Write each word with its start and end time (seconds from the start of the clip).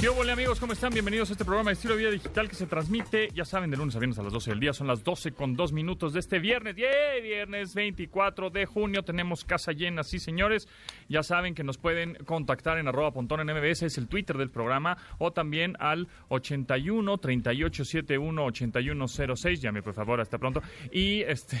¿Qué 0.00 0.08
hola 0.08 0.32
amigos? 0.32 0.58
¿Cómo 0.58 0.72
están? 0.72 0.94
Bienvenidos 0.94 1.28
a 1.28 1.32
este 1.32 1.44
programa 1.44 1.68
de 1.68 1.74
estilo 1.74 1.92
de 1.92 2.00
vida 2.00 2.10
digital 2.10 2.48
que 2.48 2.54
se 2.54 2.64
transmite, 2.64 3.28
ya 3.34 3.44
saben, 3.44 3.70
de 3.70 3.76
lunes 3.76 3.94
a 3.96 3.98
viernes 3.98 4.18
a 4.18 4.22
las 4.22 4.32
12 4.32 4.52
del 4.52 4.60
día. 4.60 4.72
Son 4.72 4.86
las 4.86 5.04
12 5.04 5.32
con 5.32 5.56
2 5.56 5.72
minutos 5.74 6.14
de 6.14 6.20
este 6.20 6.38
viernes. 6.38 6.74
¡Yeah! 6.76 7.20
Viernes 7.22 7.74
24 7.74 8.48
de 8.48 8.64
junio. 8.64 9.02
Tenemos 9.02 9.44
casa 9.44 9.72
llena, 9.72 10.02
sí 10.02 10.18
señores. 10.18 10.68
Ya 11.10 11.22
saben 11.22 11.54
que 11.54 11.64
nos 11.64 11.76
pueden 11.76 12.14
contactar 12.24 12.78
en 12.78 12.88
arroba 12.88 13.12
pontón 13.12 13.40
en 13.40 13.54
MBS, 13.54 13.82
es 13.82 13.98
el 13.98 14.08
Twitter 14.08 14.38
del 14.38 14.48
programa, 14.48 14.96
o 15.18 15.32
también 15.32 15.76
al 15.78 16.08
81 16.28 17.18
38 17.18 17.84
71 17.84 18.44
8106. 18.46 19.60
Llame 19.60 19.82
por 19.82 19.92
favor, 19.92 20.18
hasta 20.22 20.38
pronto. 20.38 20.62
Y 20.90 21.20
este 21.22 21.60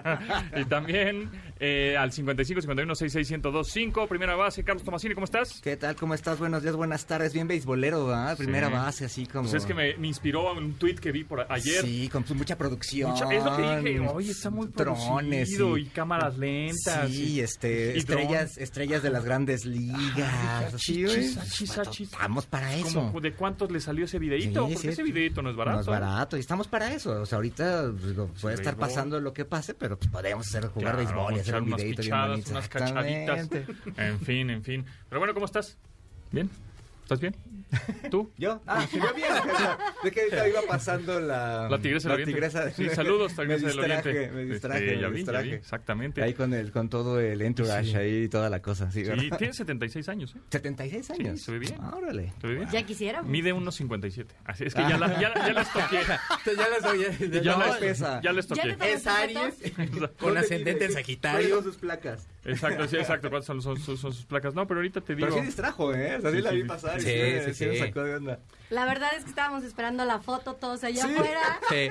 y 0.56 0.64
también 0.64 1.28
eh, 1.60 1.98
al 1.98 2.12
55 2.12 2.62
51 2.62 2.94
66 2.94 3.30
1025. 3.30 4.06
Primera 4.06 4.36
base, 4.36 4.64
Carlos 4.64 4.84
Tomasini, 4.84 5.12
¿cómo 5.12 5.26
estás? 5.26 5.60
¿Qué 5.60 5.76
tal? 5.76 5.96
¿Cómo 5.96 6.14
estás? 6.14 6.38
Buenos 6.38 6.62
días, 6.62 6.76
buenas 6.76 7.04
tardes. 7.04 7.34
Bien 7.34 7.46
beisbolero, 7.74 8.06
¿verdad? 8.06 8.36
Primera 8.36 8.66
Sí. 8.68 8.72
base, 8.72 9.04
así 9.04 9.26
como... 9.26 9.42
Pues 9.48 9.54
es 9.62 9.66
que 9.66 9.74
me, 9.74 9.96
me 9.96 10.06
inspiró 10.08 10.52
un 10.52 10.74
tweet 10.74 10.94
que 10.96 11.12
vi 11.12 11.24
por 11.24 11.40
a- 11.40 11.46
ayer. 11.48 11.82
Sí, 11.84 12.08
con 12.08 12.26
su- 12.26 12.34
mucha 12.34 12.56
producción. 12.56 13.10
Mucha- 13.10 13.32
es 13.32 13.44
lo 13.44 13.56
que 13.56 13.62
dije, 13.62 14.00
oye, 14.08 14.30
está 14.30 14.50
muy 14.50 14.66
drones 14.68 15.48
producido 15.48 15.78
y 15.78 15.86
cámaras 15.86 16.38
lentas. 16.38 17.08
Sí, 17.10 17.34
y- 17.34 17.40
este, 17.40 17.94
y 17.94 17.98
estrellas, 17.98 18.54
dron. 18.54 18.62
estrellas 18.64 19.02
de 19.02 19.10
las 19.10 19.24
grandes 19.24 19.64
ligas. 19.64 20.74
Achis, 20.74 21.04
güey. 21.06 21.36
achis, 21.38 21.78
achis. 21.78 22.12
Estamos 22.12 22.46
para 22.46 22.74
eso. 22.74 23.00
¿Cómo- 23.12 23.20
¿De 23.20 23.32
cuántos 23.32 23.70
le 23.70 23.80
salió 23.80 24.04
ese 24.04 24.18
videito? 24.18 24.66
Sí, 24.66 24.72
Porque 24.74 24.76
sí, 24.76 24.88
ese 24.88 25.02
videito 25.02 25.42
no 25.42 25.50
es 25.50 25.56
barato. 25.56 25.76
No 25.76 25.80
es 25.82 25.86
barato, 25.86 26.36
y 26.36 26.40
estamos 26.40 26.68
para 26.68 26.92
eso. 26.92 27.20
O 27.22 27.26
sea, 27.26 27.36
ahorita 27.36 27.90
digo, 27.90 28.28
puede 28.40 28.54
estar 28.56 28.74
béisbol. 28.74 28.88
pasando 28.88 29.20
lo 29.20 29.32
que 29.32 29.44
pase, 29.44 29.74
pero 29.74 29.98
pues 29.98 30.10
podemos 30.10 30.46
hacer 30.46 30.66
jugar 30.68 30.94
Claro, 30.94 30.98
béisbol 30.98 31.36
y 31.36 31.40
hacer 31.40 31.54
un 31.56 31.62
unas 31.64 31.76
videito 31.78 32.02
bien 32.02 32.10
pichadas, 32.12 32.28
bonito. 32.30 32.50
unas 32.50 32.68
cachaditas. 32.68 33.48
En 33.96 34.20
fin, 34.20 34.50
en 34.50 34.62
fin. 34.62 34.84
Pero 35.08 35.18
bueno, 35.20 35.34
¿cómo 35.34 35.46
estás? 35.46 35.76
¿Bien? 36.32 36.50
¿Estás 37.02 37.20
bien? 37.20 37.34
¿Tú? 38.10 38.30
¿Yo? 38.36 38.60
Ah, 38.66 38.86
yo 38.92 39.14
bien. 39.14 39.32
de 40.02 40.10
que 40.10 40.20
ahorita 40.20 40.48
iba 40.48 40.60
pasando 40.68 41.20
la... 41.20 41.68
La 41.68 41.78
tigresa 41.78 42.08
del 42.10 42.22
Oriente. 42.22 42.32
tigresa- 42.40 42.70
Sí, 42.72 42.88
saludos, 42.90 43.32
tigresa 43.36 43.66
del 43.66 43.76
distraje, 43.76 44.08
Oriente. 44.08 44.30
Me 44.34 44.44
distraje, 44.44 44.78
Sí, 44.80 44.84
me 44.86 45.00
ya 45.00 45.08
vi, 45.08 45.12
ya 45.12 45.16
distraje. 45.16 45.44
vi, 45.48 45.52
exactamente. 45.54 46.22
Ahí 46.22 46.34
con, 46.34 46.54
el, 46.54 46.70
con 46.72 46.88
todo 46.88 47.20
el 47.20 47.40
entourage 47.42 47.96
ahí 47.96 48.24
y 48.24 48.28
toda 48.28 48.48
la 48.50 48.60
cosa. 48.62 48.90
Sí, 48.90 49.04
Sí, 49.04 49.30
tiene 49.38 49.52
76 49.54 50.08
años, 50.08 50.34
¿eh? 50.36 50.40
76 50.50 51.10
años. 51.10 51.40
se 51.42 51.52
ve 51.52 51.58
bien. 51.58 51.74
Ah, 51.80 51.94
órale. 51.96 52.32
¿Te 52.40 52.46
ve 52.48 52.54
bien? 52.56 52.68
Ya 52.70 52.82
quisiéramos. 52.84 53.30
Mide 53.30 53.54
1.57. 53.54 54.26
Así 54.44 54.64
es 54.64 54.74
que 54.74 54.82
ya, 54.82 54.98
la, 54.98 55.20
ya, 55.20 55.32
ya 55.34 55.52
les 55.52 55.72
toqué. 55.72 56.00
ya 56.56 56.68
les 56.68 56.82
doy. 56.82 57.40
Ya, 57.42 57.56
No, 57.56 57.66
les, 57.66 57.76
pesa. 57.76 58.20
ya 58.22 58.32
les 58.32 58.46
Ya 58.48 58.54
toqué. 58.62 58.92
Es 58.92 59.06
Aries, 59.06 59.54
con 60.18 60.36
ascendente 60.36 60.84
en 60.84 60.90
¿Cuáles 60.90 60.94
Sagitario. 60.94 61.62
sus 61.62 61.76
placas? 61.76 62.28
Exacto, 62.44 62.86
sí, 62.88 62.96
exacto. 62.96 63.30
¿Cuántas 63.30 63.46
son, 63.46 63.62
son- 63.62 63.78
son- 63.78 63.96
sus 64.12 64.26
placas? 64.26 64.54
No, 64.54 64.66
pero 64.66 64.80
ahorita 64.80 65.00
te 65.00 65.14
digo. 65.14 65.28
Pero 65.28 65.40
sí 65.40 65.46
distrajo, 65.46 65.94
¿eh? 65.94 66.16
O 66.16 66.20
sea, 66.20 66.30
sí, 66.30 66.36
Sí, 66.36 66.42
la 66.42 66.50
sí, 66.50 66.56
vi 66.56 66.62
sí. 66.62 66.68
pasar. 66.68 67.00
Sí, 67.00 67.10
sí, 67.46 67.53
sí 67.54 67.66
me 67.66 67.74
sí. 67.74 67.80
sacó 67.80 68.02
de 68.02 68.16
onda. 68.16 68.38
La 68.70 68.84
verdad 68.86 69.10
es 69.16 69.24
que 69.24 69.30
estábamos 69.30 69.64
esperando 69.64 70.04
la 70.04 70.18
foto 70.20 70.54
todos 70.54 70.82
allá 70.84 71.06
Sí. 71.06 71.12
afuera. 71.14 71.40
Sí. 71.68 71.90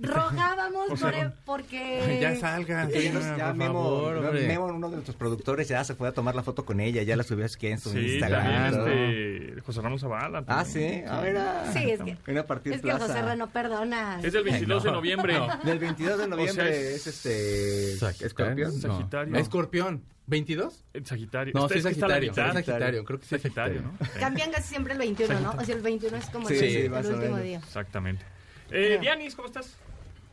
Rogábamos 0.00 0.90
O 0.90 0.96
sea, 0.96 1.10
por- 1.10 1.32
porque... 1.62 2.18
Ya 2.20 2.34
salgan. 2.36 2.88
Ya, 2.90 3.00
sí, 3.00 3.10
nos- 3.10 3.24
ya 3.36 3.46
por 3.48 3.54
Memo, 3.56 3.74
favor, 3.84 4.14
no. 4.22 4.32
Memo, 4.32 4.64
uno 4.66 4.88
de 4.88 4.94
nuestros 4.94 5.16
productores, 5.16 5.68
ya 5.68 5.84
se 5.84 5.94
fue 5.94 6.08
a 6.08 6.12
tomar 6.12 6.34
la 6.34 6.42
foto 6.42 6.64
con 6.64 6.80
ella. 6.80 7.02
Ya 7.02 7.14
la 7.14 7.22
subió 7.22 7.44
aquí 7.44 7.66
en 7.68 7.78
su 7.78 7.90
Sí, 7.90 7.98
Instagram. 8.14 8.42
también 8.42 8.78
¿no? 8.78 8.86
este, 8.86 9.60
José 9.60 9.80
Ramos 9.82 10.00
Zavala. 10.00 10.44
Ah, 10.48 10.64
sí. 10.64 11.02
A 11.06 11.20
ver, 11.20 11.36
ah. 11.36 11.70
Sí, 11.72 11.90
es 11.90 12.00
que, 12.00 12.16
Una 12.32 12.44
partida 12.44 12.76
es 12.76 12.82
que 12.82 12.90
José 12.90 13.22
Ra 13.22 13.36
no 13.36 13.48
perdona. 13.50 14.18
Es 14.22 14.32
del 14.32 14.44
22 14.44 14.82
de 14.82 14.90
No. 14.90 14.96
noviembre. 14.96 15.38
Del 15.62 15.78
22 15.78 16.18
de 16.18 16.26
noviembre 16.28 16.62
O 16.62 16.66
sea, 16.66 16.74
es- 16.74 17.06
es 17.06 17.24
este... 17.24 17.96
Sagitario. 17.98 18.26
Escorpión. 18.26 18.80
No. 18.82 18.96
Sagitario. 18.96 19.36
Escorpión. 19.36 20.04
¿22? 20.28 20.72
El 20.92 21.04
Sagitario. 21.06 21.52
No, 21.54 21.68
sí, 21.68 21.78
es 21.78 21.84
está 21.84 22.06
la 22.08 22.14
Sagitario. 22.14 22.30
mitad. 22.30 22.52
Sagitario. 22.52 23.04
Creo 23.04 23.18
que 23.18 23.24
sí, 23.26 23.30
Sagitario, 23.38 23.82
¿no? 23.82 23.92
Cambian 24.20 24.50
casi 24.52 24.68
siempre 24.68 24.92
el 24.92 24.98
21, 25.00 25.40
¿no? 25.40 25.50
O 25.52 25.64
sea, 25.64 25.74
el 25.74 25.82
21 25.82 26.16
es 26.16 26.26
como 26.30 26.48
Sí, 26.48 26.54
el, 26.54 26.60
sí, 26.60 26.76
el 26.78 26.92
o 26.92 26.96
último 26.98 27.16
menos. 27.18 27.42
día. 27.42 27.58
Exactamente. 27.58 28.24
Eh, 28.70 28.98
Dianis, 29.00 29.34
¿cómo 29.34 29.46
estás? 29.48 29.76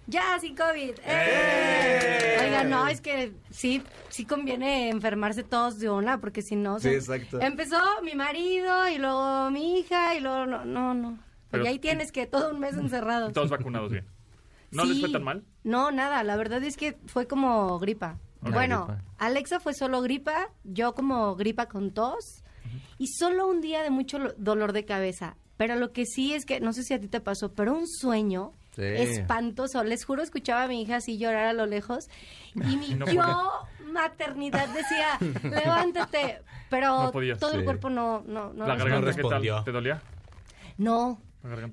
Ya, 0.08 0.40
sin 0.40 0.56
COVID. 0.56 0.92
¡Eh! 0.92 0.96
¡Eh! 1.06 2.38
Oiga, 2.46 2.64
no, 2.64 2.88
es 2.88 3.00
que 3.02 3.32
sí, 3.52 3.84
sí 4.10 4.26
conviene 4.26 4.90
enfermarse 4.90 5.44
todos 5.44 5.80
de 5.80 5.90
una, 5.90 6.20
porque 6.20 6.42
si 6.42 6.56
no... 6.56 6.76
o 6.76 6.80
sea, 6.80 6.90
Sí, 6.92 6.98
exacto. 6.98 7.40
Empezó 7.42 7.78
mi 8.04 8.16
marido 8.16 8.88
y 8.90 8.98
luego 8.98 9.52
mi 9.52 9.80
hija 9.80 10.16
y 10.16 10.20
luego... 10.22 10.46
No, 10.48 10.66
no, 10.66 10.94
no. 10.94 11.20
Pero- 11.52 11.64
y 11.64 11.68
ahí 11.68 11.80
tienes 11.80 12.12
que 12.12 12.26
todo 12.26 12.52
un 12.52 12.60
mes 12.60 12.74
encerrado. 12.78 13.32
Todos 13.32 13.50
vacunados 13.50 13.92
bien. 13.92 14.06
¿No 14.72 14.86
les 14.86 14.96
Sí. 14.96 15.02
fue 15.02 15.12
tan 15.12 15.24
mal? 15.24 15.44
No, 15.64 15.92
nada, 15.92 16.24
la 16.24 16.36
verdad 16.38 16.64
es 16.64 16.78
que 16.78 16.98
fue 17.08 17.28
como 17.28 17.78
gripa. 17.80 18.18
Una 18.42 18.52
bueno, 18.52 18.86
gripa. 18.88 19.04
Alexa 19.18 19.60
fue 19.60 19.74
solo 19.74 20.02
gripa, 20.02 20.50
yo 20.64 20.94
como 20.96 21.36
gripa 21.36 21.68
con 21.68 21.92
tos 21.92 22.44
y 22.98 23.08
solo 23.08 23.48
un 23.48 23.62
día 23.62 23.82
de 23.84 23.90
mucho 23.90 24.20
lo- 24.20 24.34
dolor 24.38 24.74
de 24.74 24.86
cabeza. 24.86 25.36
Pero 25.58 25.76
lo 25.76 25.92
que 25.92 26.06
sí 26.06 26.34
es 26.34 26.46
que, 26.46 26.62
no 26.62 26.72
sé 26.72 26.84
si 26.84 26.94
a 26.94 27.00
ti 27.02 27.08
te 27.10 27.20
pasó, 27.20 27.52
pero 27.54 27.74
un 27.74 27.86
sueño 27.88 28.54
Sí. 28.76 28.84
espantoso. 28.84 29.84
Les 29.84 30.06
juro, 30.06 30.22
escuchaba 30.24 30.64
a 30.64 30.68
mi 30.70 30.82
hija 30.82 30.98
así 30.98 31.18
llorar 31.18 31.48
a 31.48 31.54
lo 31.54 31.66
lejos 31.66 32.08
y 32.56 32.78
mi 32.78 32.94
No 32.96 33.06
yo 33.08 33.52
maternidad 33.92 34.70
decía, 34.70 35.18
levántate. 35.66 36.42
Pero 36.70 37.12
No 37.12 37.12
todo 37.38 37.54
el 37.54 37.66
cuerpo 37.66 37.90
no, 37.90 38.24
no, 38.26 38.54
no 38.54 38.68
¿La 38.68 38.76
garganta 38.76 39.14
qué 39.14 39.24
tal? 39.24 39.64
¿Te 39.66 39.72
dolía? 39.72 40.02
No, 40.78 40.98
¿La 41.02 41.08
garganta 41.08 41.22
no? 41.22 41.29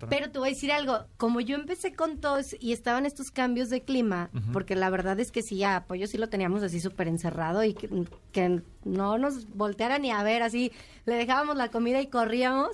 Pero 0.08 0.30
te 0.30 0.38
voy 0.38 0.48
a 0.48 0.52
decir 0.52 0.70
algo, 0.70 1.06
como 1.16 1.40
yo 1.40 1.56
empecé 1.56 1.92
con 1.92 2.18
tos 2.18 2.54
y 2.60 2.72
estaban 2.72 3.04
estos 3.04 3.30
cambios 3.30 3.68
de 3.68 3.82
clima, 3.82 4.30
porque 4.52 4.76
la 4.76 4.90
verdad 4.90 5.18
es 5.18 5.32
que 5.32 5.42
sí, 5.42 5.64
a 5.64 5.84
Pollo 5.86 6.06
sí 6.06 6.18
lo 6.18 6.28
teníamos 6.28 6.62
así 6.62 6.78
súper 6.80 7.08
encerrado 7.08 7.64
y 7.64 7.74
que, 7.74 7.88
que 8.32 8.62
no 8.84 9.18
nos 9.18 9.48
volteara 9.50 9.98
ni 9.98 10.10
a 10.10 10.22
ver, 10.22 10.42
así 10.42 10.72
le 11.04 11.16
dejábamos 11.16 11.56
la 11.56 11.70
comida 11.70 12.00
y 12.00 12.06
corríamos. 12.06 12.70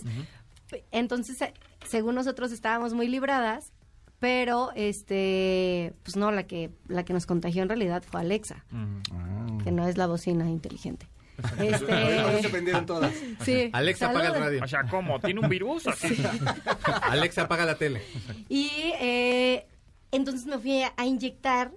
Entonces, 0.90 1.40
eh, 1.42 1.54
según 1.86 2.14
nosotros 2.14 2.52
estábamos 2.52 2.92
muy 2.94 3.08
libradas, 3.08 3.72
pero 4.18 4.70
este, 4.74 5.94
pues 6.04 6.16
no, 6.16 6.30
la 6.30 6.44
que, 6.46 6.70
la 6.88 7.04
que 7.04 7.12
nos 7.12 7.26
contagió 7.26 7.62
en 7.62 7.68
realidad 7.68 8.02
fue 8.06 8.20
Alexa, 8.20 8.64
que 9.64 9.72
no 9.72 9.88
es 9.88 9.96
la 9.96 10.06
bocina 10.06 10.48
inteligente. 10.48 11.08
Ahorita 11.58 11.78
se 11.78 12.36
Este, 12.36 12.48
prendieron 12.48 12.86
todas. 12.86 13.12
sí, 13.44 13.70
Alexa, 13.72 14.10
apaga 14.10 14.28
el 14.28 14.34
radio. 14.34 14.60
O 14.64 14.68
sea, 14.68 14.84
¿cómo? 14.84 15.20
¿Tiene 15.20 15.40
un 15.40 15.48
virus? 15.48 15.84
Alexa, 17.02 17.42
apaga 17.42 17.64
la 17.64 17.76
tele. 17.76 18.02
Y 18.48 18.70
eh, 19.00 19.66
entonces 20.10 20.46
me 20.46 20.58
fui 20.58 20.82
a 20.82 21.04
inyectar 21.04 21.72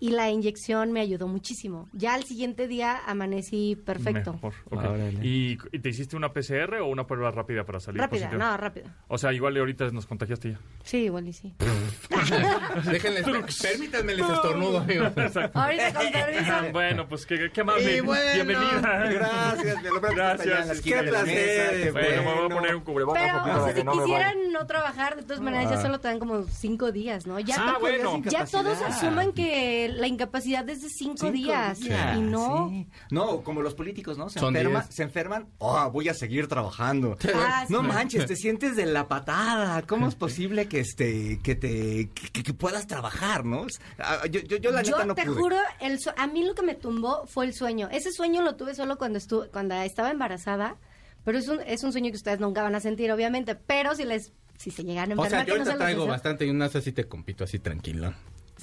y 0.00 0.10
la 0.10 0.30
inyección 0.30 0.92
me 0.92 1.00
ayudó 1.00 1.26
muchísimo. 1.28 1.88
Ya 1.92 2.14
al 2.14 2.24
siguiente 2.24 2.68
día 2.68 3.00
amanecí 3.06 3.76
perfecto. 3.76 4.34
Mejor, 4.34 4.54
ok. 4.66 4.78
Órale. 4.78 5.26
¿Y, 5.26 5.58
y 5.72 5.78
te 5.80 5.88
hiciste 5.88 6.16
una 6.16 6.32
PCR 6.32 6.76
o 6.80 6.86
una 6.86 7.06
prueba 7.06 7.30
rápida 7.30 7.64
para 7.64 7.80
salir 7.80 8.00
Rápida, 8.00 8.26
positivo? 8.28 8.42
no, 8.50 8.56
rápida. 8.56 8.96
O 9.08 9.18
sea, 9.18 9.32
igual 9.32 9.56
ahorita 9.56 9.90
nos 9.90 10.06
contagiaste 10.06 10.52
ya. 10.52 10.60
Sí, 10.84 10.98
igual 11.04 11.26
y 11.28 11.32
sí. 11.32 11.52
Déjenles, 12.90 13.24
permítanme 13.60 14.14
les 14.14 14.28
estornudo, 14.28 14.78
amigos. 14.78 15.12
Ahorita 15.54 15.92
con 15.94 16.12
permiso. 16.12 16.52
Bueno, 16.72 17.08
pues 17.08 17.26
qué, 17.26 17.50
qué 17.52 17.60
amable. 17.60 17.96
Y 17.96 18.00
bueno, 18.00 18.22
Bienvenida. 18.34 19.10
Gracias, 19.10 19.82
me 19.82 19.88
lo 19.90 20.00
Gracias. 20.00 20.80
Qué 20.80 21.02
placer. 21.02 21.82
qué 21.84 21.90
Bueno, 21.92 22.08
me 22.08 22.22
voy 22.22 22.32
a 22.32 22.34
bueno. 22.40 22.54
poner 22.56 22.74
un 22.76 22.82
cubrebocas 22.84 23.22
Pero 23.22 23.42
porque 23.64 23.74
si 23.80 23.84
no 23.84 23.94
me 23.94 24.02
quisieran 24.04 24.52
no 24.52 24.66
trabajar, 24.66 25.16
de 25.16 25.22
todas 25.22 25.40
maneras, 25.40 25.70
ya 25.70 25.78
Ah. 25.78 25.82
solo 25.82 26.00
te 26.00 26.08
dan 26.08 26.18
como 26.18 26.42
cinco 26.44 26.92
días, 26.92 27.26
¿no? 27.26 27.38
Ya, 27.40 27.56
Ah, 27.58 27.76
bueno. 27.80 28.22
ya 28.24 28.44
todos 28.46 28.80
asuman 28.82 29.32
que 29.32 29.87
la 29.88 30.06
incapacidad 30.06 30.68
es 30.68 30.82
de 30.82 30.88
cinco, 30.88 31.16
Cinco 31.18 31.32
días. 31.32 31.80
días, 31.80 32.16
Y 32.16 32.20
no. 32.20 32.68
sí. 32.70 32.86
No, 33.10 33.42
como 33.42 33.62
los 33.62 33.74
políticos, 33.74 34.16
¿no? 34.18 34.28
Se, 34.28 34.38
Son 34.40 34.54
enferman, 34.56 34.82
diez. 34.84 34.94
se 34.94 35.02
enferman, 35.02 35.48
oh, 35.58 35.90
voy 35.90 36.08
a 36.08 36.14
seguir 36.14 36.46
trabajando. 36.48 37.16
Ah, 37.34 37.64
sí. 37.66 37.72
No 37.72 37.82
manches, 37.82 38.26
te 38.26 38.36
sientes 38.36 38.76
de 38.76 38.86
la 38.86 39.08
patada. 39.08 39.82
¿Cómo 39.82 40.08
es 40.08 40.14
posible 40.14 40.66
que 40.68 40.80
este 40.80 41.40
que 41.42 41.54
te 41.54 42.10
que, 42.10 42.42
que 42.42 42.54
puedas 42.54 42.86
trabajar, 42.86 43.44
no? 43.44 43.66
Ah, 43.98 44.26
Yo, 44.30 44.40
yo, 44.40 44.56
yo 44.58 44.70
la 44.70 44.82
Yo 44.82 44.92
neta 44.92 45.06
no 45.06 45.14
te 45.14 45.24
pude. 45.24 45.34
juro, 45.40 45.56
el 45.80 45.98
a 46.16 46.26
mí 46.26 46.44
lo 46.44 46.54
que 46.54 46.62
me 46.62 46.74
tumbó 46.74 47.26
fue 47.26 47.46
el 47.46 47.54
sueño. 47.54 47.88
Ese 47.90 48.12
sueño 48.12 48.42
lo 48.42 48.56
tuve 48.56 48.74
solo 48.74 48.98
cuando 48.98 49.18
estuve, 49.18 49.48
cuando 49.48 49.74
estaba 49.76 50.10
embarazada, 50.10 50.76
pero 51.24 51.38
es 51.38 51.48
un, 51.48 51.60
es 51.66 51.82
un 51.84 51.92
sueño 51.92 52.10
que 52.10 52.16
ustedes 52.16 52.40
nunca 52.40 52.62
van 52.62 52.74
a 52.74 52.80
sentir, 52.80 53.10
obviamente. 53.12 53.54
Pero 53.54 53.94
si 53.94 54.04
les, 54.04 54.32
si 54.56 54.70
se 54.70 54.84
llegan 54.84 55.12
a 55.12 55.20
O 55.20 55.26
sea, 55.28 55.44
yo 55.44 55.54
que 55.54 55.58
no 55.60 55.64
se 55.64 55.70
ahorita 55.72 55.84
traigo 55.84 56.06
bastante 56.06 56.46
y 56.46 56.50
unas 56.50 56.74
así 56.76 56.92
te 56.92 57.04
compito 57.06 57.44
así 57.44 57.58
tranquilo. 57.58 58.14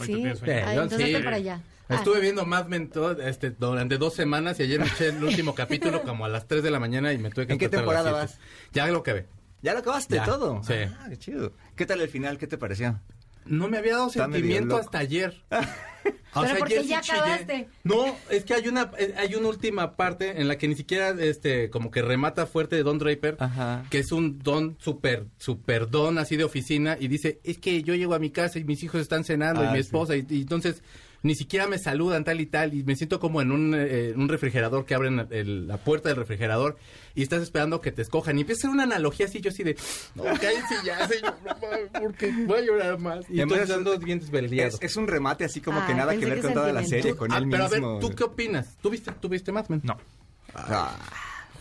Sí, 0.03 0.13
tienes 0.15 0.39
sueño. 0.39 0.63
Ay, 0.65 0.75
yo 0.75 0.83
entonces 0.83 1.07
sí. 1.17 1.23
para 1.23 1.35
allá. 1.37 1.61
Ah, 1.87 1.95
Estuve 1.95 2.19
viendo 2.19 2.45
Mad 2.45 2.65
Men 2.65 2.89
todo, 2.89 3.11
este, 3.21 3.51
durante 3.51 3.97
dos 3.97 4.15
semanas 4.15 4.59
y 4.59 4.63
ayer 4.63 4.79
me 4.79 4.87
eché 4.87 5.09
el 5.09 5.23
último 5.23 5.53
capítulo 5.55 6.01
como 6.01 6.25
a 6.25 6.29
las 6.29 6.47
3 6.47 6.63
de 6.63 6.71
la 6.71 6.79
mañana 6.79 7.13
y 7.13 7.17
me 7.19 7.29
tuve 7.29 7.45
que 7.47 7.53
¿En 7.53 7.59
qué 7.59 7.69
temporada 7.69 8.27
siete. 8.27 8.43
Ya 8.73 8.87
lo 8.87 9.03
que 9.03 9.13
ve. 9.13 9.25
¿Ya 9.61 9.73
lo 9.73 9.79
acabaste 9.79 10.15
Ya, 10.15 10.25
todo? 10.25 10.61
sí. 10.63 10.73
Ah, 10.99 11.05
qué 11.09 11.17
chido. 11.17 11.53
¿Qué 11.75 11.85
tal 11.85 12.01
el 12.01 12.09
final? 12.09 12.37
¿Qué 12.37 12.47
te 12.47 12.57
pareció? 12.57 12.99
No 13.45 13.67
me 13.67 13.77
había 13.77 13.93
dado 13.93 14.07
Está 14.07 14.23
sentimiento 14.25 14.77
hasta 14.77 14.99
ayer. 14.99 15.43
O 16.37 16.41
Pero 16.41 16.47
sea, 16.49 16.57
porque 16.59 16.77
ayer 16.79 16.85
ya 16.85 16.99
acabaste. 16.99 17.69
No, 17.85 18.13
es 18.29 18.43
que 18.43 18.53
hay 18.53 18.67
una 18.67 18.91
eh, 18.99 19.13
hay 19.17 19.33
una 19.35 19.47
última 19.47 19.95
parte 19.95 20.39
en 20.39 20.49
la 20.49 20.57
que 20.57 20.67
ni 20.67 20.75
siquiera 20.75 21.09
este 21.17 21.69
como 21.69 21.89
que 21.89 22.01
remata 22.01 22.45
fuerte 22.45 22.75
de 22.75 22.83
Don 22.83 22.99
Draper, 22.99 23.37
Ajá. 23.39 23.85
que 23.89 23.99
es 23.99 24.11
un 24.11 24.37
don 24.39 24.75
super 24.79 25.27
super 25.39 25.89
don 25.89 26.17
así 26.19 26.35
de 26.35 26.43
oficina 26.43 26.97
y 26.99 27.07
dice, 27.07 27.39
"Es 27.45 27.57
que 27.57 27.81
yo 27.83 27.95
llego 27.95 28.13
a 28.13 28.19
mi 28.19 28.31
casa 28.31 28.59
y 28.59 28.65
mis 28.65 28.83
hijos 28.83 28.99
están 29.01 29.23
cenando 29.23 29.63
y 29.63 29.67
Ah, 29.67 29.71
mi 29.71 29.77
sí. 29.77 29.85
esposa 29.87 30.15
y, 30.17 30.25
y 30.29 30.41
entonces 30.41 30.83
ni 31.25 31.33
siquiera 31.35 31.65
me 31.67 31.79
saludan 31.79 32.23
tal 32.23 32.39
y 32.39 32.45
tal 32.45 32.73
y 32.75 32.83
me 32.83 32.95
siento 32.95 33.19
como 33.19 33.41
en 33.41 33.51
un, 33.51 33.73
eh, 33.75 34.13
un 34.15 34.29
refrigerador 34.29 34.85
que 34.85 34.93
abren 34.93 35.27
el- 35.31 35.67
la 35.67 35.77
puerta 35.77 36.09
del 36.09 36.17
refrigerador 36.17 36.77
y 37.15 37.23
estás 37.23 37.41
esperando 37.41 37.81
que 37.81 37.91
te 37.91 38.03
escojan 38.03 38.37
y 38.37 38.41
empieza 38.41 38.59
a 38.59 38.61
hacer 38.61 38.69
una 38.69 38.83
analogía 38.83 39.25
así 39.25 39.41
yo 39.41 39.49
así 39.49 39.63
de 39.63 39.75
no 40.13 40.23
cállense 40.23 40.75
ya 40.85 41.07
señor 41.07 41.35
porque 41.99 42.31
voy 42.45 42.59
a 42.59 42.61
llorar 42.61 42.99
más 42.99 43.25
y 43.29 43.41
Además, 43.41 43.67
dando 43.69 43.97
dientes 43.97 44.29
Es, 44.31 44.77
es 44.81 44.95
un 44.97 45.07
remate 45.07 45.45
así 45.45 45.61
como 45.61 45.79
que 45.85 45.93
Ay, 45.93 45.97
nada 45.97 46.15
que 46.15 46.25
ver 46.25 46.35
que 46.35 46.41
con 46.43 46.53
toda 46.53 46.71
la 46.71 46.83
serie, 46.83 47.15
con 47.15 47.31
Ah, 47.31 47.39
él 47.39 47.47
pero 47.49 47.63
a 47.65 47.67
ver, 47.69 47.81
mismo. 47.81 47.99
¿tú 47.99 48.11
qué 48.11 48.23
opinas? 48.23 48.77
¿Tú 48.81 48.89
viste, 48.91 49.11
tú 49.19 49.27
viste 49.27 49.51
Mad 49.51 49.67
Men? 49.69 49.81
No. 49.83 49.97
Ah, 50.53 50.95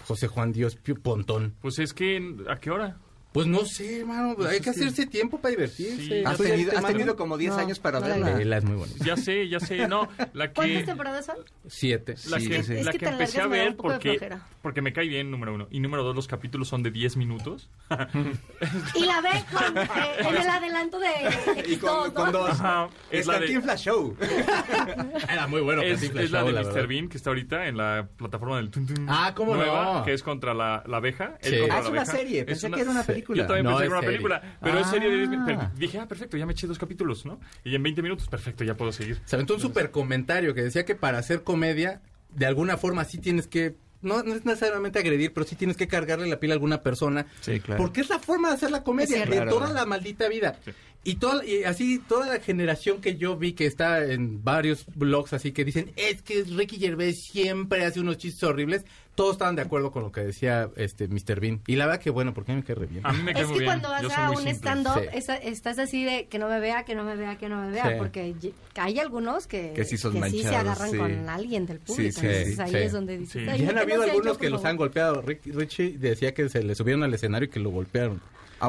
José 0.07 0.29
Juan 0.29 0.53
Dios 0.53 0.77
Pio 0.77 0.95
Pontón. 0.97 1.55
Pues 1.63 1.79
es 1.79 1.95
que, 1.95 2.37
¿a 2.51 2.57
qué 2.61 2.71
hora? 2.71 2.99
Pues 3.35 3.49
no 3.49 3.65
sé, 3.65 3.99
hermano, 3.99 4.37
hay 4.49 4.61
que 4.61 4.71
hacerse 4.71 5.07
tiempo 5.07 5.41
para 5.41 5.51
divertirse. 5.51 5.97
Sí. 5.97 6.23
has 6.25 6.37
¿Tú 6.37 6.45
ya 6.45 6.51
tenido, 6.51 6.71
has 7.11 7.17
como 7.17 7.37
10 7.37 7.53
No, 7.55 7.59
años 7.59 7.81
para 7.81 7.99
no 7.99 8.07
la 8.07 8.15
verla. 8.15 8.31
Vela 8.39 8.59
es 8.59 8.65
muy 8.65 8.77
bonita. 8.77 9.05
Ya 9.05 9.17
sé, 9.17 9.49
ya 9.49 9.59
sé. 9.59 9.89
No, 9.89 10.09
la 10.35 10.47
que... 10.49 10.55
¿Cuántas 10.55 10.85
temporadas 10.85 11.27
son? 11.27 11.37
Siete. 11.67 12.15
La 12.29 12.39
Sí, 12.39 12.49
que, 12.49 12.63
sí. 12.63 12.75
la 12.75 12.93
Es 12.93 12.97
que 12.97 13.05
empecé 13.07 13.41
a 13.41 13.49
ver 13.49 13.75
porque, 13.75 14.39
porque 14.63 14.83
me 14.83 14.93
cae 14.93 15.09
bien, 15.09 15.33
número 15.33 15.53
uno. 15.53 15.67
Y 15.73 15.81
número 15.81 16.05
dos, 16.05 16.15
los 16.15 16.29
capítulos 16.29 16.69
son 16.69 16.85
de 16.85 16.93
10 16.93 17.17
minutos. 17.17 17.71
Y 18.95 19.05
la 19.05 19.21
ve 19.21 19.45
con, 19.53 19.79
eh, 19.79 19.89
en 20.21 20.37
el 20.37 20.49
adelanto 20.49 21.01
de 21.01 21.09
Y 21.67 21.77
con, 21.79 21.91
X2, 21.91 22.13
con 22.13 22.27
¿no? 22.27 22.39
dos. 22.39 22.51
Ajá, 22.51 22.89
Es 23.11 23.21
es 23.23 23.27
la 23.27 23.33
de- 23.35 23.39
Cantinflas 23.41 23.81
Show. 23.83 24.17
Era 25.29 25.49
muy 25.49 25.61
bueno. 25.61 25.83
Es, 25.83 26.03
es 26.05 26.15
la 26.31 26.41
Show, 26.41 26.47
de 26.47 26.53
la 26.53 26.63
Mr. 26.63 26.87
Bean 26.87 27.09
que 27.09 27.17
está 27.17 27.31
ahorita 27.31 27.67
en 27.67 27.77
la 27.79 28.09
plataforma 28.17 28.59
del 28.59 28.71
Ah, 29.09 29.33
¿cómo 29.35 29.57
nueva, 29.57 30.05
que 30.05 30.13
es 30.13 30.23
contra 30.23 30.55
la, 30.55 30.85
la 30.87 30.99
abeja. 30.99 31.33
Ah, 31.35 31.39
es 31.43 31.53
la 31.53 31.89
una 31.91 32.05
serie, 32.07 32.45
pensé 32.45 32.71
que 32.71 32.81
era 32.81 32.91
una 32.93 33.03
sí. 33.03 33.24
Película. 33.25 33.43
Yo 33.43 33.47
también 33.47 33.65
No, 33.65 33.71
pensé 33.79 33.83
que 33.83 33.87
es 33.87 33.91
era 33.91 33.99
una 33.99 34.01
serie. 34.01 34.17
película, 34.19 34.59
pero 34.63 34.79
es 34.79 34.87
serie 34.89 35.11
de 35.11 35.17
10 35.17 35.31
Ah. 35.31 35.45
pero 35.47 35.71
dije, 35.77 35.99
ah, 35.99 36.07
perfecto, 36.09 36.37
ya 36.37 36.47
me 36.47 36.53
eché 36.53 36.67
dos 36.67 36.79
capítulos, 36.79 37.25
¿no? 37.27 37.41
Y 37.65 37.75
en 37.75 37.83
20 37.83 38.03
minutos, 38.03 38.29
perfecto, 38.29 38.65
ya 38.65 38.77
puedo 38.77 38.93
seguir. 38.93 39.21
Se 39.25 39.37
aventó 39.37 39.55
un 39.55 39.61
super 39.61 39.91
comentario 39.91 40.55
que 40.55 40.63
decía 40.63 40.85
que 40.85 40.95
para 40.95 41.19
hacer 41.19 41.43
comedia, 41.43 42.01
de 42.31 42.47
alguna 42.47 42.77
forma 42.77 43.05
sí 43.05 43.19
tienes 43.19 43.47
que. 43.47 43.77
No, 44.03 44.23
no 44.23 44.35
es 44.35 44.45
necesariamente 44.45 44.99
agredir, 44.99 45.33
pero 45.33 45.47
sí 45.47 45.57
tienes 45.57 45.79
que 45.79 45.89
cargarle 45.89 46.27
la 46.29 46.39
pila 46.39 46.53
a 46.53 46.57
alguna 46.57 46.83
persona. 46.83 47.25
Sí, 47.41 47.59
claro. 47.61 47.81
Porque 47.83 48.03
es 48.03 48.11
la 48.11 48.19
forma 48.19 48.49
de 48.49 48.55
hacer 48.57 48.71
la 48.71 48.83
comedia 48.83 49.25
de 49.25 49.47
toda 49.47 49.73
la 49.73 49.87
maldita 49.87 50.29
vida. 50.29 50.59
Sí. 50.63 50.73
Y, 51.07 51.17
toda, 51.17 51.45
y 51.45 51.65
así 51.65 51.99
toda 52.09 52.27
la 52.27 52.41
generación 52.41 53.01
que 53.03 53.17
yo 53.17 53.37
vi 53.37 53.53
que 53.53 53.67
está 53.67 54.05
en 54.05 54.43
varios 54.43 54.87
blogs 54.95 55.35
así 55.35 55.53
que 55.53 55.65
dicen, 55.65 55.93
es 55.97 56.23
que 56.23 56.45
Ricky 56.45 56.79
Gervais 56.79 57.23
siempre 57.23 57.85
hace 57.85 58.01
unos 58.01 58.17
chistes 58.17 58.43
horribles, 58.43 58.87
todos 59.15 59.33
estaban 59.33 59.55
de 59.55 59.61
acuerdo 59.63 59.93
con 59.93 60.03
lo 60.03 60.11
que 60.11 60.23
decía 60.23 60.71
este 60.77 61.07
Mr. 61.07 61.39
Bean. 61.41 61.61
Y 61.67 61.77
la 61.77 61.85
verdad 61.87 62.01
que 62.01 62.09
bueno, 62.11 62.33
porque 62.33 62.53
a 62.53 62.55
mí 62.55 62.63
me 62.63 62.67
cae 62.67 62.75
re 62.75 62.87
bien. 62.87 63.07
A 63.07 63.13
mí 63.13 63.23
me 63.23 63.33
cae 63.35 63.43
Es 63.43 63.49
muy 63.49 63.59
que 63.59 63.65
bien. 63.65 63.69
cuando 63.81 63.91
vas 63.91 64.19
a 64.19 64.31
un 64.31 64.37
simple. 64.39 64.53
stand-up, 64.55 65.01
Sí. 65.03 65.09
esa- 65.13 65.37
estás 65.37 65.79
así 65.79 66.05
de 66.05 66.27
que 66.27 66.39
no 66.39 66.49
me 66.49 66.59
vea, 66.59 66.85
que 66.85 66.95
no 66.95 67.05
me 67.05 67.15
vea, 67.17 67.37
que 67.37 67.49
no 67.51 67.61
me 67.61 67.71
vea, 67.71 67.91
Sí. 67.91 67.95
porque 67.99 68.35
hay 68.77 68.99
algunos 68.99 69.47
que, 69.47 69.73
Que 69.75 69.85
sí 69.85 69.99
son 69.99 70.15
se 70.15 70.19
manchados, 70.21 70.57
agarran 70.57 70.91
sí. 70.91 70.97
con 70.97 71.29
alguien 71.29 71.67
del 71.67 71.79
público. 71.81 72.13
Sí, 72.13 72.21
sí, 72.21 72.27
entonces 72.27 72.55
sí, 72.57 72.63
ahí 72.63 72.71
sí. 72.71 72.77
es 72.79 72.93
donde 72.93 73.19
dices, 73.19 73.43
Sí. 73.43 73.49
"Ay, 73.49 73.59
Ya 73.61 73.65
que 73.67 73.71
han 73.73 73.79
habido 73.79 73.97
yo, 73.99 74.11
algunos 74.11 74.39
que 74.39 74.49
los 74.51 74.59
favor". 74.63 74.71
han 74.71 74.77
golpeado. 74.79 75.23
Richie 75.23 75.99
decía 75.99 76.33
que 76.35 76.49
se 76.49 76.63
le 76.63 76.75
subieron 76.75 77.03
al 77.05 77.13
escenario 77.15 77.47
y 77.47 77.51
que 77.51 77.61
lo 77.61 77.71
golpearon. 77.71 78.21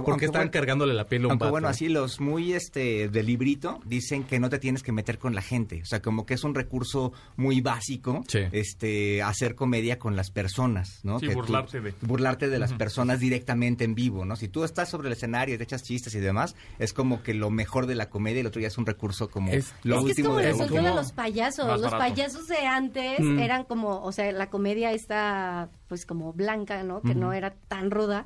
Porque 0.04 0.12
aunque 0.12 0.26
estaban 0.26 0.48
bueno- 0.48 0.52
cargándole 0.54 0.94
la 0.94 1.08
piel 1.08 1.24
a 1.24 1.26
un 1.28 1.32
Aunque 1.32 1.44
vato. 1.46 1.52
bueno, 1.52 1.68
así 1.68 1.90
los 1.90 2.20
muy 2.20 2.54
este 2.54 3.10
de 3.10 3.24
librito 3.24 3.80
dicen 3.86 4.24
que 4.24 4.40
no 4.40 4.50
te 4.50 4.60
tienes 4.60 4.84
que 4.84 4.92
meter 4.92 5.18
con 5.20 5.36
la 5.36 5.42
gente, 5.42 5.82
o 5.82 5.86
sea, 5.86 6.02
como 6.02 6.26
que 6.26 6.34
es 6.34 6.44
un 6.44 6.56
recurso 6.56 7.14
muy 7.36 7.62
básico, 7.62 8.24
Sí. 8.28 8.40
este 8.52 9.22
hacer 9.24 9.56
comedia 9.56 10.00
con 10.00 10.16
las 10.16 10.32
personas, 10.32 11.00
¿no? 11.04 11.20
Sí, 11.20 11.28
Que 11.28 11.34
tú- 11.34 11.40
burlarte 11.40 11.82
de. 11.82 11.94
burlarte 12.02 12.50
de 12.50 12.60
las 12.60 12.74
personas 12.74 13.20
directamente 13.20 13.84
en 13.84 13.96
vivo, 13.96 14.26
¿no? 14.26 14.36
Si 14.36 14.48
tú 14.48 14.64
estás 14.64 14.90
sobre 14.90 15.08
el 15.08 15.14
escenario 15.14 15.56
y 15.56 15.58
te 15.58 15.64
echas 15.64 15.84
chistes 15.84 16.14
y 16.16 16.20
demás, 16.20 16.56
es 16.80 16.94
como 16.94 17.22
que 17.24 17.34
lo 17.34 17.50
mejor 17.50 17.86
de 17.88 17.96
la 17.96 18.10
comedia 18.10 18.38
y 18.38 18.42
el 18.42 18.48
otro 18.48 18.62
ya 18.62 18.68
es 18.68 18.78
un 18.78 18.86
recurso 18.86 19.30
como 19.30 19.52
Es- 19.52 19.74
lo 19.84 20.00
es 20.00 20.06
que 20.06 20.12
es 20.22 20.28
como 20.28 20.38
de 20.40 20.50
el 20.50 20.58
la 20.58 20.68
como- 20.68 20.82
de 20.82 20.94
los 20.96 21.12
payasos. 21.12 21.68
Los 21.68 21.82
barato. 21.82 21.98
payasos 21.98 22.48
de 22.48 22.66
antes 22.66 23.20
Mm. 23.20 23.40
eran 23.40 23.64
como, 23.66 24.02
o 24.02 24.12
sea, 24.12 24.32
la 24.32 24.50
comedia 24.50 24.92
está 24.92 25.70
pues 25.88 26.06
como 26.06 26.34
blanca, 26.34 26.84
¿no? 26.84 27.02
Que 27.02 27.14
no 27.16 27.32
era 27.34 27.54
tan 27.68 27.92
ruda. 27.92 28.26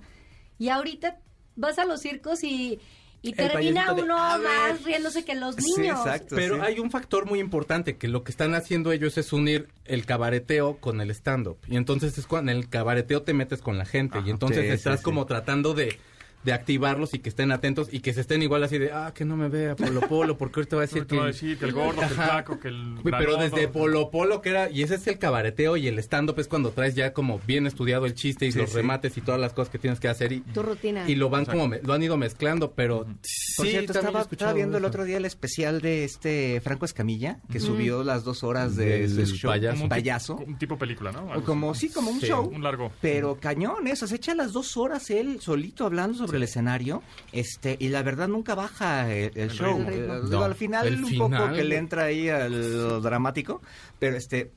Y 0.57 0.69
ahorita 0.69 1.17
vas 1.59 1.77
a 1.79 1.85
los 1.85 2.01
circos 2.01 2.43
y, 2.43 2.79
y 3.21 3.33
termina 3.33 3.93
de, 3.93 4.03
uno 4.03 4.15
más 4.17 4.83
riéndose 4.83 5.25
que 5.25 5.35
los 5.35 5.55
Sí, 5.55 5.73
niños. 5.77 5.99
exacto. 5.99 6.35
Pero 6.35 6.55
sí. 6.55 6.61
hay 6.63 6.79
un 6.79 6.89
factor 6.89 7.25
muy 7.25 7.39
importante, 7.39 7.97
que 7.97 8.07
lo 8.07 8.23
que 8.23 8.31
están 8.31 8.55
haciendo 8.55 8.91
ellos 8.91 9.17
es 9.17 9.33
unir 9.33 9.67
el 9.85 10.05
cabareteo 10.05 10.77
con 10.77 11.01
el 11.01 11.11
stand-up. 11.11 11.57
Y 11.67 11.75
entonces 11.75 12.17
es 12.17 12.25
cuando 12.25 12.51
en 12.51 12.57
el 12.59 12.69
cabareteo 12.69 13.21
te 13.23 13.33
metes 13.33 13.61
con 13.61 13.77
la 13.77 13.85
gente. 13.85 14.19
y 14.25 14.29
entonces 14.29 14.63
Sí, 14.65 14.71
estás 14.71 14.99
sí, 14.99 15.03
como 15.03 15.23
sí. 15.23 15.27
tratando 15.27 15.73
de, 15.73 15.99
de 16.43 16.53
activarlos 16.53 17.13
y 17.13 17.19
que 17.19 17.29
estén 17.29 17.51
atentos 17.51 17.89
y 17.91 17.99
que 17.99 18.13
se 18.13 18.21
estén 18.21 18.41
igual 18.41 18.63
así 18.63 18.77
de, 18.77 18.91
ah, 18.93 19.11
que 19.13 19.25
no 19.25 19.35
me 19.35 19.49
vea 19.49 19.75
Polo 19.75 20.01
Polo, 20.01 20.37
porque 20.37 20.61
ahorita 20.61 20.75
va 20.77 20.83
a 20.83 20.85
decir 20.85 21.05
Te 21.05 21.15
va 21.17 21.23
a 21.23 21.25
que... 21.25 21.31
decir 21.33 21.57
que 21.57 21.65
el 21.65 21.73
gordo, 21.73 21.99
que 21.99 22.05
el 22.05 22.11
flaco, 22.11 22.59
que 22.59 22.67
el. 22.69 22.95
Pero 23.03 23.35
desde 23.37 23.67
Polo 23.67 24.09
Polo 24.09 24.41
que 24.41 24.49
era, 24.51 24.69
y 24.69 24.81
ese 24.83 24.95
es 24.95 25.07
el 25.07 25.17
cabareteo 25.19 25.75
y 25.77 25.87
el 25.87 25.99
stand-up 25.99 26.39
es 26.39 26.47
cuando 26.47 26.71
traes 26.71 26.95
ya 26.95 27.13
como 27.13 27.39
bien 27.45 27.67
estudiado 27.67 28.05
el 28.05 28.13
chiste 28.13 28.45
y 28.45 28.51
Sí, 28.51 28.59
los 28.59 28.69
sí. 28.69 28.75
remates 28.77 29.17
y 29.17 29.21
todas 29.21 29.39
las 29.41 29.53
cosas 29.53 29.69
que 29.71 29.79
tienes 29.79 29.99
que 29.99 30.07
hacer 30.07 30.31
y, 30.31 30.39
Tu 30.41 30.63
rutina. 30.63 31.09
y 31.09 31.15
lo 31.15 31.29
van 31.29 31.41
Exacto. 31.41 31.59
como, 31.59 31.69
me- 31.69 31.81
lo 31.81 31.93
han 31.93 32.03
ido 32.03 32.15
mezclando, 32.17 32.71
pero 32.71 33.03
Por 33.05 33.15
sí, 33.21 33.71
cierto, 33.71 33.93
también 33.93 34.15
he 34.15 34.21
estaba, 34.31 34.53
viendo 34.53 34.77
el 34.77 34.85
otro 34.85 35.03
día 35.03 35.17
el 35.17 35.25
especial 35.25 35.81
de 35.81 36.03
este 36.05 36.61
Franco 36.61 36.85
Escamilla, 36.85 37.39
que 37.51 37.59
subió 37.59 38.03
las 38.03 38.23
dos 38.23 38.43
horas 38.43 38.75
de 38.75 39.07
su 39.25 39.35
show. 39.35 39.51
payaso. 39.51 39.83
Un 39.83 39.89
payaso. 39.89 40.35
tipo- 40.37 40.49
Un 40.51 40.57
tipo 40.57 40.77
película, 40.77 41.11
¿no? 41.11 41.25
O 41.35 41.43
como, 41.43 41.71
así. 41.71 41.87
sí, 41.89 41.93
como 41.93 42.11
un 42.11 42.21
Sí. 42.21 42.27
show. 42.27 42.45
Un 42.47 42.63
largo. 42.63 42.91
Pero 43.01 43.37
cañón, 43.39 43.87
eso, 43.87 44.07
se 44.07 44.15
echa 44.15 44.33
las 44.35 44.53
dos 44.53 44.77
horas 44.77 45.09
él 45.09 45.41
solito 45.41 45.85
hablando 45.85 46.17
sobre 46.17 46.28
el 46.37 46.43
escenario, 46.43 47.01
este, 47.31 47.75
y 47.79 47.89
la 47.89 48.03
verdad 48.03 48.27
nunca 48.27 48.55
baja 48.55 49.11
el, 49.13 49.31
el 49.35 49.41
El 49.43 49.51
show. 49.51 49.77
ritmo. 49.77 50.13
Eh, 50.15 50.21
No, 50.29 50.43
al 50.43 50.55
final 50.55 50.87
el 50.87 51.03
un 51.03 51.17
poco 51.17 51.51
que 51.53 51.63
le 51.63 51.77
entra 51.77 52.03
ahí 52.05 52.29
al 52.29 53.01
dramático, 53.01 53.61
pero 53.99 54.15
este, 54.17 54.51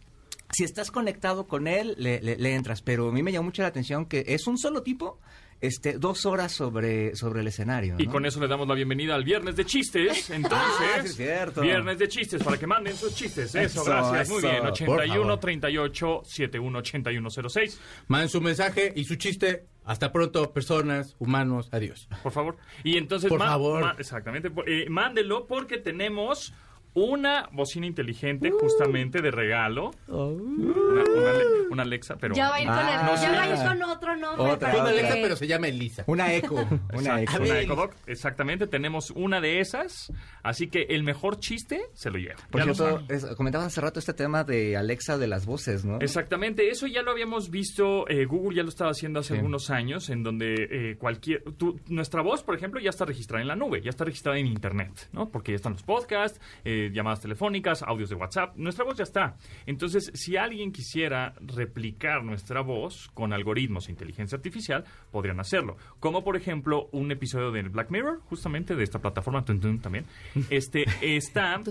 si 0.53 0.65
estás 0.65 0.91
conectado 0.91 1.47
con 1.47 1.67
él, 1.67 1.95
le, 1.99 2.21
le- 2.21 2.37
le 2.37 2.55
entras. 2.55 2.83
Pero 2.83 3.09
a 3.09 3.13
mí 3.13 3.23
me 3.23 3.33
llamó 3.33 3.45
mucho 3.47 3.63
la 3.63 3.69
atención 3.69 4.07
que 4.07 4.25
es 4.29 4.47
un 4.47 4.59
solo 4.59 4.83
tipo, 4.83 5.19
este, 5.63 5.95
dos 5.99 6.27
horas 6.27 6.53
sobre, 6.53 7.17
sobre 7.17 7.41
el 7.41 7.47
escenario. 7.47 7.95
Y 7.99 8.05
¿no? 8.07 8.13
con 8.13 8.27
eso 8.27 8.41
le 8.41 8.49
damos 8.49 8.69
la 8.69 8.75
bienvenida 8.75 9.15
al 9.15 9.25
Viernes 9.25 9.57
de 9.57 9.65
Chistes. 9.65 10.31
Ah, 10.31 10.35
Entonces, 10.35 10.69
sí 11.03 11.07
es 11.07 11.17
cierto. 11.17 11.61
Viernes 11.63 11.99
de 11.99 12.09
Chistes, 12.09 12.43
para 12.43 12.59
que 12.59 12.67
manden 12.67 12.95
sus 12.97 13.15
chistes. 13.15 13.55
Eso, 13.55 13.81
Eso, 13.81 13.85
gracias. 13.85 14.29
Muy 14.29 14.39
eso. 14.39 14.49
bien. 14.49 14.61
Por 14.63 14.71
81 14.73 15.23
favor. 15.23 15.41
38 15.41 16.21
71 16.25 16.79
81 16.79 17.31
06. 17.31 17.81
Manden 18.09 18.29
su 18.29 18.41
mensaje 18.41 18.93
y 18.95 19.05
su 19.05 19.15
chiste. 19.17 19.67
Hasta 19.85 20.13
pronto, 20.13 20.53
personas, 20.53 21.17
humanos. 21.19 21.69
Adiós. 21.73 22.09
Por 22.23 22.33
favor. 22.33 22.57
Y 22.85 22.97
entonces, 22.99 23.29
Por 23.29 23.41
favor. 23.41 23.95
exactamente. 23.99 24.51
eh, 24.67 24.87
mándelo 24.89 25.47
porque 25.47 25.79
tenemos 25.79 26.53
una 26.95 27.49
bocina 27.53 27.87
inteligente 27.87 28.53
Uh. 28.53 28.59
justamente 28.59 29.23
de 29.23 29.31
regalo. 29.31 29.91
Una, 30.09 31.03
una 31.03 31.31
Ale- 31.31 31.45
una 31.71 31.83
Alexa, 31.83 32.17
pero. 32.17 32.35
ya 32.35 32.51
va 32.51 32.57
a 32.57 32.61
ir 32.61 32.67
con, 32.69 32.77
Ah, 32.77 33.01
el- 33.01 33.07
no 33.07 33.23
ya 33.23 33.33
va 33.33 33.43
a 33.43 33.49
ir 33.49 33.57
sé. 33.57 33.65
con 33.67 33.83
otro 33.83 34.17
nombre. 34.17 34.53
Otra, 34.53 34.75
Una. 34.75 34.91
Alexa, 34.91 35.15
pero 35.15 35.37
se 35.37 35.47
llama 35.47 35.69
Elisa. 35.69 36.05
Una 36.07 36.33
eco, 36.35 36.55
una 36.93 37.23
eco. 37.23 37.37
una 37.37 37.45
ver. 37.55 37.63
EcoDoc, 37.65 37.95
exactamente, 38.07 38.67
tenemos 38.67 39.11
una 39.11 39.41
de 39.41 39.61
esas, 39.61 40.13
así 40.43 40.69
que 40.69 40.83
el 40.91 41.03
mejor 41.03 41.39
chiste 41.41 41.81
se 41.95 42.11
lo 42.11 42.19
lleva. 42.19 42.37
Por 42.51 42.65
Ya 42.67 42.75
cierto, 42.75 43.03
es- 43.09 43.25
comentabas 43.37 43.69
hace 43.69 43.81
rato 43.81 43.99
este 43.99 44.13
tema 44.13 44.45
de 44.45 44.77
Alexa 44.77 45.17
de 45.17 45.27
las 45.29 45.47
voces, 45.47 45.85
¿no? 45.85 45.99
Exactamente, 46.01 46.69
eso 46.69 46.87
ya 46.87 47.03
lo 47.03 47.11
habíamos 47.11 47.51
visto, 47.51 48.07
eh, 48.09 48.27
Google 48.27 48.57
ya 48.57 48.63
lo 48.63 48.69
estaba 48.69 48.91
haciendo 48.91 49.21
hace 49.21 49.29
Sí. 49.33 49.35
algunos 49.37 49.71
años, 49.71 50.11
en 50.11 50.23
donde 50.23 50.55
eh, 50.71 50.97
cualquier, 50.99 51.43
tú- 51.57 51.81
nuestra 51.89 52.21
voz, 52.23 52.43
por 52.43 52.55
ejemplo, 52.55 52.81
ya 52.81 52.91
está 52.91 53.05
registrada 53.07 53.41
en 53.41 53.49
la 53.49 53.57
nube, 53.57 53.81
ya 53.81 53.91
está 53.91 54.05
registrada 54.05 54.39
en 54.39 54.47
Internet, 54.47 55.09
¿no? 55.13 55.31
Porque 55.31 55.53
ya 55.53 55.57
están 55.57 55.73
los 55.73 55.83
podcasts, 55.83 56.41
eh, 56.65 56.82
llamadas 56.91 57.21
telefónicas, 57.21 57.83
audios 57.83 58.09
de 58.11 58.17
WhatsApp, 58.17 58.57
nuestra 58.57 58.85
voz 58.85 58.97
ya 58.97 59.05
está. 59.05 59.37
Entonces, 59.67 60.11
si 60.15 60.37
alguien 60.37 60.73
quisiera 60.73 61.35
replicar 61.41 62.25
nuestra 62.25 62.61
voz 62.63 63.11
con 63.15 63.33
algoritmos 63.33 63.89
e 63.89 63.93
inteligencia 63.93 64.37
artificial, 64.37 64.85
podrían 65.11 65.39
hacerlo. 65.41 65.77
Como, 66.01 66.25
por 66.25 66.37
ejemplo, 66.37 66.89
un 66.93 67.11
episodio 67.13 67.53
de 67.53 67.63
Black 67.63 67.91
Mirror, 67.91 68.21
justamente 68.29 68.75
de 68.75 68.85
esta 68.85 68.99
plataforma, 68.99 69.45
Tun 69.45 69.61
Tun 69.61 69.79
también, 69.81 70.05
este, 70.51 70.85
está... 71.01 71.61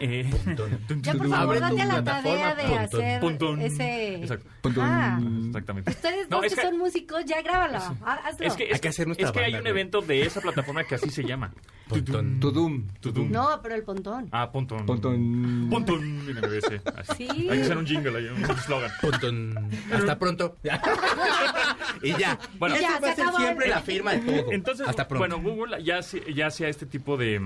Eh, 0.00 0.24
Ya, 1.02 1.14
por 1.14 1.28
favor, 1.28 1.58
date 1.58 1.82
a 1.82 1.86
la 1.86 2.04
tarea 2.04 2.54
de 2.54 2.62
hacer 2.76 3.20
ese... 3.60 4.14
Exacto. 4.22 4.48
Ajá. 4.80 5.20
Exactamente. 5.48 5.90
Ustedes 5.90 6.30
No, 6.30 6.36
dos 6.36 6.46
es 6.46 6.54
que, 6.54 6.60
que- 6.60 6.66
son 6.68 6.78
músicos, 6.78 7.24
ya 7.24 7.42
grábalo. 7.42 7.78
Ha- 7.78 8.20
Hazlo. 8.24 8.46
Es 8.46 8.54
que, 8.54 8.64
Hay 8.66 8.70
es, 8.70 8.80
que 8.80 8.88
hacer 8.88 9.06
nuestra 9.08 9.26
es 9.26 9.32
que 9.32 9.40
hay 9.40 9.54
un 9.56 9.66
evento 9.66 10.00
de 10.00 10.22
esa 10.22 10.40
plataforma 10.40 10.84
que 10.84 10.94
así 10.94 11.10
se 11.10 11.24
llama. 11.24 11.52
Pontón. 11.88 12.40
Tudum. 12.40 12.86
Tudum. 13.00 13.30
No, 13.30 13.60
pero 13.62 13.74
el 13.74 13.82
pontón. 13.82 14.28
Ah, 14.32 14.50
Pontón. 14.50 14.86
Pontón. 14.86 15.68
Pontón 15.70 16.02
en 16.02 16.36
MBS. 16.36 16.80
Así. 16.96 17.28
Sí. 17.28 17.48
Hay 17.50 17.58
que 17.58 17.62
hacer 17.64 17.76
un 17.76 17.86
jingle 17.86 18.16
ahí, 18.18 18.26
un 18.28 18.42
eslogan. 18.42 18.90
Pontón. 19.02 19.70
Hasta 19.92 20.18
pronto. 20.18 20.56
y 22.02 22.12
ya. 22.18 22.38
Bueno. 22.58 22.74
Esa 22.76 22.82
Ya, 22.82 23.00
va 23.00 23.08
a 23.08 23.14
se 23.14 23.22
ser 23.22 23.34
siempre 23.36 23.64
el- 23.66 23.70
la 23.70 23.80
firma 23.82 24.12
de 24.12 24.18
todo. 24.20 24.52
Entonces, 24.52 24.86
Hasta 24.88 25.08
pronto. 25.08 25.28
bueno, 25.38 25.40
Google 25.48 25.82
ya, 25.82 26.00
ya 26.00 26.46
hacía 26.46 26.68
este 26.68 26.86
tipo 26.86 27.16
de, 27.16 27.40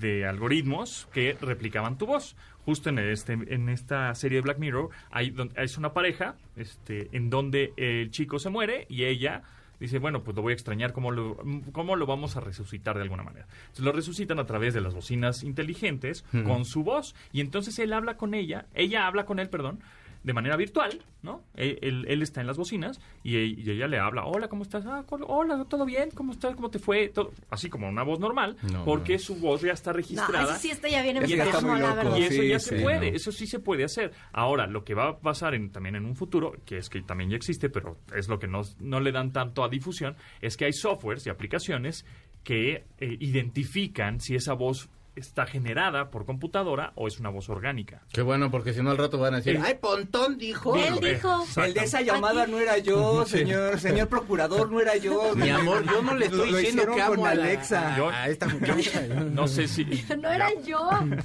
de 0.00 0.26
algoritmos 0.26 1.08
que 1.12 1.36
replicaban 1.40 1.96
tu 1.98 2.06
voz. 2.06 2.36
Justo 2.64 2.88
en 2.88 2.98
este 2.98 3.34
en 3.34 3.68
esta 3.68 4.14
serie 4.14 4.38
de 4.38 4.42
Black 4.42 4.58
Mirror 4.58 4.88
hay 5.10 5.34
es 5.56 5.76
una 5.76 5.92
pareja 5.92 6.34
este 6.56 7.10
en 7.12 7.28
donde 7.28 7.74
el 7.76 8.10
chico 8.10 8.38
se 8.38 8.48
muere 8.48 8.86
y 8.88 9.04
ella 9.04 9.42
dice, 9.84 9.98
bueno, 9.98 10.22
pues 10.22 10.36
lo 10.36 10.42
voy 10.42 10.52
a 10.52 10.54
extrañar, 10.54 10.92
¿cómo 10.92 11.10
lo, 11.10 11.36
cómo 11.72 11.96
lo 11.96 12.06
vamos 12.06 12.36
a 12.36 12.40
resucitar 12.40 12.96
de 12.96 13.02
alguna 13.02 13.22
manera? 13.22 13.46
Entonces 13.62 13.84
lo 13.84 13.92
resucitan 13.92 14.38
a 14.38 14.46
través 14.46 14.74
de 14.74 14.80
las 14.80 14.94
bocinas 14.94 15.42
inteligentes 15.42 16.24
con 16.44 16.64
su 16.64 16.82
voz 16.84 17.14
y 17.32 17.40
entonces 17.40 17.78
él 17.78 17.92
habla 17.92 18.16
con 18.16 18.34
ella, 18.34 18.66
ella 18.74 19.06
habla 19.06 19.24
con 19.24 19.38
él, 19.38 19.48
perdón, 19.48 19.80
de 20.24 20.32
manera 20.32 20.56
virtual, 20.56 21.02
¿no? 21.22 21.42
Él, 21.54 21.78
él- 21.82 22.04
él 22.08 22.22
está 22.22 22.40
en 22.40 22.46
las 22.46 22.56
bocinas 22.56 22.98
y, 23.22 23.36
e- 23.36 23.44
y 23.44 23.70
ella 23.70 23.86
le 23.86 23.98
habla, 23.98 24.24
hola, 24.24 24.48
¿cómo 24.48 24.62
estás? 24.62 24.84
Ah, 24.86 25.04
hola, 25.28 25.64
¿todo 25.68 25.84
bien? 25.84 26.10
¿Cómo 26.14 26.32
estás? 26.32 26.56
¿Cómo 26.56 26.70
te 26.70 26.78
fue? 26.78 27.08
Todo, 27.10 27.32
así 27.50 27.68
como 27.68 27.88
una 27.88 28.02
voz 28.02 28.18
normal, 28.20 28.56
No, 28.72 28.84
porque 28.86 29.12
no. 29.14 29.18
su 29.18 29.36
voz 29.36 29.60
ya 29.62 29.72
está 29.72 29.90
No, 29.90 29.98
registrada. 29.98 30.42
eso 30.42 30.54
sí 30.60 30.70
está 30.70 30.88
ya 30.88 31.02
bien 31.02 31.18
Eso 31.18 31.60
muy 31.66 31.78
loco. 31.78 31.94
verdad. 31.94 32.16
Y 32.16 32.22
eso 32.22 32.40
Sí, 32.42 32.48
ya 32.48 32.58
sí, 32.58 32.68
se 32.70 32.82
puede, 32.82 33.10
no. 33.10 33.16
eso 33.16 33.32
sí 33.32 33.46
se 33.46 33.58
puede 33.60 33.84
hacer. 33.84 34.12
Ahora, 34.32 34.66
lo 34.66 34.82
que 34.84 34.94
va 34.94 35.08
a 35.10 35.18
pasar 35.18 35.54
en- 35.54 35.70
también 35.70 35.94
en 35.96 36.06
un 36.06 36.16
futuro, 36.16 36.54
que 36.64 36.78
es 36.78 36.88
que 36.88 37.02
también 37.02 37.28
ya 37.30 37.36
existe, 37.36 37.68
pero 37.68 37.98
es 38.16 38.26
lo 38.28 38.38
que 38.38 38.48
no, 38.48 38.62
no 38.80 39.00
le 39.00 39.12
dan 39.12 39.30
tanto 39.32 39.62
a 39.62 39.68
difusión, 39.68 40.16
es 40.40 40.56
que 40.56 40.64
hay 40.64 40.72
softwares 40.72 41.26
y 41.26 41.30
aplicaciones 41.30 42.06
que 42.42 42.84
eh, 42.98 43.16
identifican 43.20 44.20
si 44.20 44.34
esa 44.34 44.54
voz 44.54 44.88
está 45.16 45.46
generada 45.46 46.10
por 46.10 46.26
computadora 46.26 46.92
o 46.96 47.06
es 47.08 47.18
una 47.20 47.28
voz 47.30 47.48
orgánica. 47.48 48.02
Qué 48.12 48.22
bueno, 48.22 48.50
porque 48.50 48.72
si 48.72 48.82
no 48.82 48.90
al 48.90 48.98
rato 48.98 49.18
van 49.18 49.34
a 49.34 49.36
decir, 49.38 49.56
Eh, 49.56 49.60
¡ay, 49.64 49.74
Pontón 49.80 50.38
dijo! 50.38 50.76
Él 50.76 50.98
dijo. 51.00 51.44
El 51.56 51.74
de 51.74 51.80
esa 51.84 52.00
llamada 52.02 52.46
no 52.46 52.58
era 52.58 52.78
yo, 52.78 53.24
señor, 53.26 53.78
señor 53.78 54.08
procurador, 54.08 54.70
no 54.70 54.80
era 54.80 54.96
yo. 54.96 55.34
Mi 55.36 55.50
amor, 55.50 55.84
yo 55.84 56.02
no 56.02 56.14
le 56.14 56.26
estoy 56.26 56.50
Lo 56.50 56.56
diciendo 56.58 56.94
que 56.94 57.02
amo 57.02 57.16
con 57.16 57.26
a 57.26 57.34
la- 57.34 57.42
Alexa. 57.44 57.96
Yo- 57.96 58.08
a 58.10 58.28
esta 58.28 58.48
muchacha. 58.48 59.00
No 59.02 59.46
sé 59.48 59.68
si... 59.68 59.84
No 60.18 60.30
era 60.30 60.48
yo. 60.64 60.78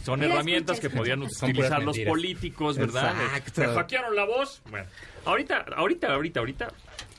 Son 0.04 0.20
Mira, 0.20 0.34
herramientas 0.34 0.78
escucha, 0.78 0.92
que 0.92 0.98
podían 0.98 1.22
utilizar 1.24 1.82
los 1.84 1.98
políticos, 2.00 2.78
¿verdad? 2.78 3.14
Exacto. 3.36 3.62
Me 3.62 3.68
hackearon 3.68 4.16
la 4.16 4.26
voz. 4.26 4.62
Bueno, 4.70 4.86
ahorita, 5.26 5.66
ahorita, 5.76 6.14
ahorita, 6.14 6.40
ahorita, 6.40 6.68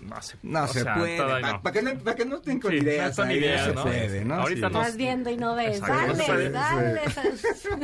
no 0.00 0.20
se, 0.22 0.36
No 0.42 0.64
o 0.64 0.66
se 0.68 0.82
sea, 0.82 0.94
puede. 0.94 1.18
no. 1.18 1.62
Para 1.62 1.72
que 1.72 1.82
no, 1.82 1.98
pa' 1.98 2.14
que 2.14 2.24
no 2.24 2.36
estén 2.36 2.60
con 2.60 2.70
Sí, 2.70 2.76
no 2.78 2.82
ideas. 2.82 3.18
ahí, 3.18 3.36
ideas, 3.38 3.64
se 3.66 3.74
¿no? 3.74 3.82
puede, 3.82 4.24
¿no? 4.24 4.34
Ahorita 4.34 4.68
Sí. 4.68 4.72
no. 4.74 4.80
Estás 4.80 4.96
viendo 4.96 5.30
y 5.30 5.36
no 5.36 5.54
ves. 5.54 5.80
No 5.80 5.86
se 5.86 5.92
Dale, 5.92 6.24
puede. 6.24 6.50
dale. 6.50 7.00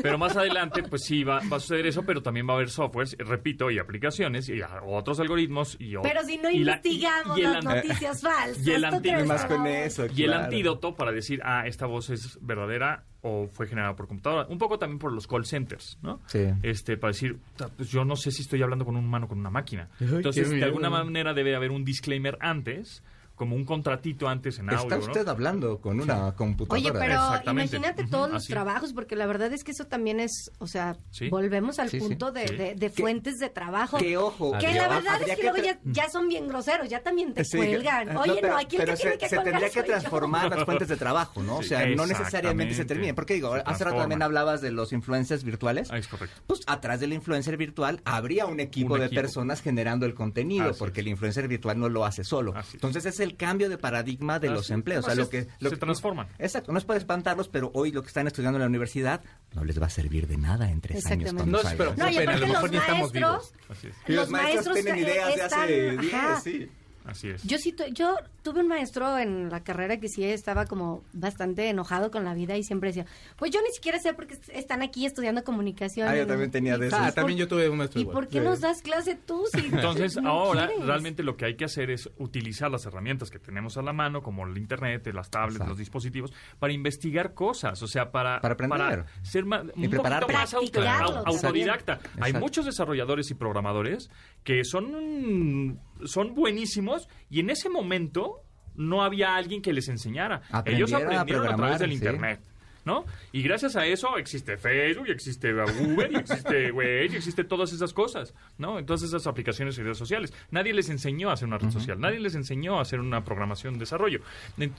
Pero 0.03 0.19
más 0.19 0.37
adelante, 0.37 0.83
pues 0.83 1.05
sí, 1.05 1.25
va, 1.25 1.41
va 1.51 1.57
a 1.57 1.61
suceder 1.61 1.87
eso, 1.87 2.03
pero 2.05 2.23
también 2.23 2.47
va 2.49 2.53
a 2.53 2.57
haber 2.57 2.71
softwares, 2.71 3.17
repito, 3.19 3.71
y 3.71 3.79
aplicaciones, 3.79 4.49
y 4.49 4.61
otros 4.87 5.21
algoritmos. 5.21 5.77
Y, 5.79 5.97
Pero 6.03 6.23
si 6.25 6.39
no 6.39 6.51
y 6.51 6.59
la- 6.61 6.73
investigamos 6.73 7.39
y- 7.39 7.41
y 7.43 7.45
el 7.45 7.53
las 7.53 7.65
noticias 7.65 8.21
falsas. 8.23 8.67
y 8.67 8.73
el 8.73 8.81
¿tú 8.83 8.97
anti- 8.97 9.09
crees, 9.11 9.27
Más 9.27 9.45
con 9.47 9.67
eso. 9.67 10.07
Y 10.07 10.23
el 10.23 10.31
claro. 10.31 10.45
antídoto 10.45 10.95
para 10.95 11.13
decir, 11.13 11.41
ah, 11.45 11.67
esta 11.67 11.87
voz 11.87 12.11
es 12.11 12.39
verdadera 12.43 13.05
o 13.27 13.49
fue 13.49 13.67
generada 13.67 13.97
por 13.97 14.07
computadora. 14.07 14.47
Un 14.49 14.59
poco 14.59 14.79
también 14.79 14.99
por 14.99 15.13
los 15.13 15.27
call 15.27 15.45
centers, 15.45 15.99
¿no? 16.03 16.21
Sí. 16.27 16.45
Este, 16.63 16.97
para 16.97 17.13
decir, 17.13 17.39
"Ta, 17.57 17.69
pues 17.69 17.89
yo 17.91 18.05
no 18.05 18.15
sé 18.17 18.31
si 18.31 18.43
estoy 18.43 18.63
hablando 18.63 18.85
con 18.85 18.97
un 18.97 19.05
humano 19.05 19.27
o 19.27 19.29
con 19.29 19.39
una 19.39 19.51
máquina. 19.51 19.89
Entonces, 20.01 20.51
de 20.51 20.63
alguna 20.65 20.91
manera 20.91 21.35
debe 21.35 21.57
haber 21.57 21.71
un 21.73 21.85
disclaimer 21.85 22.39
antes, 22.41 23.03
como 23.37 23.55
un 23.55 23.65
contratito 23.65 24.29
antes 24.29 24.59
en 24.59 24.69
audio, 24.71 24.83
Está 24.83 24.97
¿no? 24.97 25.03
usted 25.05 25.29
hablando 25.29 25.79
con 25.81 26.01
una 26.01 26.33
computadora. 26.35 26.81
Oye, 26.81 26.93
pero 26.99 27.53
imagínate 27.53 28.05
todos 28.07 28.31
los 28.31 28.43
así. 28.43 28.53
trabajos, 28.53 28.93
porque 28.93 29.15
la 29.15 29.27
verdad 29.27 29.53
es 29.53 29.63
que 29.63 29.71
eso 29.73 29.85
también 29.87 30.19
es, 30.21 30.51
o 30.59 30.67
sea, 30.67 30.97
Sí. 31.11 31.29
volvemos 31.29 31.79
al 31.79 31.91
Sí, 31.91 32.01
sí. 32.01 32.07
punto 32.07 32.33
de, 32.33 32.49
Sí. 32.49 32.57
de- 32.57 32.75
de 32.75 32.91
Que- 32.91 33.03
fuentes 33.03 33.37
de 33.39 33.49
trabajo. 33.51 33.99
Que 33.99 34.17
ojo. 34.17 34.53
Que 34.59 34.73
la 34.75 34.89
verdad 34.89 35.15
habría 35.17 35.35
es 35.35 35.39
que 35.41 35.43
luego 35.51 35.59
ya, 35.65 35.79
ya 35.85 36.09
son 36.09 36.29
bien 36.29 36.49
groseros, 36.49 36.89
ya 36.89 37.03
también 37.03 37.35
te 37.35 37.45
Sí, 37.45 37.57
cuelgan. 37.59 38.09
que- 38.09 38.17
Oye, 38.17 38.33
no, 38.35 38.41
pero- 38.41 38.57
aquí 38.57 38.77
el 38.77 38.81
que 38.81 38.87
pero 38.87 38.97
tiene 38.97 39.13
se, 39.13 39.19
que 39.19 39.29
se 39.29 39.37
tendría 39.39 39.69
que 39.71 39.77
yo. 39.81 39.85
transformar 39.85 40.49
las 40.51 40.65
fuentes 40.65 40.89
de 40.89 40.97
trabajo, 40.97 41.43
¿no? 41.43 41.59
O 41.59 41.63
sea, 41.63 41.87
no 41.87 42.07
necesariamente 42.07 42.75
se 42.75 42.85
terminen. 42.85 43.15
Porque 43.15 43.35
digo, 43.35 43.55
Se 43.55 43.63
hace 43.67 43.85
rato 43.85 43.99
también 43.99 44.23
hablabas 44.23 44.61
de 44.63 44.71
los 44.71 44.93
influencers 44.93 45.45
virtuales. 45.45 45.89
Ah, 45.93 45.99
es 45.99 46.09
correcto. 46.09 46.41
Pues 46.47 46.61
atrás 46.67 47.01
del 47.01 47.13
influencer 47.13 47.57
virtual 47.59 48.01
habría 48.05 48.47
un 48.47 48.61
equipo 48.61 48.95
Un 48.95 49.01
de 49.01 49.09
personas 49.11 49.61
generando 49.61 50.07
el 50.07 50.15
contenido, 50.15 50.73
porque 50.79 51.01
el 51.01 51.09
influencer 51.09 51.49
virtual 51.49 51.79
no 51.79 51.89
lo 51.89 52.05
hace 52.07 52.25
solo. 52.25 52.55
Entonces 52.73 53.05
es 53.07 53.21
el 53.27 53.37
cambio 53.37 53.69
de 53.69 53.77
paradigma 53.79 54.39
de 54.39 54.49
Así 54.49 54.55
los 54.57 54.65
es. 54.67 54.71
empleos. 54.71 55.07
No, 55.07 55.13
o 55.13 55.15
sea, 55.15 55.15
se- 55.17 55.21
lo 55.21 55.29
que, 55.31 55.49
lo 55.61 55.69
se 55.71 55.75
que- 55.77 55.81
transforman. 55.81 56.29
Exacto, 56.39 56.73
no 56.73 56.79
es 56.79 56.85
para 56.85 56.99
espantarlos, 56.99 57.49
pero 57.49 57.71
hoy 57.75 57.93
lo 57.93 58.01
que 58.03 58.09
están 58.09 58.27
estudiando 58.27 58.57
en 58.57 58.63
la 58.63 58.69
universidad 58.69 59.21
no 59.55 59.65
les 59.65 59.81
va 59.81 59.87
a 59.87 59.91
servir 59.91 60.27
de 60.27 60.37
nada 60.39 60.71
en 60.71 60.81
tres 60.81 61.05
años. 61.07 61.33
No, 61.35 61.59
pero- 61.77 61.95
No, 61.97 62.09
y 62.09 62.13
Qué 62.15 62.19
pena, 62.21 62.33
a 62.33 62.35
lo 62.37 62.41
los 62.41 62.49
mejor 62.55 62.71
ni 62.71 62.77
estamos 62.79 63.13
maestros, 63.13 63.53
Así 63.69 63.87
es. 63.89 63.95
Y 64.09 64.13
los, 64.13 64.21
los 64.23 64.31
maestros, 64.31 64.67
maestros 64.67 64.75
tienen 64.85 65.05
ideas 65.05 65.27
de 65.37 65.43
hace 65.43 65.45
están- 65.89 66.01
10, 66.01 66.15
ajá. 66.15 66.41
sí. 66.41 66.71
Así 67.07 67.29
es. 67.29 67.43
Yo 67.45 67.59
sí, 67.59 67.73
tu- 67.73 67.87
yo 67.93 68.17
tuve 68.43 68.61
un 68.61 68.69
maestro 68.69 69.17
en 69.19 69.49
la 69.51 69.63
carrera 69.63 69.99
que 69.99 70.09
sí 70.09 70.25
estaba 70.25 70.67
como 70.67 71.03
bastante 71.13 71.69
enojado 71.69 72.11
con 72.11 72.25
la 72.25 72.35
vida 72.35 72.57
y 72.57 72.63
siempre 72.65 72.89
decía, 72.91 73.07
pues 73.37 73.51
yo 73.53 73.61
ni 73.63 73.71
siquiera 73.73 73.99
sé 73.99 74.13
por 74.15 74.27
qué 74.27 74.35
est- 74.35 74.49
están 74.51 74.83
aquí 74.83 75.07
estudiando 75.07 75.45
comunicación. 75.45 76.09
Ah, 76.09 76.17
yo 76.17 76.27
también 76.27 76.51
tenía 76.51 76.77
de 76.79 76.89
esos. 76.89 76.99
Ah, 77.01 77.09
¿y 77.11 77.13
también 77.15 77.39
yo 77.39 77.49
tuve 77.49 77.69
un 77.69 77.79
maestro 77.79 78.01
¿Y 78.01 78.03
igual. 78.03 78.15
por 78.15 78.29
qué 78.29 78.39
Sí. 78.41 78.45
nos 78.45 78.61
das 78.61 78.83
clase 78.83 79.15
tú 79.15 79.45
si 79.53 79.59
Entonces, 80.05 80.17
no 80.21 80.29
ahora 80.31 80.67
quieres? 80.69 80.87
realmente 80.87 81.23
lo 81.23 81.37
que 81.37 81.45
hay 81.45 81.57
que 81.57 81.65
hacer 81.65 81.91
es 81.91 82.11
utilizar 82.19 82.71
las 82.71 82.87
herramientas 82.87 83.31
que 83.31 83.39
tenemos 83.39 83.77
a 83.77 83.83
la 83.83 83.93
mano, 83.93 84.23
como 84.23 84.45
el 84.47 84.57
internet, 84.59 85.07
las 85.15 85.31
tablets, 85.31 85.55
Exacto. 85.57 85.71
los 85.71 85.79
dispositivos, 85.79 86.33
para 86.59 86.73
investigar 86.73 87.35
cosas, 87.35 87.81
o 87.83 87.87
sea, 87.87 88.11
para, 88.11 88.41
Para 88.41 88.55
aprender. 88.55 89.05
ser 89.23 89.45
más, 89.45 89.63
un 89.75 89.91
más 90.33 90.55
auto- 90.55 90.83
autodidacta. 91.27 92.01
Hay 92.21 92.33
muchos 92.33 92.65
desarrolladores 92.65 93.31
y 93.31 93.35
programadores 93.35 94.11
que 94.45 94.65
son, 94.65 95.79
son 96.05 96.35
buenísimos 96.35 97.09
y 97.31 97.41
en 97.41 97.51
ese 97.51 97.69
momento 97.69 98.43
no 98.75 99.03
había 99.03 99.37
alguien 99.37 99.63
que 99.63 99.73
les 99.73 99.89
enseñara. 99.89 100.43
Ellos 100.65 100.93
Aprendieron 100.93 101.47
a 101.47 101.55
a, 101.55 101.57
través 101.57 101.79
del 101.79 101.91
sí. 101.91 101.97
internet. 101.97 102.41
¿No? 102.87 103.05
Y 103.33 103.43
gracias 103.43 103.75
a 103.75 103.85
eso 103.85 104.17
existe 104.17 104.57
Facebook, 104.57 105.09
y 105.09 105.11
existe 105.11 105.53
Uber, 105.53 106.09
y 106.13 106.17
existe 106.17 106.71
Wedge, 106.73 107.13
y 107.15 107.17
existe 107.17 107.43
todas 107.43 107.73
esas 107.73 107.93
cosas, 107.93 108.33
¿no? 108.59 108.79
Entonces 108.79 109.09
esas 109.09 109.27
aplicaciones 109.27 109.77
y 109.77 109.83
redes 109.83 109.99
sociales. 109.99 110.33
Nadie 110.53 110.73
les 110.73 110.89
enseñó 110.89 111.31
a 111.31 111.33
hacer 111.33 111.49
una 111.49 111.59
red 111.59 111.71
social, 111.71 111.99
nadie 112.01 112.21
les 112.21 112.37
enseñó 112.37 112.79
a 112.79 112.83
hacer 112.83 113.01
una 113.01 113.25
programación 113.25 113.75
de 113.75 113.81
desarrollo. 113.81 114.21
Eh, 114.61 114.71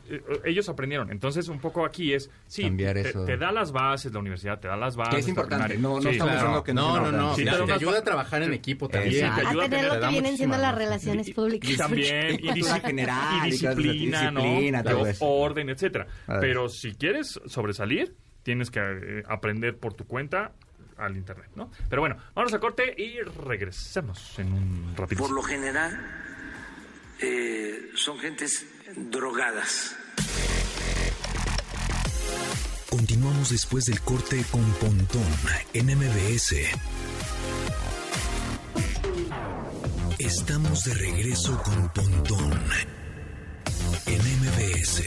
ellos 0.46 0.70
aprendieron. 0.70 1.12
Entonces 1.12 1.50
un 1.50 1.60
poco 1.60 1.86
aquí 1.86 2.14
es, 2.14 2.30
sí, 2.48 2.64
Cambiar 2.64 2.94
te, 2.94 3.10
eso. 3.10 3.26
te 3.26 3.36
da 3.36 3.52
las 3.52 3.74
bases, 3.74 4.14
la 4.14 4.20
universidad 4.20 4.58
te 4.60 4.70
da 4.70 4.78
las 4.78 4.96
bases. 4.96 5.14
Que 5.16 5.20
es 5.20 5.28
importante, 5.28 5.78
no- 5.78 5.96
no 5.98 6.02
Sí, 6.04 6.08
estamos 6.12 6.32
claro. 6.34 6.40
diciendo 6.48 6.64
que 6.64 6.74
no, 6.74 6.98
no, 7.02 7.12
no, 7.12 7.18
no. 7.18 7.36
Sí, 7.36 7.44
te, 7.44 7.50
ayuda 7.74 7.98
a 8.00 8.04
trabajar 8.06 8.42
en 8.42 8.54
equipo 8.54 8.88
también. 8.88 9.14
Sí, 9.16 9.20
te 9.20 9.26
a 9.26 9.50
ayuda 9.50 9.66
a 9.66 9.70
tener 9.70 9.86
tener- 9.90 10.00
lo 10.02 10.08
que 10.08 10.14
vienen 10.14 10.38
siendo 10.38 10.58
las 10.58 10.74
relaciones 10.76 11.28
Y- 11.28 11.34
públicas. 11.34 11.70
Y 11.70 11.76
también, 11.76 12.40
y, 12.42 12.64
general, 12.86 13.50
disciplina, 13.50 14.32
orden, 15.20 15.70
etcétera. 15.72 16.08
Pero 16.40 16.70
si 16.70 16.94
quieres 16.94 17.38
sobresalir, 17.48 17.97
tienes 18.44 18.72
que 18.72 18.80
eh, 18.80 19.24
aprender 19.28 19.78
por 19.78 19.94
tu 19.94 20.06
cuenta 20.06 20.54
al 20.98 21.16
internet, 21.16 21.50
¿no? 21.56 21.72
Pero 21.90 22.02
bueno, 22.02 22.18
vamos 22.34 22.54
a 22.54 22.60
corte 22.60 22.94
y 22.98 23.20
regresamos 23.22 24.38
en 24.40 24.52
un 24.54 24.94
rápido. 24.96 25.22
por 25.22 25.32
lo 25.32 25.44
general 25.44 26.00
eh, 27.20 27.92
son 27.96 28.20
gentes 28.20 28.66
drogadas. 28.96 29.96
Continuamos 32.90 33.50
después 33.50 33.86
del 33.86 34.02
corte 34.02 34.44
con 34.50 34.64
Pontón 34.74 35.24
en 35.74 35.86
MBS. 35.88 36.56
Estamos 40.20 40.84
de 40.86 40.94
regreso 40.94 41.62
con 41.64 41.90
Pontón 41.94 42.54
en 44.06 44.20
MBS. 44.20 45.04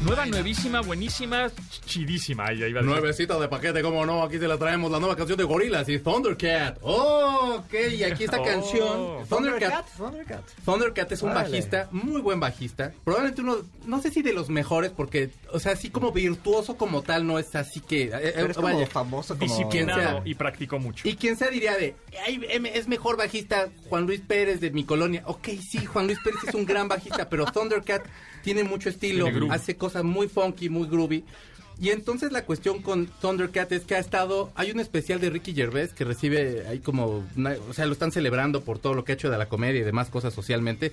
Nueva, 0.00 0.26
nuevísima, 0.26 0.80
buenísima, 0.80 1.48
chidísima. 1.86 2.46
Ahí, 2.46 2.60
ahí 2.62 2.72
va. 2.72 2.82
Nuevecita 2.82 3.38
de 3.38 3.46
paquete, 3.46 3.82
cómo 3.82 4.04
no, 4.04 4.24
aquí 4.24 4.36
te 4.38 4.48
la 4.48 4.58
traemos, 4.58 4.90
la 4.90 4.98
nueva 4.98 5.14
canción 5.14 5.38
de 5.38 5.44
Gorillaz 5.44 5.88
y 5.88 5.98
Thundercat. 6.00 6.78
Oh, 6.82 7.58
ok, 7.60 7.74
y 7.96 8.02
aquí 8.02 8.24
esta 8.24 8.40
Oh. 8.40 8.44
canción, 8.44 9.28
Thundercat. 9.28 9.86
Thundercat. 9.96 10.42
Thundercat 10.64 11.12
es 11.12 11.22
un 11.22 11.32
bajista, 11.32 11.88
muy 11.92 12.20
buen 12.20 12.40
bajista. 12.40 12.92
Probablemente 13.04 13.42
uno, 13.42 13.58
no 13.86 14.02
sé 14.02 14.10
si 14.10 14.22
de 14.22 14.32
los 14.32 14.48
mejores, 14.48 14.90
porque, 14.90 15.30
o 15.52 15.60
sea, 15.60 15.72
así 15.72 15.88
como 15.90 16.10
virtuoso 16.10 16.76
como 16.76 17.02
tal, 17.02 17.24
no 17.24 17.38
es 17.38 17.54
así 17.54 17.78
que. 17.80 18.04
eh, 18.04 18.10
eh, 18.12 18.32
Pero 18.34 18.50
es 18.50 18.56
como 18.56 18.74
vaya. 18.74 18.86
famoso 18.88 19.38
como... 19.38 19.46
Disciplinado 19.46 20.22
y 20.24 20.34
practicó 20.34 20.80
mucho. 20.80 21.06
Y 21.08 21.14
quien 21.14 21.36
sea 21.36 21.48
diría 21.48 21.76
de, 21.76 21.94
"Ay, 22.26 22.40
em, 22.48 22.66
es 22.66 22.88
mejor 22.88 23.16
bajista 23.16 23.68
Juan 23.88 24.06
Luis 24.06 24.20
Pérez 24.20 24.58
de 24.60 24.70
mi 24.72 24.82
colonia. 24.84 25.22
Ok, 25.26 25.48
sí, 25.60 25.84
Juan 25.84 26.06
Luis 26.06 26.18
Pérez 26.24 26.40
es 26.48 26.54
un 26.54 26.64
gran 26.66 26.88
bajista, 26.88 27.28
pero 27.28 27.44
Thundercat 27.44 28.02
tiene 28.42 28.64
mucho 28.64 28.88
estilo, 28.88 29.26
Tiene 29.26 29.48
hace 29.50 29.76
cosas 29.76 30.04
muy 30.04 30.28
funky, 30.28 30.68
muy 30.68 30.88
groovy. 30.88 31.24
Y 31.80 31.88
entonces 31.90 32.30
la 32.32 32.44
cuestión 32.44 32.82
con 32.82 33.06
Thundercat 33.06 33.72
es 33.72 33.82
que 33.84 33.94
ha 33.94 33.98
estado, 33.98 34.52
hay 34.54 34.70
un 34.70 34.78
especial 34.80 35.20
de 35.20 35.30
Ricky 35.30 35.54
Gervais 35.54 35.92
que 35.94 36.04
recibe 36.04 36.66
ahí 36.68 36.78
como, 36.80 37.24
una- 37.36 37.56
o 37.68 37.72
sea, 37.72 37.86
lo 37.86 37.92
están 37.92 38.12
celebrando 38.12 38.60
por 38.60 38.78
todo 38.78 38.94
lo 38.94 39.04
que 39.04 39.12
ha 39.12 39.14
hecho 39.14 39.30
de 39.30 39.38
la 39.38 39.48
comedia 39.48 39.80
y 39.80 39.84
demás 39.84 40.08
cosas 40.10 40.32
socialmente. 40.34 40.92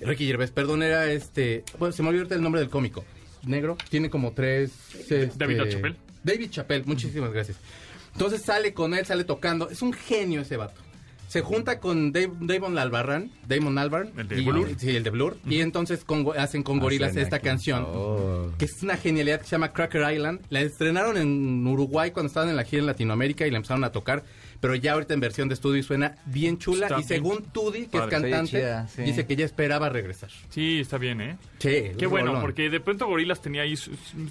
Ricky 0.00 0.26
Gervais, 0.26 0.50
perdón, 0.50 0.82
era 0.82 1.10
este, 1.12 1.62
bueno, 1.78 1.92
se 1.92 2.02
me 2.02 2.08
olvidó 2.08 2.34
el 2.34 2.42
nombre 2.42 2.60
del 2.60 2.70
cómico. 2.70 3.04
Negro, 3.44 3.76
tiene 3.90 4.10
como 4.10 4.32
tres... 4.32 4.72
este, 4.98 5.30
David 5.36 5.58
Chappelle. 5.70 5.96
David 6.24 6.50
Chappelle, 6.50 6.84
muchísimas 6.86 7.32
gracias. 7.32 7.58
Entonces 8.12 8.42
sale 8.42 8.72
con 8.72 8.94
él, 8.94 9.06
sale 9.06 9.24
tocando. 9.24 9.68
Es 9.70 9.82
un 9.82 9.92
genio 9.92 10.40
ese 10.40 10.56
vato. 10.56 10.80
Se 11.28 11.42
junta 11.42 11.78
con 11.78 12.10
Dave- 12.12 12.32
Damon 12.40 12.76
Albarrán, 12.78 13.30
Damon 13.46 13.78
Albarn, 13.78 14.12
El 14.18 14.26
de 14.28 14.40
y- 14.40 14.44
Blur. 14.44 14.70
sí, 14.78 14.96
el 14.96 15.04
de 15.04 15.10
Blur, 15.10 15.36
y 15.48 15.60
entonces 15.60 16.02
con 16.04 16.26
hacen 16.36 16.62
con 16.62 16.78
gorilas 16.80 17.10
Hacen 17.10 17.22
esta 17.22 17.36
aquí. 17.36 17.44
canción, 17.46 17.84
Oh. 17.86 18.50
que 18.58 18.64
es 18.64 18.82
una 18.82 18.96
genialidad 18.96 19.38
que 19.40 19.44
se 19.44 19.50
llama 19.52 19.72
Cracker 19.72 20.12
Island. 20.12 20.40
La 20.50 20.60
estrenaron 20.62 21.16
en 21.16 21.66
Uruguay 21.66 22.10
cuando 22.10 22.26
estaban 22.28 22.48
en 22.48 22.56
la 22.56 22.64
gira 22.64 22.80
en 22.80 22.86
Latinoamérica 22.86 23.46
y 23.46 23.50
la 23.50 23.58
empezaron 23.58 23.84
a 23.84 23.92
tocar, 23.92 24.24
pero 24.60 24.74
ya 24.74 24.92
ahorita 24.94 25.14
en 25.14 25.20
versión 25.20 25.48
de 25.48 25.54
estudio 25.54 25.78
y 25.78 25.82
suena 25.82 26.16
bien 26.26 26.58
chula. 26.58 26.86
Está 26.86 26.94
y 26.96 26.98
bien 26.98 27.08
según 27.08 27.42
Tudi, 27.52 27.86
que 27.86 27.98
padre. 27.98 28.04
es 28.04 28.10
cantante, 28.22 28.56
Oye, 28.56 28.64
chida, 28.64 28.88
sí. 28.88 29.02
dice 29.02 29.26
que 29.26 29.36
ya 29.36 29.44
esperaba 29.44 29.88
regresar. 29.88 30.30
Sí, 30.50 30.80
está 30.80 30.98
bien, 30.98 31.20
¿eh? 31.20 31.38
Sí, 31.58 31.92
Qué 31.98 32.06
bueno, 32.06 32.26
rolón. 32.28 32.40
porque 32.42 32.68
de 32.70 32.80
pronto 32.80 33.06
Gorilas 33.06 33.40
tenía 33.40 33.62
ahí, 33.62 33.74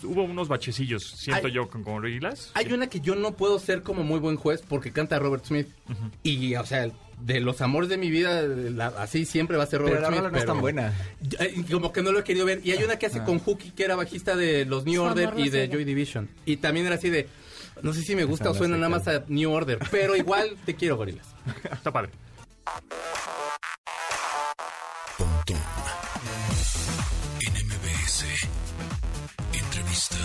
hubo 0.03 0.23
unos 0.23 0.47
bachecillos, 0.47 1.03
siento 1.03 1.47
Hay- 1.47 1.53
yo, 1.53 1.69
con 1.69 1.83
Gorilas. 1.83 2.51
Hay 2.55 2.71
una 2.73 2.87
que 2.87 2.99
yo 2.99 3.15
no 3.15 3.31
puedo 3.35 3.57
ser 3.59 3.83
como 3.83 4.03
muy 4.03 4.19
buen 4.19 4.35
juez 4.37 4.61
porque 4.67 4.91
canta 4.91 5.17
Robert 5.19 5.45
Smith. 5.45 5.67
Y, 6.23 6.55
o 6.55 6.65
sea, 6.65 6.89
de 7.21 7.39
los 7.39 7.61
amores 7.61 7.89
de 7.89 7.97
mi 7.97 8.11
vida, 8.11 8.43
la- 8.43 8.87
así 8.99 9.25
siempre 9.25 9.57
va 9.57 9.63
a 9.63 9.67
ser 9.67 9.79
Robert 9.79 9.95
Pero 9.97 10.01
la 10.01 10.07
Smith. 10.09 10.19
rola 10.19 10.31
no 10.31 10.37
es 10.37 10.45
tan 10.45 10.59
buena. 10.61 10.93
Como 11.71 11.91
que 11.91 12.01
no 12.03 12.11
lo 12.11 12.19
he 12.19 12.23
querido 12.23 12.45
ver. 12.45 12.61
Y 12.63 12.71
hay 12.71 12.83
una 12.83 12.97
que 12.97 13.05
Ah. 13.07 13.09
hace 13.09 13.23
con 13.23 13.39
Hooky, 13.39 13.71
que 13.71 13.83
era 13.83 13.95
bajista 13.95 14.35
de 14.35 14.65
los 14.65 14.85
New 14.85 14.95
Su 14.95 15.01
Order 15.03 15.33
y 15.37 15.49
de. 15.49 15.67
Joy 15.69 15.83
Division. 15.83 16.29
Y 16.45 16.57
también 16.57 16.85
era 16.85 16.95
así 16.95 17.09
de, 17.09 17.27
no 17.81 17.93
sé 17.93 18.01
si 18.01 18.15
me 18.15 18.23
gusta 18.23 18.49
o 18.49 18.53
suena 18.53 18.75
nada 18.75 18.89
más 18.89 19.07
a 19.07 19.23
New 19.27 19.51
Order. 19.51 19.79
Pero 19.91 20.15
igual 20.15 20.57
te 20.65 20.75
quiero, 20.75 20.97
gorilas. 20.97 21.35
Está 21.71 21.91
padre. 21.91 22.11
Pontón 25.17 25.57
en 27.41 27.67
MBS. 27.67 28.25
Entrevista. 29.53 30.15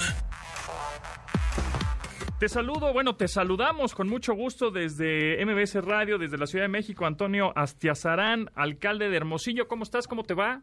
Te 2.39 2.49
saludo, 2.49 2.93
bueno, 2.93 3.15
te 3.15 3.29
saludamos 3.29 3.95
con 3.95 4.09
mucho 4.09 4.35
gusto 4.35 4.73
desde 4.73 5.45
MBS 5.47 5.77
Radio, 5.85 6.19
desde 6.19 6.39
la 6.39 6.47
Ciudad 6.47 6.65
de 6.65 6.71
México, 6.71 7.07
Antonio 7.07 7.53
Astiazarán, 7.57 8.51
alcalde 8.57 9.09
de 9.09 9.17
Hermosillo. 9.17 9.69
¿Cómo 9.69 9.85
estás? 9.85 10.09
¿Cómo 10.09 10.25
te 10.25 10.35
va? 10.35 10.63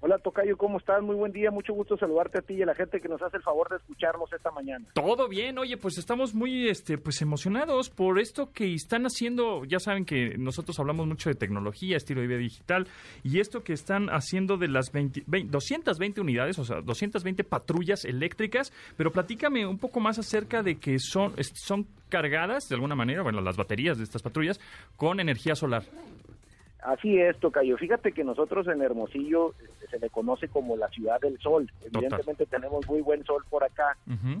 Hola 0.00 0.16
Tocayo, 0.18 0.56
¿cómo 0.56 0.78
estás? 0.78 1.02
Muy 1.02 1.16
buen 1.16 1.32
día, 1.32 1.50
mucho 1.50 1.72
gusto 1.72 1.96
saludarte 1.96 2.38
a 2.38 2.42
ti 2.42 2.54
y 2.54 2.62
a 2.62 2.66
la 2.66 2.74
gente 2.76 3.00
que 3.00 3.08
nos 3.08 3.20
hace 3.20 3.38
el 3.38 3.42
favor 3.42 3.68
de 3.68 3.78
escucharnos 3.78 4.32
esta 4.32 4.52
mañana. 4.52 4.86
Todo 4.92 5.26
bien, 5.28 5.58
oye, 5.58 5.76
pues 5.76 5.98
estamos 5.98 6.34
muy 6.34 6.68
este, 6.68 6.98
pues 6.98 7.20
emocionados 7.20 7.90
por 7.90 8.20
esto 8.20 8.52
que 8.52 8.72
están 8.74 9.06
haciendo. 9.06 9.64
Ya 9.64 9.80
saben 9.80 10.04
que 10.04 10.38
nosotros 10.38 10.78
hablamos 10.78 11.08
mucho 11.08 11.30
de 11.30 11.34
tecnología, 11.34 11.96
estilo 11.96 12.20
de 12.20 12.28
vida 12.28 12.38
digital, 12.38 12.86
y 13.24 13.40
esto 13.40 13.64
que 13.64 13.72
están 13.72 14.08
haciendo 14.10 14.56
de 14.56 14.68
las 14.68 14.92
20 14.92 15.24
vein- 15.26 15.50
220 15.50 16.20
unidades, 16.20 16.60
o 16.60 16.64
sea, 16.64 16.80
220 16.80 17.42
patrullas 17.42 18.04
eléctricas. 18.04 18.72
Pero 18.96 19.10
platícame 19.10 19.66
un 19.66 19.78
poco 19.78 19.98
más 19.98 20.16
acerca 20.20 20.62
de 20.62 20.76
que 20.76 21.00
son, 21.00 21.34
son 21.54 21.88
cargadas 22.08 22.68
de 22.68 22.76
alguna 22.76 22.94
manera, 22.94 23.22
bueno, 23.22 23.40
las 23.40 23.56
baterías 23.56 23.98
de 23.98 24.04
estas 24.04 24.22
patrullas, 24.22 24.60
con 24.96 25.18
energía 25.18 25.56
solar. 25.56 25.82
Así 26.88 27.18
es, 27.20 27.38
Tocayo. 27.38 27.76
Fíjate 27.76 28.12
que 28.12 28.24
nosotros 28.24 28.66
en 28.66 28.80
Hermosillo 28.80 29.52
este, 29.62 29.88
se 29.88 29.98
le 29.98 30.08
conoce 30.08 30.48
como 30.48 30.74
la 30.74 30.88
ciudad 30.88 31.20
del 31.20 31.38
sol. 31.38 31.70
Evidentemente 31.82 32.46
tenemos 32.46 32.86
muy 32.88 33.02
buen 33.02 33.22
sol 33.24 33.44
por 33.50 33.62
acá. 33.62 33.96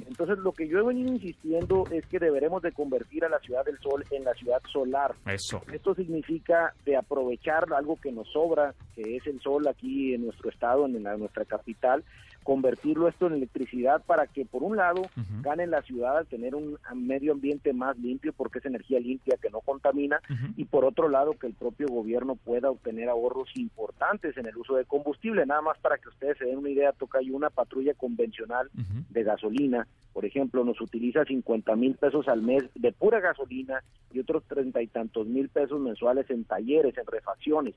Entonces 0.08 0.38
lo 0.38 0.52
que 0.52 0.66
yo 0.66 0.78
he 0.78 0.82
venido 0.82 1.12
insistiendo 1.12 1.84
es 1.90 2.06
que 2.06 2.18
deberemos 2.18 2.62
de 2.62 2.72
convertir 2.72 3.24
a 3.26 3.28
la 3.28 3.38
ciudad 3.40 3.66
del 3.66 3.78
sol 3.80 4.02
en 4.10 4.24
la 4.24 4.32
ciudad 4.32 4.62
solar. 4.72 5.14
Eso. 5.26 5.60
Esto 5.70 5.94
significa 5.94 6.72
de 6.86 6.96
aprovechar 6.96 7.66
algo 7.74 7.96
que 8.00 8.12
nos 8.12 8.26
sobra, 8.32 8.72
que 8.94 9.16
es 9.16 9.26
el 9.26 9.40
sol 9.42 9.68
aquí 9.68 10.14
en 10.14 10.24
nuestro 10.24 10.48
estado, 10.48 10.86
en, 10.86 11.02
la- 11.02 11.18
nuestra 11.18 11.44
capital, 11.44 12.02
convertirlo 12.48 13.08
esto 13.08 13.26
en 13.26 13.34
electricidad 13.34 14.02
para 14.06 14.26
que 14.26 14.46
por 14.46 14.62
un 14.62 14.78
lado 14.78 15.02
Ujú. 15.02 15.42
gane 15.42 15.66
la 15.66 15.82
ciudad 15.82 16.16
al 16.16 16.26
tener 16.26 16.54
un 16.54 16.78
medio 16.94 17.32
ambiente 17.32 17.74
más 17.74 17.98
limpio 17.98 18.32
porque 18.32 18.58
es 18.60 18.64
energía 18.64 18.98
limpia 19.00 19.36
que 19.36 19.50
no 19.50 19.60
contamina 19.60 20.22
y 20.56 20.64
por 20.64 20.86
otro 20.86 21.10
lado 21.10 21.32
que 21.32 21.46
el 21.46 21.52
propio 21.52 21.88
gobierno 21.88 22.36
pueda 22.36 22.70
obtener 22.70 23.10
ahorros 23.10 23.50
importantes 23.56 24.34
en 24.38 24.46
el 24.46 24.56
uso 24.56 24.76
de 24.76 24.86
combustible. 24.86 25.44
Nada 25.44 25.60
más 25.60 25.76
para 25.80 25.98
que 25.98 26.08
ustedes 26.08 26.38
se 26.38 26.46
den 26.46 26.56
una 26.56 26.70
idea, 26.70 26.92
toca 26.92 27.18
hay 27.18 27.30
una 27.30 27.50
patrulla 27.50 27.92
convencional 27.92 28.70
de 29.10 29.22
gasolina, 29.22 29.86
por 30.14 30.24
ejemplo, 30.24 30.64
nos 30.64 30.80
utiliza 30.80 31.26
50 31.26 31.76
mil 31.76 31.96
pesos 31.96 32.28
al 32.28 32.40
mes 32.40 32.64
de 32.74 32.92
pura 32.92 33.20
gasolina 33.20 33.84
y 34.10 34.20
otros 34.20 34.42
treinta 34.44 34.80
y 34.80 34.86
tantos 34.86 35.26
mil 35.26 35.50
pesos 35.50 35.78
mensuales 35.80 36.30
en 36.30 36.44
talleres, 36.44 36.96
en 36.96 37.06
refacciones. 37.06 37.74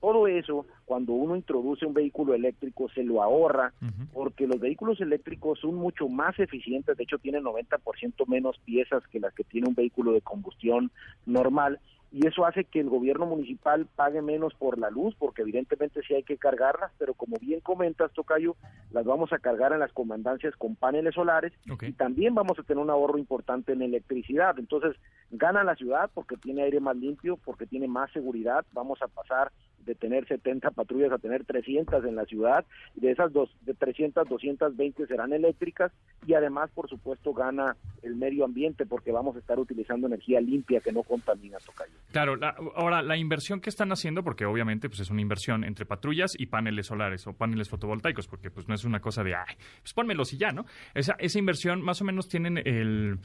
Todo 0.00 0.26
eso, 0.26 0.66
cuando 0.86 1.12
uno 1.12 1.36
introduce 1.36 1.84
un 1.84 1.92
vehículo 1.92 2.34
eléctrico, 2.34 2.88
se 2.88 3.04
lo 3.04 3.22
ahorra 3.22 3.72
porque 4.12 4.46
los 4.46 4.58
vehículos 4.58 5.00
eléctricos 5.00 5.60
son 5.60 5.74
mucho 5.74 6.08
más 6.08 6.38
eficientes, 6.38 6.96
de 6.96 7.04
hecho 7.04 7.18
tienen 7.18 7.44
90% 7.44 8.26
menos 8.26 8.58
piezas 8.64 9.06
que 9.08 9.20
las 9.20 9.34
que 9.34 9.44
tiene 9.44 9.68
un 9.68 9.74
vehículo 9.74 10.12
de 10.12 10.22
combustión 10.22 10.90
normal 11.26 11.80
y 12.12 12.26
eso 12.26 12.44
hace 12.44 12.64
que 12.64 12.80
el 12.80 12.88
gobierno 12.88 13.26
municipal 13.26 13.86
pague 13.94 14.20
menos 14.20 14.52
por 14.54 14.78
la 14.78 14.90
luz, 14.90 15.14
porque 15.16 15.42
evidentemente 15.42 16.00
sí 16.06 16.14
hay 16.14 16.24
que 16.24 16.38
cargarlas, 16.38 16.90
pero 16.98 17.14
como 17.14 17.36
bien 17.40 17.60
comentas, 17.60 18.12
Tocayo, 18.12 18.56
las 18.90 19.04
vamos 19.04 19.32
a 19.32 19.38
cargar 19.38 19.72
en 19.72 19.78
las 19.78 19.92
comandancias 19.92 20.56
con 20.56 20.74
paneles 20.74 21.14
solares 21.14 21.52
y 21.82 21.92
también 21.92 22.34
vamos 22.34 22.58
a 22.58 22.64
tener 22.64 22.82
un 22.82 22.90
ahorro 22.90 23.16
importante 23.16 23.72
en 23.72 23.82
electricidad. 23.82 24.58
Entonces, 24.58 24.96
gana 25.30 25.62
la 25.62 25.76
ciudad 25.76 26.10
porque 26.12 26.36
tiene 26.36 26.62
aire 26.62 26.80
más 26.80 26.96
limpio, 26.96 27.38
porque 27.44 27.66
tiene 27.66 27.86
más 27.86 28.10
seguridad. 28.10 28.66
Vamos 28.72 29.00
a 29.02 29.08
pasar 29.08 29.52
de 29.84 29.94
tener 29.94 30.26
70 30.26 30.70
patrullas 30.72 31.12
a 31.12 31.18
tener 31.18 31.44
300 31.44 32.04
en 32.04 32.14
la 32.16 32.24
ciudad. 32.24 32.64
De 32.94 33.10
esas 33.10 33.32
dos, 33.32 33.50
de 33.62 33.74
300, 33.74 34.28
220 34.28 35.06
serán 35.06 35.32
eléctricas 35.32 35.92
y 36.26 36.34
además, 36.34 36.70
por 36.74 36.88
supuesto, 36.88 37.32
gana 37.32 37.76
el 38.02 38.14
medio 38.16 38.44
ambiente 38.44 38.86
porque 38.86 39.12
vamos 39.12 39.36
a 39.36 39.38
estar 39.40 39.58
utilizando 39.58 40.06
energía 40.06 40.40
limpia 40.40 40.80
que 40.80 40.92
no 40.92 41.02
contamina, 41.02 41.58
Tocayo. 41.58 41.92
Claro, 42.12 42.36
la- 42.36 42.54
ahora 42.76 43.02
la 43.02 43.16
inversión 43.16 43.60
que 43.60 43.70
están 43.70 43.90
haciendo, 43.92 44.22
porque 44.22 44.44
obviamente 44.46 44.88
pues 44.88 45.00
es 45.00 45.10
una 45.10 45.22
inversión 45.22 45.64
entre 45.64 45.86
patrullas 45.86 46.32
y 46.38 46.46
paneles 46.46 46.86
solares 46.86 47.26
o 47.26 47.32
paneles 47.32 47.68
fotovoltaicos, 47.68 48.26
porque 48.28 48.50
pues 48.50 48.68
no 48.68 48.74
es 48.74 48.84
una 48.84 49.00
cosa 49.00 49.22
de, 49.24 49.34
ay, 49.34 49.56
pues 49.82 49.92
pónmelos 49.94 50.32
y 50.32 50.38
ya, 50.38 50.50
¿no? 50.52 50.64
Esa, 50.94 51.14
esa 51.18 51.38
inversión, 51.38 51.82
más 51.82 52.00
o 52.00 52.04
menos 52.04 52.28
tienen 52.28 52.58
el, 52.58 53.18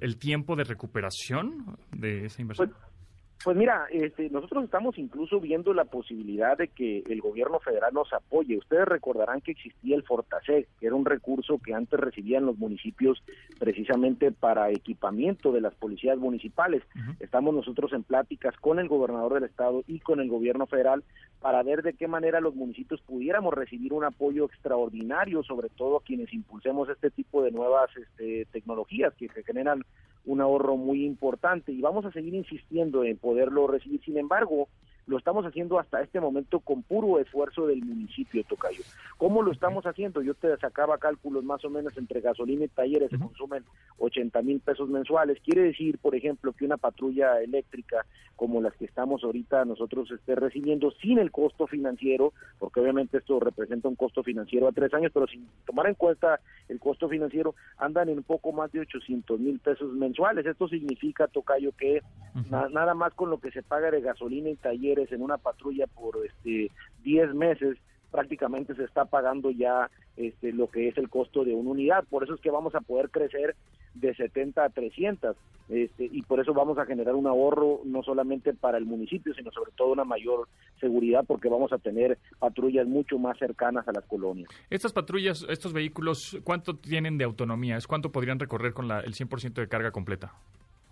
el 0.00 0.16
tiempo 0.18 0.56
de 0.56 0.64
recuperación 0.64 1.76
de 1.92 2.26
esa 2.26 2.42
inversión. 2.42 2.68
Pues 2.70 2.80
mira, 3.56 3.86
este, 3.90 4.28
nosotros 4.28 4.64
estamos 4.64 4.98
incluso 4.98 5.40
viendo 5.40 5.72
la 5.72 5.86
posibilidad 5.86 6.58
de 6.58 6.68
que 6.68 7.02
el 7.08 7.22
gobierno 7.22 7.58
federal 7.58 7.94
nos 7.94 8.12
apoye. 8.12 8.58
Ustedes 8.58 8.86
recordarán 8.86 9.40
que 9.40 9.52
existía 9.52 9.96
el 9.96 10.02
Fortaseg, 10.02 10.66
que 10.78 10.86
era 10.86 10.94
un 10.94 11.06
recurso 11.06 11.58
que 11.58 11.72
antes 11.72 11.98
recibían 11.98 12.44
los 12.44 12.58
municipios 12.58 13.22
precisamente 13.58 14.30
para 14.30 14.70
equipamiento 14.70 15.52
de 15.52 15.62
las 15.62 15.74
policías 15.74 16.18
municipales. 16.18 16.82
Estamos 17.18 17.54
nosotros 17.54 17.94
en 17.94 18.02
pláticas 18.02 18.54
con 18.58 18.78
el 18.78 18.88
gobernador 18.88 19.34
del 19.34 19.44
estado 19.44 19.84
y 19.86 20.00
con 20.00 20.20
el 20.20 20.28
gobierno 20.28 20.66
federal 20.66 21.02
para 21.40 21.62
ver 21.62 21.82
de 21.82 21.94
qué 21.94 22.08
manera 22.08 22.40
los 22.40 22.54
municipios 22.54 23.00
pudiéramos 23.00 23.54
recibir 23.54 23.94
un 23.94 24.04
apoyo 24.04 24.44
extraordinario, 24.44 25.42
sobre 25.42 25.70
todo 25.70 25.96
a 25.96 26.02
quienes 26.02 26.32
impulsemos 26.34 26.90
este 26.90 27.10
tipo 27.10 27.42
de 27.42 27.52
nuevas 27.52 27.88
este, 27.96 28.46
tecnologías 28.52 29.14
que, 29.14 29.28
que 29.28 29.42
generan 29.42 29.82
un 30.26 30.40
ahorro 30.40 30.76
muy 30.76 31.04
importante 31.04 31.72
y 31.72 31.80
vamos 31.80 32.04
a 32.04 32.12
seguir 32.12 32.34
insistiendo 32.34 33.04
en 33.04 33.16
poderlo 33.30 33.68
recibir. 33.68 34.02
Sin 34.04 34.18
embargo, 34.18 34.68
lo 35.06 35.18
estamos 35.18 35.44
haciendo 35.44 35.78
hasta 35.78 36.02
este 36.02 36.20
momento 36.20 36.60
con 36.60 36.82
puro 36.82 37.18
esfuerzo 37.18 37.66
del 37.66 37.84
municipio 37.84 38.44
Tocayo. 38.44 38.82
¿Cómo 39.16 39.42
lo 39.42 39.50
estamos 39.52 39.84
haciendo? 39.86 40.22
Yo 40.22 40.34
te 40.34 40.56
sacaba 40.58 40.98
cálculos 40.98 41.42
más 41.44 41.64
o 41.64 41.70
menos 41.70 41.96
entre 41.98 42.20
gasolina 42.20 42.64
y 42.64 42.68
talleres 42.68 43.10
se 43.10 43.16
consumen 43.18 43.64
80 43.98 44.42
mil 44.42 44.60
pesos 44.60 44.88
mensuales. 44.88 45.38
Quiere 45.44 45.62
decir, 45.62 45.98
por 45.98 46.14
ejemplo, 46.14 46.52
que 46.52 46.64
una 46.64 46.76
patrulla 46.76 47.40
eléctrica 47.42 48.04
como 48.36 48.62
las 48.62 48.74
que 48.74 48.86
estamos 48.86 49.22
ahorita 49.22 49.64
nosotros 49.66 50.10
esté 50.10 50.34
recibiendo 50.34 50.90
sin 50.92 51.18
el 51.18 51.30
costo 51.30 51.66
financiero, 51.66 52.32
porque 52.58 52.80
obviamente 52.80 53.18
esto 53.18 53.38
representa 53.38 53.88
un 53.88 53.96
costo 53.96 54.22
financiero 54.22 54.66
a 54.68 54.72
tres 54.72 54.94
años, 54.94 55.10
pero 55.12 55.26
sin 55.26 55.46
tomar 55.66 55.86
en 55.88 55.94
cuenta 55.94 56.40
el 56.68 56.78
costo 56.80 57.08
financiero, 57.08 57.54
andan 57.76 58.08
en 58.08 58.18
un 58.18 58.24
poco 58.24 58.52
más 58.52 58.72
de 58.72 58.80
800 58.80 59.38
mil 59.38 59.58
pesos 59.58 59.92
mensuales. 59.92 60.46
Esto 60.46 60.68
significa, 60.68 61.26
Tocayo, 61.28 61.72
que 61.76 62.00
na- 62.50 62.68
nada 62.70 62.94
más 62.94 63.12
con 63.14 63.28
lo 63.28 63.38
que 63.38 63.50
se 63.50 63.62
paga 63.62 63.90
de 63.90 64.00
gasolina 64.00 64.48
y 64.48 64.56
talleres 64.56 64.99
en 65.10 65.22
una 65.22 65.38
patrulla 65.38 65.86
por 65.86 66.18
este 66.24 66.70
10 67.02 67.34
meses, 67.34 67.76
prácticamente 68.10 68.74
se 68.74 68.84
está 68.84 69.04
pagando 69.04 69.50
ya 69.50 69.90
este, 70.16 70.52
lo 70.52 70.68
que 70.68 70.88
es 70.88 70.98
el 70.98 71.08
costo 71.08 71.44
de 71.44 71.54
una 71.54 71.70
unidad. 71.70 72.04
Por 72.10 72.24
eso 72.24 72.34
es 72.34 72.40
que 72.40 72.50
vamos 72.50 72.74
a 72.74 72.80
poder 72.80 73.10
crecer 73.10 73.54
de 73.94 74.14
70 74.14 74.64
a 74.64 74.68
300 74.70 75.36
este, 75.68 76.08
y 76.10 76.22
por 76.22 76.40
eso 76.40 76.52
vamos 76.52 76.78
a 76.78 76.84
generar 76.86 77.14
un 77.14 77.28
ahorro 77.28 77.80
no 77.84 78.02
solamente 78.02 78.52
para 78.54 78.78
el 78.78 78.84
municipio, 78.86 79.32
sino 79.34 79.52
sobre 79.52 79.70
todo 79.76 79.92
una 79.92 80.04
mayor 80.04 80.48
seguridad 80.80 81.24
porque 81.26 81.48
vamos 81.48 81.72
a 81.72 81.78
tener 81.78 82.18
patrullas 82.40 82.86
mucho 82.88 83.18
más 83.18 83.38
cercanas 83.38 83.86
a 83.86 83.92
las 83.92 84.04
colonias. 84.06 84.48
Estas 84.68 84.92
patrullas, 84.92 85.46
estos 85.48 85.72
vehículos, 85.72 86.38
¿cuánto 86.42 86.74
tienen 86.76 87.18
de 87.18 87.24
autonomía? 87.24 87.76
¿Es 87.76 87.86
cuánto 87.86 88.10
podrían 88.10 88.40
recorrer 88.40 88.72
con 88.72 88.88
la- 88.88 89.00
el 89.00 89.14
100% 89.14 89.60
de 89.60 89.68
carga 89.68 89.92
completa? 89.92 90.32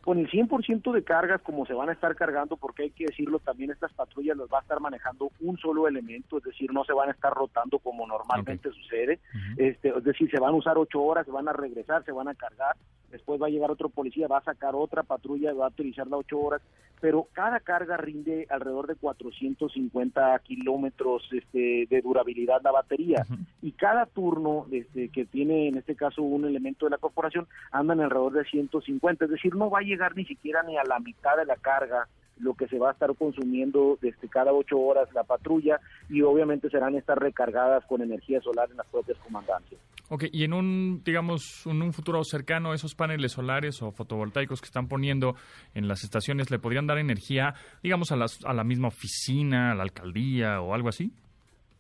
Con 0.09 0.19
el 0.21 0.31
100% 0.31 0.91
de 0.91 1.05
cargas 1.05 1.43
como 1.43 1.67
se 1.67 1.75
van 1.75 1.91
a 1.91 1.93
estar 1.93 2.17
cargando, 2.17 2.57
porque 2.57 2.85
hay 2.85 2.91
que 2.93 3.05
decirlo, 3.05 3.41
también 3.41 3.73
estas 3.73 3.93
patrullas 3.93 4.39
las 4.39 4.49
va 4.49 4.57
a 4.57 4.63
estar 4.63 4.81
manejando 4.81 5.31
un 5.41 5.59
solo 5.59 5.87
elemento, 5.87 6.39
es 6.39 6.45
decir, 6.45 6.73
no 6.73 6.83
se 6.85 6.95
van 6.95 7.11
a 7.11 7.13
estar 7.13 7.31
rotando 7.31 7.79
como 7.79 8.07
normalmente 8.07 8.71
sucede, 8.73 9.21
este, 9.59 9.91
es 9.91 10.05
decir, 10.05 10.31
se 10.31 10.41
van 10.41 10.55
a 10.55 10.57
usar 10.57 10.79
ocho 10.79 11.03
horas, 11.03 11.27
se 11.27 11.31
van 11.31 11.47
a 11.47 11.53
regresar, 11.53 12.07
se 12.07 12.13
van 12.13 12.27
a 12.27 12.35
cargar, 12.35 12.75
después 13.11 13.41
va 13.41 13.47
a 13.47 13.51
llegar 13.51 13.71
otro 13.71 13.89
policía, 13.89 14.29
va 14.29 14.39
a 14.39 14.45
sacar 14.45 14.75
otra 14.75 15.03
patrulla, 15.03 15.53
va 15.53 15.67
a 15.67 15.71
utilizarla 15.71 16.17
ocho 16.17 16.39
horas, 16.39 16.63
pero 17.01 17.29
cada 17.33 17.61
carga 17.61 17.97
rinde 17.97 18.47
alrededor 18.51 18.87
de 18.87 18.97
450 18.97 20.39
kilómetros 20.41 21.29
este, 21.33 21.87
de 21.89 22.03
durabilidad 22.03 22.61
la 22.63 22.73
batería. 22.73 23.27
Y 23.63 23.73
cada 23.73 24.07
turno 24.07 24.67
este, 24.71 25.09
que 25.09 25.25
tiene 25.25 25.69
en 25.69 25.79
este 25.79 25.95
caso 25.95 26.23
un 26.23 26.45
elemento 26.45 26.87
de 26.87 26.91
la 26.91 26.99
corporación 26.99 27.47
andan 27.71 28.01
alrededor 28.01 28.33
de 28.33 28.45
150, 28.45 29.25
es 29.25 29.31
decir, 29.31 29.55
no 29.55 29.71
va 29.71 29.81
a 29.81 29.83
llegar 29.83 30.17
ni 30.17 30.25
siquiera 30.25 30.63
ni 30.63 30.77
a 30.77 30.85
la 30.85 30.99
mitad 30.99 31.37
de 31.37 31.47
la 31.47 31.57
carga 31.57 32.09
lo 32.41 32.55
que 32.55 32.69
se 32.69 32.79
va 32.79 32.91
a 32.91 32.93
estar 32.93 33.15
consumiendo 33.17 33.99
desde 34.01 34.29
cada 34.29 34.53
ocho 34.53 34.79
horas 34.79 35.09
la 35.15 35.25
patrulla 35.25 35.81
y 36.09 36.23
obviamente 36.23 36.71
serán 36.71 36.95
estas 36.95 37.19
recargadas 37.19 37.85
con 37.87 38.03
energía 38.03 38.41
solar 38.41 38.71
en 38.71 38.77
las 38.77 38.87
propias 38.87 39.19
comandancias. 39.19 39.81
Ok, 40.11 40.25
y 40.33 40.45
en 40.45 40.55
un, 40.55 41.03
digamos, 41.05 41.67
en 41.67 41.83
un 41.83 41.93
futuro 41.93 42.25
cercano, 42.25 42.73
esos 42.73 42.95
paneles 42.95 43.33
solares 43.33 43.83
o 43.83 43.93
fotovoltaicos 43.93 44.61
que 44.61 44.67
están 44.67 44.89
poniendo 44.89 45.35
en 45.75 45.87
las 45.87 46.03
estaciones, 46.03 46.51
¿le 46.51 46.59
podrían 46.59 46.87
dar 46.87 46.97
energía, 46.97 47.55
digamos, 47.83 48.11
a, 48.11 48.17
las, 48.17 48.39
a 48.45 48.55
la 48.55 48.65
misma 48.65 48.89
oficina, 48.89 49.73
a 49.73 49.75
la 49.75 49.83
alcaldía 49.83 50.63
o 50.63 50.73
algo 50.73 50.89
así? 50.89 51.13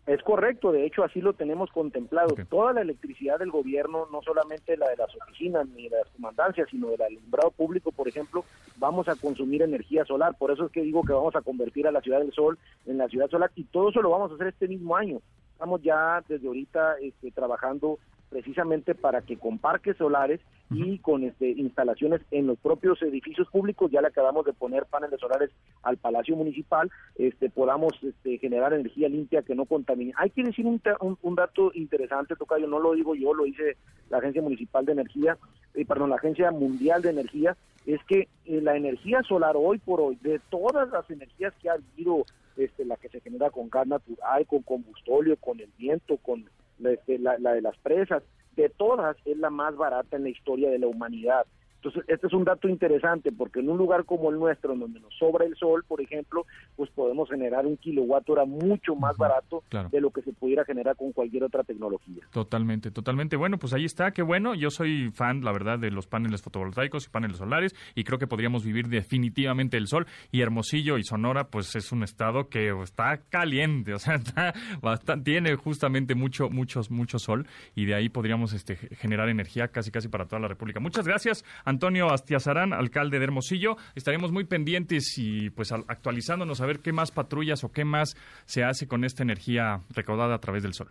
Es 0.08 0.22
correcto, 0.22 0.72
de 0.72 0.86
hecho 0.86 1.04
así 1.04 1.20
lo 1.20 1.34
tenemos 1.34 1.70
contemplado. 1.70 2.34
Toda 2.48 2.72
la 2.72 2.80
electricidad 2.80 3.38
del 3.38 3.50
gobierno, 3.50 4.06
no 4.10 4.22
solamente 4.22 4.74
la 4.78 4.88
de 4.88 4.96
las 4.96 5.14
oficinas 5.14 5.68
ni 5.68 5.86
de 5.90 5.98
las 5.98 6.08
comandancias, 6.08 6.66
sino 6.70 6.88
del 6.88 7.02
alumbrado 7.02 7.50
público, 7.50 7.92
por 7.92 8.08
ejemplo, 8.08 8.42
vamos 8.78 9.06
a 9.08 9.16
consumir 9.16 9.60
energía 9.60 10.06
solar. 10.06 10.34
Por 10.38 10.50
eso 10.50 10.64
es 10.64 10.72
que 10.72 10.80
digo 10.80 11.02
que 11.02 11.12
vamos 11.12 11.36
a 11.36 11.42
convertir 11.42 11.86
a 11.86 11.92
la 11.92 12.00
ciudad 12.00 12.20
del 12.20 12.32
sol 12.32 12.58
en 12.86 12.96
la 12.96 13.06
ciudad 13.08 13.28
solar 13.28 13.50
y 13.54 13.64
todo 13.64 13.90
eso 13.90 14.00
lo 14.00 14.08
vamos 14.08 14.30
a 14.30 14.36
hacer 14.36 14.46
este 14.46 14.66
mismo 14.66 14.96
año. 14.96 15.20
Estamos 15.52 15.82
ya 15.82 16.24
desde 16.26 16.46
ahorita 16.46 16.96
este, 17.02 17.30
trabajando 17.30 17.98
precisamente 18.28 18.94
para 18.94 19.22
que 19.22 19.36
con 19.36 19.58
parques 19.58 19.96
solares 19.96 20.40
y 20.70 20.98
con 20.98 21.24
este, 21.24 21.48
instalaciones 21.48 22.20
en 22.30 22.46
los 22.46 22.58
propios 22.58 23.00
edificios 23.00 23.48
públicos, 23.48 23.90
ya 23.90 24.02
le 24.02 24.08
acabamos 24.08 24.44
de 24.44 24.52
poner 24.52 24.84
paneles 24.84 25.18
solares 25.18 25.50
al 25.82 25.96
Palacio 25.96 26.36
Municipal, 26.36 26.90
este, 27.16 27.48
podamos 27.48 27.94
este, 28.02 28.36
generar 28.38 28.74
energía 28.74 29.08
limpia 29.08 29.42
que 29.42 29.54
no 29.54 29.64
contamine. 29.64 30.12
Hay 30.16 30.30
que 30.30 30.42
decir 30.42 30.66
un, 30.66 30.80
un, 31.22 31.34
dato 31.34 31.70
interesante, 31.74 32.36
Tocayo, 32.36 32.66
no 32.66 32.80
lo 32.80 32.92
digo 32.92 33.14
yo, 33.14 33.32
lo 33.32 33.44
dice 33.44 33.76
la 34.10 34.18
Agencia 34.18 34.42
Municipal 34.42 34.84
de 34.84 34.92
Energía, 34.92 35.38
eh, 35.74 35.86
perdón, 35.86 36.10
la 36.10 36.16
Agencia 36.16 36.50
Mundial 36.50 37.00
de 37.00 37.10
Energía, 37.10 37.56
es 37.86 38.02
que 38.04 38.28
eh, 38.44 38.60
la 38.60 38.76
energía 38.76 39.22
solar 39.22 39.54
hoy 39.56 39.78
por 39.78 40.00
hoy, 40.00 40.16
de 40.20 40.38
todas 40.50 40.90
las 40.90 41.08
energías 41.10 41.54
que 41.62 41.70
ha 41.70 41.74
habido, 41.74 42.26
este, 42.58 42.84
la 42.84 42.96
que 42.96 43.08
se 43.08 43.20
genera 43.20 43.50
con 43.50 43.70
gas 43.70 43.86
natural, 43.86 44.46
con 44.46 44.62
combustóleo, 44.62 45.36
con 45.36 45.60
el 45.60 45.70
viento, 45.78 46.18
con 46.18 46.44
este, 46.84 47.18
la, 47.18 47.38
la, 47.38 47.52
de 47.52 47.62
las 47.62 47.76
presas, 47.78 48.22
de 48.56 48.68
todas 48.68 49.16
es 49.24 49.36
la 49.36 49.50
más 49.50 49.76
barata 49.76 50.16
en 50.16 50.24
la 50.24 50.30
historia 50.30 50.70
de 50.70 50.78
la 50.78 50.86
humanidad. 50.86 51.46
Entonces, 51.78 52.04
este 52.08 52.26
es 52.26 52.32
un 52.32 52.44
dato 52.44 52.68
interesante 52.68 53.30
porque 53.32 53.60
en 53.60 53.70
un 53.70 53.78
lugar 53.78 54.04
como 54.04 54.30
el 54.30 54.38
nuestro, 54.38 54.74
donde 54.74 55.00
nos 55.00 55.14
sobra 55.16 55.44
el 55.44 55.54
sol, 55.56 55.84
por 55.86 56.00
ejemplo, 56.00 56.44
pues 56.76 56.90
podemos 56.90 57.30
generar 57.30 57.66
un 57.66 57.76
kilowatt 57.76 58.28
hora 58.30 58.44
mucho 58.44 58.96
más 58.96 59.16
barato 59.16 59.62
de 59.90 60.00
lo 60.00 60.10
que 60.10 60.22
se 60.22 60.32
pudiera 60.32 60.64
generar 60.64 60.96
con 60.96 61.12
cualquier 61.12 61.44
otra 61.44 61.62
tecnología. 61.62 62.24
Totalmente, 62.32 62.90
totalmente. 62.90 63.36
Bueno, 63.36 63.58
pues 63.58 63.72
ahí 63.74 63.84
está, 63.84 64.10
qué 64.10 64.22
bueno. 64.22 64.54
Yo 64.54 64.70
soy 64.70 65.10
fan, 65.10 65.42
la 65.44 65.52
verdad, 65.52 65.78
de 65.78 65.90
los 65.90 66.06
paneles 66.06 66.42
fotovoltaicos 66.42 67.06
y 67.06 67.10
paneles 67.10 67.36
solares 67.36 67.74
y 67.94 68.04
creo 68.04 68.18
que 68.18 68.26
podríamos 68.26 68.64
vivir 68.64 68.88
definitivamente 68.88 69.76
el 69.76 69.86
sol. 69.86 70.06
Y 70.32 70.40
Hermosillo 70.40 70.98
y 70.98 71.04
Sonora, 71.04 71.48
pues 71.48 71.76
es 71.76 71.92
un 71.92 72.02
estado 72.02 72.48
que 72.48 72.70
está 72.82 73.22
caliente, 73.28 73.94
o 73.94 73.98
sea, 73.98 74.16
está 74.16 74.52
bastante, 74.82 75.30
tiene 75.30 75.54
justamente 75.56 76.14
mucho, 76.14 76.48
muchos, 76.50 76.90
mucho 76.90 77.18
sol 77.18 77.46
y 77.74 77.86
de 77.86 77.94
ahí 77.94 78.08
podríamos 78.08 78.52
este, 78.52 78.76
generar 78.76 79.28
energía 79.28 79.68
casi, 79.68 79.90
casi 79.90 80.08
para 80.08 80.26
toda 80.26 80.40
la 80.40 80.48
República. 80.48 80.80
Muchas 80.80 81.06
gracias. 81.06 81.44
Antonio 81.68 82.10
Astiazarán, 82.10 82.72
alcalde 82.72 83.18
de 83.18 83.24
Hermosillo. 83.24 83.76
Estaremos 83.94 84.32
muy 84.32 84.44
pendientes 84.44 85.18
y 85.18 85.50
pues 85.50 85.70
actualizándonos 85.70 86.62
a 86.62 86.66
ver 86.66 86.80
qué 86.80 86.92
más 86.92 87.10
patrullas 87.10 87.62
o 87.62 87.72
qué 87.72 87.84
más 87.84 88.16
se 88.46 88.64
hace 88.64 88.88
con 88.88 89.04
esta 89.04 89.22
energía 89.22 89.82
recaudada 89.90 90.34
a 90.34 90.40
través 90.40 90.62
del 90.62 90.72
sol. 90.72 90.88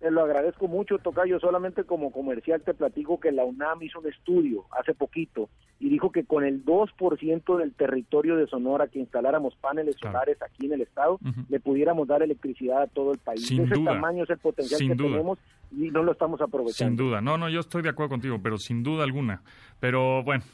Te 0.00 0.12
lo 0.12 0.22
agradezco 0.22 0.68
mucho, 0.68 0.98
Tocayo. 0.98 1.40
Solamente 1.40 1.82
como 1.82 2.12
comercial 2.12 2.62
te 2.62 2.72
platico 2.72 3.18
que 3.18 3.32
la 3.32 3.44
UNAM 3.44 3.82
hizo 3.82 3.98
un 3.98 4.06
estudio 4.06 4.64
hace 4.78 4.94
poquito 4.94 5.48
y 5.80 5.88
dijo 5.88 6.12
que 6.12 6.24
con 6.24 6.44
el 6.44 6.64
2% 6.64 7.56
del 7.56 7.74
territorio 7.74 8.36
de 8.36 8.46
Sonora 8.46 8.86
que 8.86 9.00
instaláramos 9.00 9.56
paneles 9.56 9.96
solares 10.00 10.40
aquí 10.42 10.66
en 10.66 10.74
el 10.74 10.82
estado, 10.82 11.18
le 11.48 11.60
pudiéramos 11.60 12.06
dar 12.06 12.22
electricidad 12.22 12.82
a 12.82 12.86
todo 12.86 13.12
el 13.12 13.18
país. 13.18 13.46
Sin 13.46 13.64
Ese 13.64 13.74
duda. 13.74 13.94
tamaño 13.94 14.24
es 14.24 14.30
el 14.30 14.38
potencial 14.38 14.80
que 14.80 14.94
tenemos 14.94 15.38
y 15.72 15.90
no 15.90 16.02
lo 16.02 16.12
estamos 16.12 16.40
aprovechando. 16.40 16.90
Sin 16.90 16.96
duda. 16.96 17.20
No, 17.20 17.36
no, 17.36 17.48
yo 17.48 17.60
estoy 17.60 17.82
de 17.82 17.88
acuerdo 17.88 18.10
contigo, 18.10 18.38
pero 18.42 18.58
sin 18.58 18.82
duda 18.84 19.02
alguna. 19.04 19.42
Pero 19.80 20.22
bueno, 20.22 20.44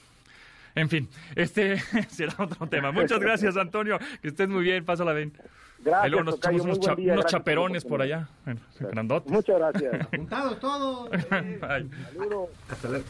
en 0.74 0.88
fin, 0.88 1.08
este 1.36 1.78
será 2.08 2.34
otro 2.38 2.66
tema. 2.66 2.92
Muchas 2.92 3.18
gracias, 3.20 3.56
Antonio. 3.56 3.98
Que 4.22 4.28
estés 4.28 4.48
muy 4.48 4.62
bien. 4.62 4.84
Pásala 4.84 5.12
bien. 5.12 5.32
Gracias, 5.84 6.10
luego 6.10 6.24
nos 6.24 6.34
Tocayo, 6.36 6.56
echamos 6.56 6.78
unos, 6.78 6.96
día, 6.96 7.22
chaperones 7.24 7.84
por 7.84 8.00
allá. 8.00 8.26
Grandotes. 8.80 9.30
Muchas 9.30 9.58
gracias. 9.58 10.06
Juntados 10.08 10.58
todos. 10.58 11.10
Bye. 11.30 11.90
Saludos. 12.16 12.48
Hasta 12.70 12.88
luego. 12.88 13.04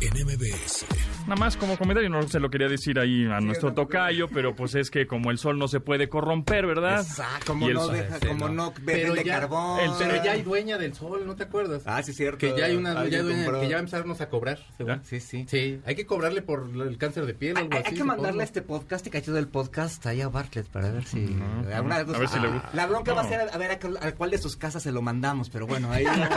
En 0.00 0.14
MBS. 0.26 0.86
Nada 1.26 1.36
más 1.36 1.56
como 1.58 1.76
comentario, 1.76 2.08
no 2.08 2.26
se 2.26 2.40
lo 2.40 2.48
quería 2.50 2.68
decir 2.68 2.98
ahí 2.98 3.26
a 3.26 3.38
nuestro 3.40 3.74
tocayo, 3.74 4.26
pero 4.28 4.56
pues 4.56 4.74
es 4.74 4.90
que 4.90 5.06
como 5.06 5.30
el 5.30 5.36
sol 5.38 5.58
no 5.58 5.68
se 5.68 5.78
puede 5.78 6.08
corromper, 6.08 6.66
¿verdad? 6.66 7.00
Exacto, 7.02 7.52
como 7.52 7.68
no 7.68 7.80
sol- 7.84 7.92
deja, 7.94 8.18
como 8.26 8.48
no 8.48 8.72
Pero 8.86 9.12
vende 9.12 9.24
ya- 9.28 9.40
carbón. 9.40 9.78
el- 9.80 9.90
Pero 9.98 10.24
ya 10.24 10.32
hay 10.32 10.42
dueña 10.42 10.78
del 10.78 10.94
sol, 10.94 11.26
¿no 11.26 11.36
te 11.36 11.42
acuerdas? 11.44 11.82
Ah, 11.84 12.02
sí, 12.02 12.14
cierto. 12.14 12.38
Que 12.38 12.54
ya 12.56 12.64
hay 12.64 12.76
una 12.76 13.06
ya 13.06 13.22
dueña, 13.22 13.44
compró. 13.44 13.60
que 13.60 13.66
ya 13.68 13.72
va 13.74 13.76
a 13.76 13.80
empezarnos 13.80 14.20
a 14.22 14.28
cobrar. 14.30 14.58
¿Ya? 14.78 15.00
Sí, 15.04 15.20
sí. 15.20 15.44
Sí, 15.48 15.78
hay 15.84 15.94
que 15.94 16.06
cobrarle 16.06 16.40
por 16.40 16.68
el 16.74 16.96
cáncer 16.96 17.26
de 17.26 17.34
piel 17.34 17.56
o 17.56 17.58
algo 17.60 17.74
Hay, 17.74 17.80
así. 17.80 17.88
hay 17.90 17.94
que 17.96 18.04
mandarle 18.04 18.30
supongo. 18.30 18.42
este 18.42 18.62
podcast 18.62 19.06
y 19.06 19.10
cachito 19.10 19.32
del 19.34 19.48
podcast 19.48 20.06
ahí 20.06 20.22
a 20.22 20.28
Bartlett 20.28 20.66
para 20.68 20.90
ver 20.90 21.04
si... 21.04 21.36
alguna 21.74 21.96
a 21.96 22.02
ver 22.04 22.28
si 22.28 22.40
le 22.40 22.48
Ah, 22.48 22.50
gusta. 22.52 22.70
La 22.72 22.86
bronca 22.86 23.12
va 23.12 23.20
a 23.20 23.28
ser 23.28 23.40
a 23.52 23.58
ver 23.58 23.70
a, 23.72 23.78
cuál- 23.78 23.98
a 24.00 24.12
cuál 24.12 24.30
de 24.30 24.38
sus 24.38 24.56
casas 24.56 24.82
se 24.82 24.90
lo 24.90 25.02
mandamos, 25.02 25.50
pero 25.50 25.66
bueno, 25.66 25.92
ahí 25.92 26.04
vamos, 26.06 26.28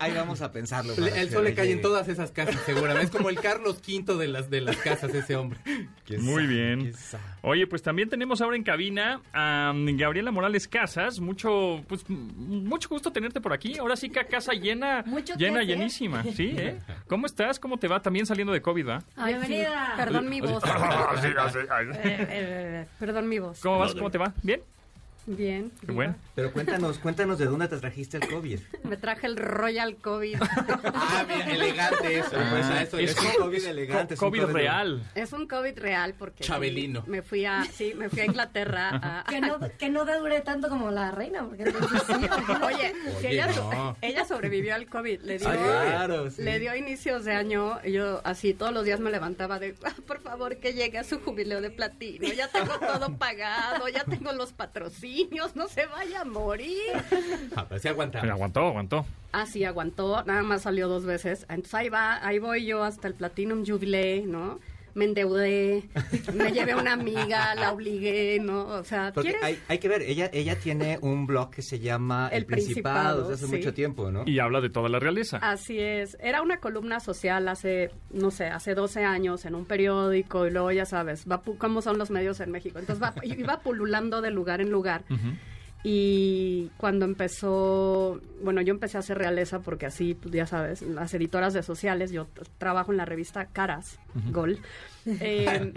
ahí 0.00 0.12
vamos 0.14 0.40
a 0.40 0.50
pensarlo. 0.50 0.94
Le- 0.96 1.20
el 1.20 1.30
sol 1.30 1.44
le 1.44 1.54
cae 1.54 1.70
en 1.70 1.82
todas 1.82 2.08
esas 2.08 2.30
casas, 2.32 2.56
Es 2.94 3.10
como 3.10 3.28
el 3.30 3.40
Carlos 3.40 3.80
V 3.86 4.14
de 4.16 4.28
las, 4.28 4.50
de 4.50 4.60
las 4.60 4.76
casas, 4.76 5.12
ese 5.14 5.36
hombre. 5.36 5.58
¿Quién 6.04 6.22
Muy 6.24 6.42
sabe? 6.44 6.46
bien. 6.54 6.92
Oye, 7.42 7.66
pues 7.66 7.82
también 7.82 8.08
tenemos 8.08 8.40
ahora 8.40 8.56
en 8.56 8.62
cabina 8.62 9.20
a 9.32 9.72
Gabriela 9.74 10.30
Morales 10.32 10.66
Casas. 10.68 11.20
Mucho, 11.20 11.82
pues, 11.88 12.08
mucho 12.08 12.88
gusto 12.88 13.12
tenerte 13.12 13.40
por 13.40 13.52
aquí. 13.52 13.78
Ahora 13.78 13.96
sí 13.96 14.10
que 14.10 14.20
a 14.20 14.26
casa 14.26 14.52
llena, 14.52 15.02
Mucho 15.06 15.34
que 15.34 15.38
llena, 15.40 15.60
hacer. 15.60 15.68
llenísima. 15.76 16.22
Sí, 16.22 16.54
¿eh? 16.56 16.78
¿Cómo 17.08 17.26
estás? 17.26 17.58
¿Cómo 17.60 17.78
te 17.78 17.88
va? 17.88 18.00
También 18.00 18.26
saliendo 18.26 18.52
de 18.52 18.62
COVID, 18.62 18.88
¿va? 18.88 19.02
Ay, 19.16 19.34
Bienvenida. 19.34 19.94
Perdón 19.96 20.28
mi 20.28 20.40
voz. 20.40 20.62
Sí, 21.22 21.28
así, 21.38 21.58
Eh, 21.58 21.66
ay. 21.70 21.86
eh, 21.94 22.26
eh, 22.30 22.86
perdón 22.98 23.28
mi 23.28 23.38
voz. 23.38 23.60
¿Cómo 23.60 23.78
vas? 23.78 23.94
¿Cómo 23.94 24.10
te 24.10 24.18
va? 24.18 24.32
¿Bien? 24.42 24.60
Bien. 25.26 25.72
Qué 25.84 25.90
bueno. 25.92 26.14
Pero 26.34 26.52
cuéntanos, 26.52 26.98
cuéntanos 26.98 27.38
de 27.38 27.46
dónde 27.46 27.66
te 27.68 27.76
trajiste 27.78 28.16
el 28.18 28.28
COVID. 28.28 28.60
Me 28.84 28.96
traje 28.96 29.26
el 29.26 29.36
Royal 29.36 29.96
COVID. 29.96 30.36
Ah, 30.98 31.24
mira, 31.28 31.52
elegante 31.52 32.18
eso. 32.18 32.30
Ah, 32.34 32.48
pues, 32.50 32.88
eso 32.88 32.98
es 32.98 33.16
un 33.18 33.42
COVID 33.44 33.64
elegante. 33.66 34.14
es 34.14 34.20
un 34.22 34.30
COVID 34.30 34.44
real. 34.52 35.02
es 35.14 35.32
un 35.32 35.46
COVID 35.46 35.78
real 35.78 36.14
porque 36.18 36.44
Chabelino. 36.44 37.04
me 37.06 37.22
fui 37.22 37.44
a 37.44 37.64
sí, 37.64 37.92
me 37.96 38.08
fui 38.08 38.20
a 38.20 38.24
Inglaterra 38.26 38.90
a, 39.02 39.24
Que 39.28 39.40
no, 39.40 39.58
que 39.78 39.88
no 39.88 40.04
dure 40.04 40.40
tanto 40.40 40.68
como 40.68 40.90
la 40.90 41.10
reina, 41.10 41.44
porque 41.44 41.64
entonces 41.64 42.02
sí. 42.06 42.12
Oye, 42.64 42.92
Oye, 43.18 43.28
ella, 43.30 43.46
no. 43.48 43.96
ella 44.02 44.24
sobrevivió 44.24 44.74
al 44.74 44.86
COVID, 44.88 45.20
le 45.22 45.38
dio, 45.38 45.48
Ah, 45.48 45.84
claro, 45.86 46.30
sí. 46.30 46.42
le 46.42 46.58
dio 46.58 46.74
inicios 46.76 47.24
de 47.24 47.32
año, 47.32 47.78
y 47.84 47.92
yo 47.92 48.20
así 48.24 48.52
todos 48.54 48.72
los 48.72 48.84
días 48.84 49.00
me 49.00 49.10
levantaba 49.10 49.58
de, 49.58 49.74
"Ah, 49.84 49.92
por 50.06 50.20
favor 50.20 50.56
que 50.58 50.72
llegue 50.74 50.98
a 50.98 51.04
su 51.04 51.20
jubileo 51.20 51.60
de 51.60 51.70
platino, 51.70 52.26
ya 52.32 52.48
tengo 52.48 52.78
todo 52.78 53.16
pagado, 53.16 53.88
ya 53.88 54.04
tengo 54.04 54.32
los 54.32 54.52
patrocinios, 54.52 55.15
no 55.54 55.68
se 55.68 55.86
vaya 55.86 56.22
a 56.22 56.24
morir. 56.24 56.92
Ah, 57.56 57.66
pero 57.68 57.80
sí 57.80 57.88
aguanta. 57.88 58.20
Pero 58.20 58.32
aguantó, 58.32 58.60
aguantó. 58.66 59.06
Ah, 59.32 59.46
sí, 59.46 59.64
aguantó, 59.64 60.22
nada 60.24 60.42
más 60.42 60.62
salió 60.62 60.88
dos 60.88 61.04
veces. 61.04 61.46
Entonces 61.48 61.74
ahí 61.74 61.88
va, 61.88 62.24
ahí 62.26 62.38
voy 62.38 62.64
yo 62.64 62.82
hasta 62.82 63.08
el 63.08 63.14
Platinum 63.14 63.64
Jubilee, 63.66 64.24
¿no? 64.26 64.60
Me 64.96 65.04
endeudé, 65.04 65.84
me 66.34 66.50
llevé 66.52 66.72
a 66.72 66.76
una 66.78 66.94
amiga, 66.94 67.54
la 67.54 67.70
obligué, 67.72 68.38
¿no? 68.40 68.66
O 68.66 68.82
sea, 68.82 69.12
Porque 69.14 69.36
hay, 69.42 69.58
hay 69.68 69.76
que 69.78 69.88
ver, 69.88 70.00
ella 70.00 70.30
ella 70.32 70.58
tiene 70.58 70.98
un 71.02 71.26
blog 71.26 71.50
que 71.50 71.60
se 71.60 71.78
llama 71.78 72.30
El, 72.32 72.38
El 72.38 72.46
Principado, 72.46 72.74
Principado, 73.16 73.20
desde 73.28 73.34
hace 73.34 73.46
sí. 73.46 73.56
mucho 73.58 73.74
tiempo, 73.74 74.10
¿no? 74.10 74.22
Y 74.26 74.38
habla 74.38 74.62
de 74.62 74.70
toda 74.70 74.88
la 74.88 74.98
realeza. 74.98 75.36
Así 75.42 75.78
es. 75.78 76.16
Era 76.18 76.40
una 76.40 76.60
columna 76.60 76.98
social 77.00 77.46
hace, 77.48 77.90
no 78.10 78.30
sé, 78.30 78.46
hace 78.46 78.74
12 78.74 79.04
años 79.04 79.44
en 79.44 79.54
un 79.54 79.66
periódico 79.66 80.46
y 80.46 80.50
luego 80.50 80.72
ya 80.72 80.86
sabes, 80.86 81.26
va 81.30 81.42
pu- 81.44 81.58
cómo 81.58 81.82
son 81.82 81.98
los 81.98 82.10
medios 82.10 82.40
en 82.40 82.50
México. 82.50 82.78
Entonces 82.78 83.02
va, 83.02 83.12
iba 83.22 83.60
pululando 83.60 84.22
de 84.22 84.30
lugar 84.30 84.62
en 84.62 84.70
lugar. 84.70 85.04
Y 85.88 86.72
cuando 86.78 87.04
empezó, 87.04 88.20
bueno, 88.42 88.60
yo 88.60 88.72
empecé 88.72 88.96
a 88.96 89.00
hacer 89.00 89.18
realeza 89.18 89.60
porque 89.60 89.86
así, 89.86 90.14
pues, 90.14 90.34
ya 90.34 90.44
sabes, 90.44 90.82
las 90.82 91.14
editoras 91.14 91.54
de 91.54 91.62
sociales, 91.62 92.10
yo 92.10 92.26
trabajo 92.58 92.90
en 92.90 92.98
la 92.98 93.04
revista 93.04 93.46
Caras, 93.46 94.00
Gol. 94.32 94.58
Eh, 95.06 95.72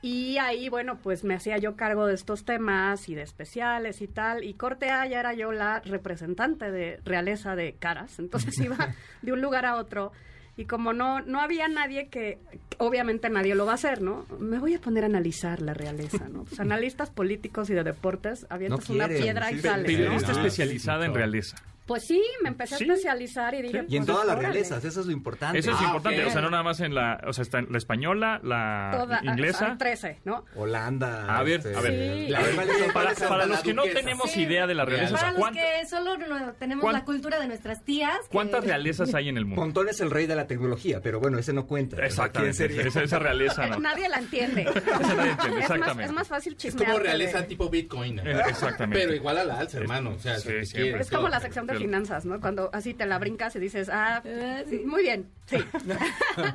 y 0.00 0.38
ahí, 0.38 0.68
bueno, 0.68 0.98
pues 1.02 1.24
me 1.24 1.34
hacía 1.34 1.58
yo 1.58 1.74
cargo 1.74 2.06
de 2.06 2.14
estos 2.14 2.44
temas 2.44 3.08
y 3.08 3.16
de 3.16 3.22
especiales 3.22 4.00
y 4.00 4.06
tal. 4.06 4.44
Y 4.44 4.54
corte 4.54 4.90
A 4.90 5.06
ya 5.06 5.18
era 5.18 5.34
yo 5.34 5.50
la 5.50 5.80
representante 5.80 6.70
de 6.70 7.00
realeza 7.04 7.56
de 7.56 7.72
Caras. 7.72 8.20
Entonces 8.20 8.56
iba 8.60 8.76
de 9.22 9.32
un 9.32 9.40
lugar 9.40 9.66
a 9.66 9.74
otro 9.74 10.12
Y 10.58 10.64
como 10.64 10.92
no, 10.92 11.20
no 11.20 11.40
había 11.40 11.68
nadie 11.68 12.08
que, 12.08 12.38
obviamente 12.78 13.30
nadie 13.30 13.54
lo 13.54 13.64
va 13.64 13.72
a 13.72 13.74
hacer, 13.76 14.02
¿no? 14.02 14.26
Me 14.40 14.58
voy 14.58 14.74
a 14.74 14.80
poner 14.80 15.04
a 15.04 15.06
analizar 15.06 15.62
la 15.62 15.72
realeza, 15.72 16.28
¿no? 16.28 16.42
Pues 16.42 16.58
analistas 16.60 17.10
políticos 17.10 17.70
y 17.70 17.74
de 17.74 17.84
deportes, 17.84 18.44
avientas 18.50 18.90
No 18.90 18.96
una 18.96 19.06
piedra 19.06 19.52
y 19.52 19.54
sí, 19.54 19.60
sales. 19.60 19.86
Periodista 19.86 20.32
No, 20.32 20.38
especializada 20.38 21.04
sí, 21.04 21.06
en 21.06 21.14
realeza. 21.14 21.56
Pues 21.88 22.04
sí, 22.04 22.22
me 22.42 22.50
empecé 22.50 22.76
Sí. 22.76 22.84
a 22.88 22.92
especializar 22.92 23.54
y 23.54 23.62
dije... 23.62 23.84
Y 23.88 23.96
en 23.96 24.04
pues, 24.04 24.14
todas 24.14 24.26
las 24.26 24.38
realezas, 24.38 24.84
eso 24.84 25.00
es 25.00 25.06
lo 25.06 25.12
importante. 25.12 25.58
Eso 25.58 25.70
es 25.70 25.76
Ah, 25.80 25.84
importante, 25.86 26.22
o 26.26 26.30
sea, 26.30 26.42
no 26.42 26.50
nada 26.50 26.62
más 26.62 26.80
en 26.80 26.94
la, 26.94 27.18
o 27.26 27.32
sea, 27.32 27.40
está 27.42 27.60
en 27.60 27.68
la 27.70 27.78
española, 27.78 28.40
la 28.44 28.90
Toda- 28.92 29.20
inglesa. 29.24 29.68
ah, 29.72 29.78
13, 29.78 30.20
¿no? 30.24 30.44
Holanda. 30.54 31.34
A 31.34 31.42
ver, 31.42 31.60
este, 31.60 31.74
a 31.74 31.80
ver. 31.80 31.92
Sí. 32.26 32.28
La 32.30 32.40
verdad, 32.42 32.64
¿cuál 32.92 32.92
Para, 32.92 33.42
es 33.44 33.48
los 33.48 33.60
que 33.60 33.72
no 33.72 33.84
tenemos 33.84 34.30
Sí. 34.30 34.42
idea 34.42 34.66
de 34.66 34.74
la 34.74 34.84
realeza, 34.84 35.14
o 35.14 35.16
sea, 35.16 35.18
Para 35.18 35.30
los 35.32 35.40
¿cuán- 35.40 35.54
que 35.54 35.86
solo 35.88 36.16
no- 36.18 36.52
tenemos 36.58 36.82
cuán- 36.82 36.92
la 36.94 37.04
cultura 37.06 37.40
de 37.40 37.48
nuestras 37.48 37.82
tías. 37.84 38.18
que- 38.20 38.28
¿cuántas 38.32 38.64
realezas 38.64 39.14
hay 39.14 39.30
en 39.30 39.38
el 39.38 39.46
mundo? 39.46 39.62
Pontón 39.62 39.88
es 39.88 40.00
el 40.02 40.10
rey 40.10 40.26
de 40.26 40.36
la 40.36 40.46
tecnología, 40.46 41.00
pero 41.02 41.20
bueno, 41.20 41.38
ese 41.38 41.54
no 41.54 41.66
cuenta. 41.66 42.04
Exactamente, 42.04 42.54
¿Quién 42.58 42.68
sería? 42.70 42.86
esa, 42.86 43.02
esa 43.02 43.18
realeza 43.18 43.66
no. 43.66 43.78
Nadie 43.80 44.10
la 44.10 44.18
entiende. 44.18 44.62
Esa 44.62 44.74
nadie 45.14 45.30
entiende, 45.30 45.32
Es 45.32 45.38
más, 45.38 45.58
exactamente. 45.62 46.04
es 46.04 46.12
más 46.12 46.28
fácil 46.28 46.52
Es 46.52 46.58
chismear. 46.58 46.86
como 46.92 47.02
realeza 47.02 47.46
tipo 47.46 47.70
Bitcoin. 47.70 48.16
¿no? 48.16 48.22
Eh, 48.24 48.42
exactamente. 48.46 48.98
Pero 49.06 49.14
igual 49.16 49.38
a 49.38 49.44
la 49.44 49.58
alza, 49.60 49.78
hermano. 49.78 50.10
O 50.10 50.18
sea, 50.18 50.36
Es 50.36 51.10
como 51.10 51.28
la 51.30 51.40
sección 51.40 51.66
de 51.66 51.77
Finanzas, 51.78 52.24
¿no? 52.24 52.40
Cuando 52.40 52.70
así 52.72 52.94
te 52.94 53.06
la 53.06 53.18
brincas 53.18 53.54
y 53.56 53.58
dices, 53.60 53.88
ah, 53.92 54.22
sí, 54.68 54.82
muy 54.86 55.02
bien, 55.02 55.28
sí. 55.46 55.56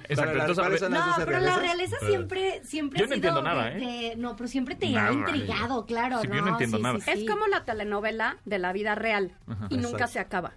Exacto. 0.10 0.32
Entonces, 0.32 0.58
a 0.58 0.62
¿cuáles 0.62 0.70
ver, 0.72 0.80
son 0.80 0.92
las 0.94 1.06
No, 1.08 1.14
12 1.14 1.26
pero 1.26 1.40
la 1.40 1.56
realeza 1.60 1.98
siempre, 2.06 2.62
siempre 2.64 3.00
Yo 3.00 3.06
ha 3.06 3.08
no 3.10 3.16
sido 3.16 3.28
entiendo 3.30 3.42
nada, 3.42 3.70
de- 3.72 3.78
¿eh? 3.78 4.10
de- 4.10 4.16
no, 4.18 4.36
pero 4.36 4.48
siempre 4.48 4.76
te 4.76 4.90
Nada. 4.90 5.10
ha 5.10 5.14
intrigado, 5.14 5.86
claro, 5.86 6.22
Sí, 6.22 6.28
¿no? 6.28 6.36
yo 6.36 6.42
no 6.42 6.50
entiendo 6.50 6.78
Sí, 6.78 6.84
nada. 6.84 7.00
sí, 7.00 7.12
Es 7.12 7.20
sí. 7.20 7.26
como 7.26 7.48
la 7.48 7.66
telenovela 7.66 8.38
de 8.46 8.60
la 8.60 8.74
vida 8.74 8.96
real 8.96 9.34
y 9.70 9.78
nunca 9.78 9.90
Exacto. 10.06 10.08
se 10.14 10.20
acaba. 10.20 10.54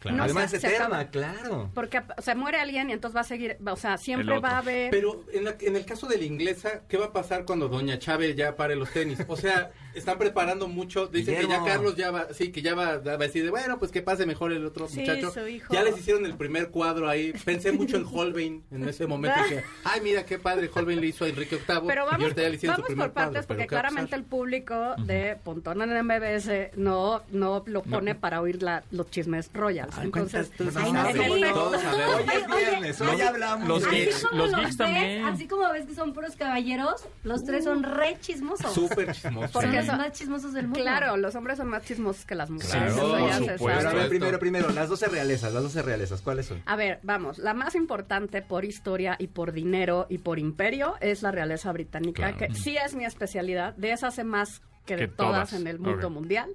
Claro. 0.00 0.16
No 0.18 0.22
Además 0.22 0.50
se- 0.50 0.56
es 0.58 0.62
se 0.62 0.68
eterna, 0.68 1.00
acaba. 1.00 1.04
claro. 1.10 1.70
Porque 1.74 2.00
o 2.16 2.22
sea, 2.22 2.36
muere 2.36 2.60
alguien 2.60 2.88
y 2.88 2.92
entonces 2.92 3.16
va 3.16 3.22
a 3.22 3.24
seguir, 3.24 3.56
o 3.66 3.74
sea, 3.74 3.96
siempre 3.98 4.38
va 4.38 4.50
a 4.50 4.58
haber... 4.58 4.90
Pero 4.92 5.24
en, 5.32 5.44
la- 5.44 5.56
en 5.58 5.74
el 5.74 5.84
caso 5.84 6.06
de 6.06 6.18
la 6.18 6.24
inglesa, 6.24 6.82
¿qué 6.88 6.96
va 6.96 7.06
a 7.06 7.12
pasar 7.12 7.44
cuando 7.44 7.66
Doña 7.68 7.98
Chávez 7.98 8.36
ya 8.36 8.54
pare 8.54 8.76
los 8.76 8.90
tenis? 8.92 9.18
O 9.26 9.36
sea, 9.36 9.72
están 9.98 10.18
preparando 10.18 10.68
mucho. 10.68 11.06
Dicen 11.06 11.36
que 11.40 11.46
ya. 11.48 11.62
Carlos 11.64 11.96
ya 11.96 12.10
va, 12.10 12.32
sí, 12.32 12.50
que 12.50 12.62
ya 12.62 12.74
va, 12.74 12.98
va 12.98 13.12
a 13.14 13.16
decir, 13.18 13.44
de, 13.44 13.50
bueno, 13.50 13.78
pues 13.78 13.90
que 13.90 14.02
pase 14.02 14.26
mejor 14.26 14.52
el 14.52 14.64
otro 14.64 14.88
Sí, 14.88 15.00
muchacho. 15.00 15.30
su 15.32 15.46
hijo. 15.46 15.72
Ya 15.72 15.82
les 15.82 15.98
hicieron 15.98 16.24
el 16.24 16.34
primer 16.36 16.70
cuadro 16.70 17.08
ahí. 17.08 17.32
Pensé 17.44 17.72
mucho 17.72 17.96
en 17.96 18.06
Holbein 18.10 18.62
en 18.70 18.88
ese 18.88 19.06
momento. 19.06 19.38
que, 19.48 19.62
ay, 19.84 20.00
mira 20.02 20.24
qué 20.24 20.38
padre, 20.38 20.70
Holbein 20.72 21.00
le 21.00 21.08
hizo 21.08 21.24
a 21.24 21.28
Enrique 21.28 21.56
VIII. 21.56 21.80
Pero 21.86 22.02
y 22.02 22.06
vamos, 22.06 22.22
ahorita 22.22 22.42
ya 22.42 22.48
le 22.48 22.54
hicieron 22.56 22.76
su 22.76 22.82
vamos 22.82 22.86
primer 22.86 23.08
por 23.08 23.14
partes 23.14 23.32
cuadro, 23.32 23.46
porque 23.48 23.58
pero 23.64 23.68
¿qué 23.68 23.74
va 23.74 23.78
a 23.78 23.82
claramente 23.82 24.16
el 24.16 24.24
público 24.24 24.94
de 25.04 25.36
Pontón 25.44 25.82
en 25.82 26.04
MBS 26.06 26.76
no, 26.76 27.22
no 27.30 27.62
lo 27.66 27.82
pone 27.82 28.14
para 28.14 28.40
oír 28.40 28.62
la, 28.62 28.82
los 28.90 29.10
chismes 29.10 29.50
royals. 29.52 29.94
Ay, 29.98 30.06
Entonces, 30.06 30.50
tú, 30.50 30.64
no 30.64 30.70
no. 30.92 31.52
Todos 31.52 31.82
sabemos. 31.82 32.14
Hoy 32.16 32.24
es 32.34 32.46
viernes, 32.46 33.00
hoy 33.00 33.20
hablamos. 33.20 33.68
los 33.68 33.90
geeks, 33.90 34.14
Así 34.16 34.26
como 34.26 34.38
los 34.42 34.50
los 34.50 34.60
geeks 34.60 34.68
ves, 34.68 34.76
también. 34.76 35.24
así 35.26 35.46
como 35.48 35.72
ves 35.72 35.86
que 35.86 35.94
son 35.94 36.12
puros 36.14 36.36
caballeros, 36.36 37.04
los 37.24 37.44
tres 37.44 37.64
son 37.64 37.82
re 37.82 38.16
chismosos. 38.20 38.72
Súper 38.72 39.12
chismoso. 39.12 39.50
Porque. 39.52 39.78
Son 39.88 39.98
más 39.98 40.12
chismosos 40.12 40.52
del 40.52 40.66
mundo. 40.68 40.80
claro, 40.80 41.16
los 41.16 41.34
hombres 41.34 41.56
son 41.58 41.68
más 41.68 41.82
chismosos 41.84 42.24
que 42.24 42.34
las 42.34 42.50
mujeres. 42.50 42.72
Claro, 42.72 42.90
eso 42.92 43.10
por 43.10 43.20
ya 43.28 43.34
se 43.38 43.40
supuesto. 43.58 43.66
Pero 43.78 43.88
a 43.90 43.92
ver, 43.94 44.08
primero, 44.08 44.38
primero, 44.38 44.70
las 44.70 44.88
12 44.88 45.08
realezas, 45.08 45.52
las 45.52 45.62
12 45.62 45.82
realezas, 45.82 46.22
¿cuáles 46.22 46.46
son? 46.46 46.62
A 46.66 46.76
ver, 46.76 47.00
vamos, 47.02 47.38
la 47.38 47.54
más 47.54 47.74
importante 47.74 48.42
por 48.42 48.64
historia 48.64 49.16
y 49.18 49.28
por 49.28 49.52
dinero 49.52 50.06
y 50.08 50.18
por 50.18 50.38
imperio 50.38 50.94
es 51.00 51.22
la 51.22 51.30
realeza 51.30 51.72
británica, 51.72 52.32
Claro. 52.32 52.38
que 52.38 52.54
sí 52.54 52.76
es 52.76 52.94
mi 52.94 53.04
especialidad, 53.04 53.74
de 53.76 53.92
esa 53.92 54.10
sé 54.10 54.24
más 54.24 54.62
que 54.86 54.96
de 54.96 55.00
Que 55.02 55.08
todas, 55.08 55.50
todas. 55.50 55.52
en 55.60 55.66
el 55.66 55.78
mundo 55.78 56.08
mundial. 56.10 56.48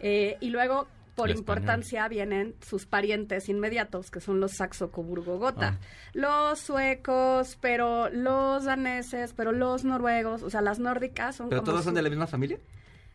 Eh, 0.00 0.36
y 0.40 0.50
luego, 0.50 0.86
por 1.14 1.30
importancia, 1.30 2.06
vienen 2.08 2.54
sus 2.66 2.86
parientes 2.86 3.48
inmediatos, 3.48 4.10
que 4.10 4.20
son 4.20 4.40
los 4.40 4.52
saxo-coburgo-gotha. 4.52 5.78
Ah. 5.80 5.86
Los 6.12 6.58
suecos, 6.60 7.58
pero 7.60 8.08
los 8.10 8.64
daneses, 8.64 9.32
pero 9.36 9.52
los 9.52 9.84
noruegos, 9.84 10.42
o 10.42 10.50
sea, 10.50 10.60
las 10.60 10.78
nórdicas 10.78 11.36
son 11.36 11.48
¿Pero 11.48 11.62
como 11.62 11.72
todos 11.72 11.84
son 11.84 11.94
de 11.94 12.02
la 12.02 12.10
misma 12.10 12.26
familia? 12.26 12.58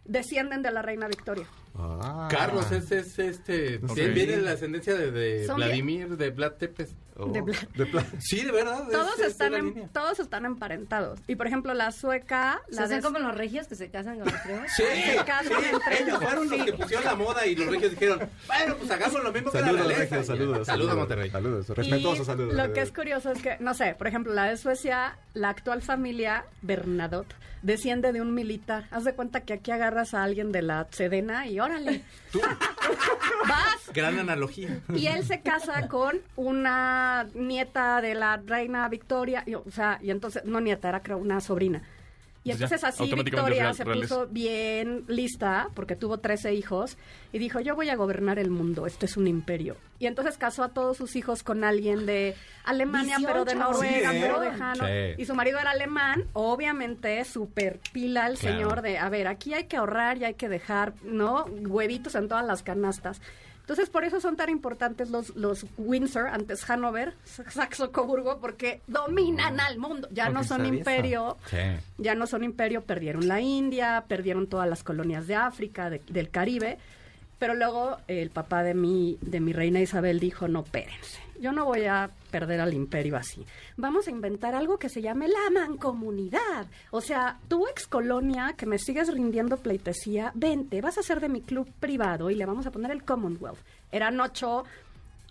descienden 0.05 0.62
de 0.62 0.71
la 0.71 0.81
reina 0.81 1.08
Victoria. 1.08 1.47
Ah. 1.77 2.27
Carlos 2.31 2.71
es, 2.71 2.91
es 2.91 3.19
este. 3.19 3.77
Ok. 3.83 3.95
Viene 3.95 4.38
de 4.38 4.41
la 4.41 4.51
ascendencia 4.51 4.93
de, 4.95 5.11
de 5.11 5.47
Vladimir, 5.53 6.15
de 6.17 6.29
Vlad 6.31 6.53
Tepes. 6.53 6.95
Oh, 7.17 7.27
de 7.31 7.41
Bla- 7.41 7.67
de 7.75 7.88
Sí, 8.19 8.43
de 8.43 8.51
verdad. 8.51 8.89
Todos 8.91 9.13
es 9.13 9.17
de 9.19 9.27
están, 9.27 9.53
en- 9.53 9.88
todos 9.89 10.19
están 10.19 10.43
emparentados. 10.45 11.19
Y 11.27 11.35
por 11.35 11.47
ejemplo, 11.47 11.73
la 11.73 11.91
sueca, 11.93 12.61
O 12.69 12.75
la 12.75 12.88
de- 12.88 13.01
como 13.01 13.19
los 13.19 13.33
regios 13.35 13.67
que 13.67 13.75
se 13.75 13.89
casan 13.89 14.19
con 14.19 14.25
los 14.31 14.41
primos. 14.41 14.63
Sí, 14.75 14.83
se 14.83 15.15
casan 15.25 15.47
sí, 15.61 15.69
entre 15.71 16.03
ellos 16.03 16.19
fueron 16.21 16.49
los 16.49 16.65
que 16.65 16.73
pusieron 16.73 17.05
la 17.05 17.15
moda 17.15 17.45
y 17.45 17.55
los 17.55 17.67
regios 17.67 17.91
dijeron, 17.91 18.19
bueno, 18.47 18.75
pues 18.77 18.91
hagamos 18.91 19.23
lo 19.23 19.31
mismo 19.31 19.49
que 19.51 19.59
la 19.61 19.65
Saludos, 19.67 19.88
realeza. 19.88 20.15
Regio, 20.17 20.35
saludos. 20.35 20.67
Saludos 20.67 20.91
a 20.91 20.95
Monterrey. 20.95 21.29
Saludos, 21.29 21.69
respetuosos 21.69 22.25
saludos. 22.25 22.53
Lo 22.53 22.73
que 22.73 22.81
es 22.81 22.91
curioso 22.91 23.31
es 23.31 23.41
que, 23.41 23.57
no 23.61 23.73
sé, 23.73 23.95
por 23.97 24.07
ejemplo, 24.07 24.33
la 24.33 24.45
de 24.49 24.57
Suecia, 24.57 25.17
la 25.33 25.49
actual 25.49 25.81
familia 25.81 26.43
Bernadotte 26.63 27.33
desciende 27.61 28.11
de 28.11 28.21
un 28.21 28.33
militar. 28.33 28.88
Haz 28.91 29.05
de 29.05 29.13
cuenta 29.15 29.41
que 29.41 29.53
aquí 29.53 29.71
agarras 29.71 30.13
a 30.13 30.21
alguien 30.23 30.51
de 30.51 30.61
la 30.61 30.85
Sedena 30.91 31.47
y 31.47 31.59
órale. 31.65 32.04
Vas. 33.47 33.91
Gran 33.93 34.19
analogía. 34.19 34.82
Y 34.93 35.08
él 35.08 35.25
se 35.25 35.41
casa 35.41 35.88
con 35.88 36.21
una 36.36 37.28
nieta 37.34 38.01
de 38.01 38.15
la 38.15 38.38
reina 38.38 38.88
Victoria, 38.89 39.43
y, 39.45 39.56
o 39.56 39.63
sea, 39.71 39.99
y 40.01 40.12
entonces, 40.12 40.45
no 40.45 40.62
nieta, 40.62 40.89
era 40.89 41.01
creo 41.01 41.17
una 41.17 41.41
sobrina. 41.41 41.82
Y 42.45 42.49
Pues 42.49 42.60
ya, 42.60 42.65
entonces 42.67 42.84
así 42.88 43.12
Victoria 43.12 43.63
real- 43.63 43.75
se 43.75 43.86
puso 43.86 44.27
bien 44.27 45.03
lista, 45.08 45.69
porque 45.73 45.95
tuvo 45.95 46.19
13 46.19 46.53
hijos, 46.53 46.95
y 47.34 47.39
dijo, 47.39 47.60
yo 47.60 47.75
voy 47.75 47.89
a 47.89 47.95
gobernar 47.95 48.38
el 48.38 48.51
mundo, 48.51 48.86
esto 48.86 49.08
es 49.08 49.17
un 49.17 49.25
imperio. 49.25 49.75
Y 49.97 50.05
entonces 50.05 50.38
casó 50.38 50.63
a 50.63 50.69
todos 50.69 50.95
sus 50.95 51.15
hijos 51.15 51.41
con 51.41 51.63
alguien 51.63 52.05
de 52.05 52.36
Alemania, 52.63 53.17
Visión, 53.17 53.31
pero 53.31 53.45
de. 53.45 53.55
Noruega, 53.55 54.12
Sí, 54.12 54.17
¿eh? 54.17 54.19
pero 54.21 54.43
lejano. 54.43 54.86
Sí. 54.86 55.15
Y 55.21 55.25
su 55.25 55.34
marido 55.34 55.58
era 55.58 55.71
alemán, 55.71 56.25
obviamente, 56.34 57.23
súper 57.25 57.79
pila 57.91 58.27
el 58.27 58.38
Claro. 58.38 58.55
señor 58.58 58.81
de, 58.84 58.99
a 58.99 59.10
ver, 59.10 59.27
aquí 59.27 59.55
hay 59.55 59.63
que 59.65 59.77
ahorrar 59.77 60.19
y 60.19 60.25
hay 60.25 60.36
que 60.36 60.47
dejar, 60.47 60.93
¿no? 61.03 61.45
Huevitos 61.45 62.13
en 62.13 62.27
todas 62.27 62.45
las 62.45 62.62
canastas. 62.62 63.21
Entonces, 63.65 63.89
por 63.89 64.04
eso 64.04 64.21
son 64.21 64.36
tan 64.36 64.49
importantes 64.49 65.10
los, 65.10 65.36
los 65.36 65.65
Windsor, 65.78 66.28
antes 66.28 66.69
Hanover, 66.69 67.15
Saxo-Coburgo, 67.49 68.39
porque 68.39 68.82
dominan 68.86 69.60
al 69.60 69.80
mundo. 69.80 70.08
Ya 70.12 70.30
no 70.30 70.43
son 70.43 70.65
imperio, 70.65 71.38
Sí. 71.49 71.58
ya 71.97 72.13
no 72.13 72.28
son 72.28 72.43
imperio, 72.43 72.84
perdieron 72.84 73.28
la 73.28 73.41
India, 73.41 74.06
perdieron 74.08 74.47
todas 74.47 74.69
las 74.69 74.84
colonias 74.84 75.25
de 75.28 75.36
África, 75.36 75.89
de- 75.89 76.01
del 76.10 76.30
Caribe. 76.30 76.78
Pero 77.45 77.60
luego 77.60 77.97
eh, 78.08 78.23
el 78.23 78.31
papá 78.31 78.63
de 78.63 78.73
mi, 78.73 79.19
de 79.21 79.39
mi 79.39 79.53
reina 79.53 79.79
Isabel 79.79 80.19
dijo, 80.19 80.47
no, 80.47 80.63
pérense, 80.63 81.19
yo 81.39 81.51
no 81.51 81.63
voy 81.63 81.86
a 81.86 82.10
perder 82.31 82.60
al 82.60 82.73
imperio 82.73 83.17
así. 83.17 83.45
Vamos 83.77 84.08
a 84.08 84.10
inventar 84.10 84.55
algo 84.55 84.79
que 84.79 84.89
se 84.89 84.99
llame 84.99 85.27
la 85.27 85.51
mancomunidad. 85.53 86.65
O 86.89 87.01
sea, 87.01 87.38
tu 87.47 87.67
ex 87.67 87.86
colonia 87.86 88.55
que 88.58 88.65
me 88.65 88.79
sigues 88.79 89.13
rindiendo 89.13 89.58
pleitesía, 89.58 90.31
vente, 90.34 90.81
vas 90.81 90.97
a 90.97 91.03
ser 91.03 91.19
de 91.19 91.29
mi 91.29 91.41
club 91.41 91.71
privado 91.79 92.31
y 92.31 92.36
le 92.36 92.47
vamos 92.47 92.65
a 92.65 92.71
poner 92.71 92.89
el 92.89 93.03
Commonwealth. 93.03 93.60
Eran 93.91 94.19
ocho 94.19 94.63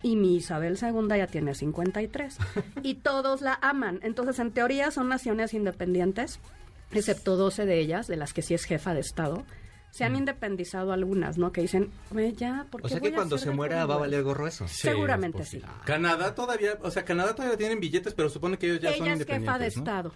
y 0.00 0.14
mi 0.14 0.36
Isabel 0.36 0.78
II 0.80 1.18
ya 1.18 1.26
tiene 1.26 1.52
53. 1.52 2.38
y 2.84 2.94
todos 2.94 3.40
la 3.40 3.58
aman. 3.60 3.98
Entonces, 4.04 4.38
en 4.38 4.52
teoría 4.52 4.92
son 4.92 5.08
naciones 5.08 5.52
independientes, 5.52 6.38
excepto 6.92 7.36
12 7.36 7.66
de 7.66 7.80
ellas, 7.80 8.06
de 8.06 8.18
las 8.18 8.32
que 8.32 8.42
sí 8.42 8.54
es 8.54 8.66
jefa 8.66 8.94
de 8.94 9.00
Estado. 9.00 9.42
Se 9.94 10.04
han 10.04 10.16
independizado 10.16 10.92
algunas, 10.92 11.38
¿no? 11.38 11.52
Que 11.52 11.60
dicen, 11.60 11.90
"Oye, 12.14 12.32
ya, 12.32 12.66
¿por 12.70 12.80
qué 12.80 12.86
O 12.86 12.88
sea 12.90 12.98
voy 12.98 13.10
que 13.10 13.14
a 13.14 13.18
cuando 13.18 13.38
se 13.38 13.50
muera 13.52 13.76
va 13.76 13.82
a 13.82 13.86
Commonwealth?" 13.86 14.10
valer 14.12 14.22
gorro 14.24 14.46
eso. 14.48 14.66
Sí, 14.66 14.74
Seguramente 14.88 15.38
es 15.38 15.44
posible. 15.48 15.68
sí. 15.68 15.72
Canadá 15.86 16.34
todavía, 16.34 16.78
o 16.82 16.90
sea, 16.90 17.04
Canadá 17.04 17.34
todavía 17.34 17.56
tienen 17.56 17.78
billetes, 17.78 18.12
pero 18.14 18.28
supone 18.28 18.58
que 18.58 18.66
ellos 18.66 18.80
ya 18.80 18.90
son 18.92 19.02
Ella 19.04 19.12
es 19.14 19.20
independientes. 19.20 19.48
jefa 19.54 19.58
de 19.58 19.64
¿no? 19.64 19.78
Estado. 19.78 20.12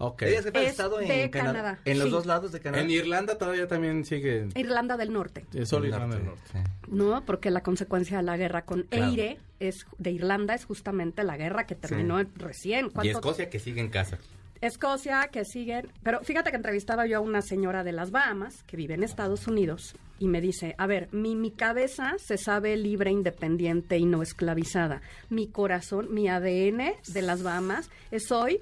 Ok. 0.00 0.22
Ella 0.22 0.38
es 0.38 0.44
jefa 0.46 0.58
de 0.60 0.64
Es 0.64 0.70
Estado 0.70 1.00
en 1.00 1.08
de 1.08 1.30
Canadá. 1.30 1.52
Canadá, 1.58 1.78
En 1.84 1.98
los 1.98 2.06
sí. 2.06 2.10
dos 2.12 2.24
lados 2.26 2.52
de 2.52 2.60
Canadá. 2.60 2.82
En 2.84 2.90
Irlanda 2.90 3.36
todavía 3.36 3.66
también 3.68 4.04
sigue. 4.04 4.46
Irlanda 4.54 4.96
del 4.96 5.12
Norte, 5.12 5.44
eh, 5.52 5.66
Solo 5.66 5.86
Irlanda 5.86 6.16
del 6.16 6.24
norte, 6.24 6.42
sí. 6.52 6.58
¿no? 6.88 7.22
Porque 7.26 7.50
la 7.50 7.62
consecuencia 7.62 8.16
de 8.18 8.22
la 8.22 8.36
guerra 8.36 8.62
con 8.64 8.84
Claro. 8.84 9.10
Eire 9.10 9.38
es, 9.60 9.86
de 9.98 10.10
Irlanda 10.12 10.54
es 10.54 10.64
justamente 10.64 11.22
la 11.24 11.36
guerra 11.36 11.66
que 11.66 11.74
terminó 11.74 12.18
recién. 12.36 12.86
Y 12.86 12.90
¿Cuánto- 12.90 13.10
Escocia 13.10 13.50
que 13.50 13.58
sigue 13.58 13.80
en 13.80 13.88
casa. 13.90 14.18
Escocia, 14.60 15.28
que 15.30 15.44
siguen. 15.44 15.88
Pero 16.02 16.20
fíjate 16.22 16.50
que 16.50 16.56
entrevistaba 16.56 17.06
yo 17.06 17.18
a 17.18 17.20
una 17.20 17.42
señora 17.42 17.84
de 17.84 17.92
las 17.92 18.10
Bahamas 18.10 18.62
que 18.64 18.76
vive 18.76 18.94
en 18.94 19.02
Estados 19.02 19.46
Unidos 19.46 19.94
y 20.18 20.28
me 20.28 20.40
dice: 20.40 20.74
A 20.78 20.86
ver, 20.86 21.08
mi, 21.12 21.36
mi 21.36 21.50
cabeza 21.50 22.14
se 22.18 22.36
sabe 22.38 22.76
libre, 22.76 23.10
independiente 23.10 23.98
y 23.98 24.04
no 24.04 24.22
esclavizada. 24.22 25.00
Mi 25.30 25.46
corazón, 25.48 26.12
mi 26.12 26.28
ADN 26.28 26.92
de 27.12 27.22
las 27.22 27.42
Bahamas 27.42 27.90
es 28.10 28.30
hoy 28.32 28.60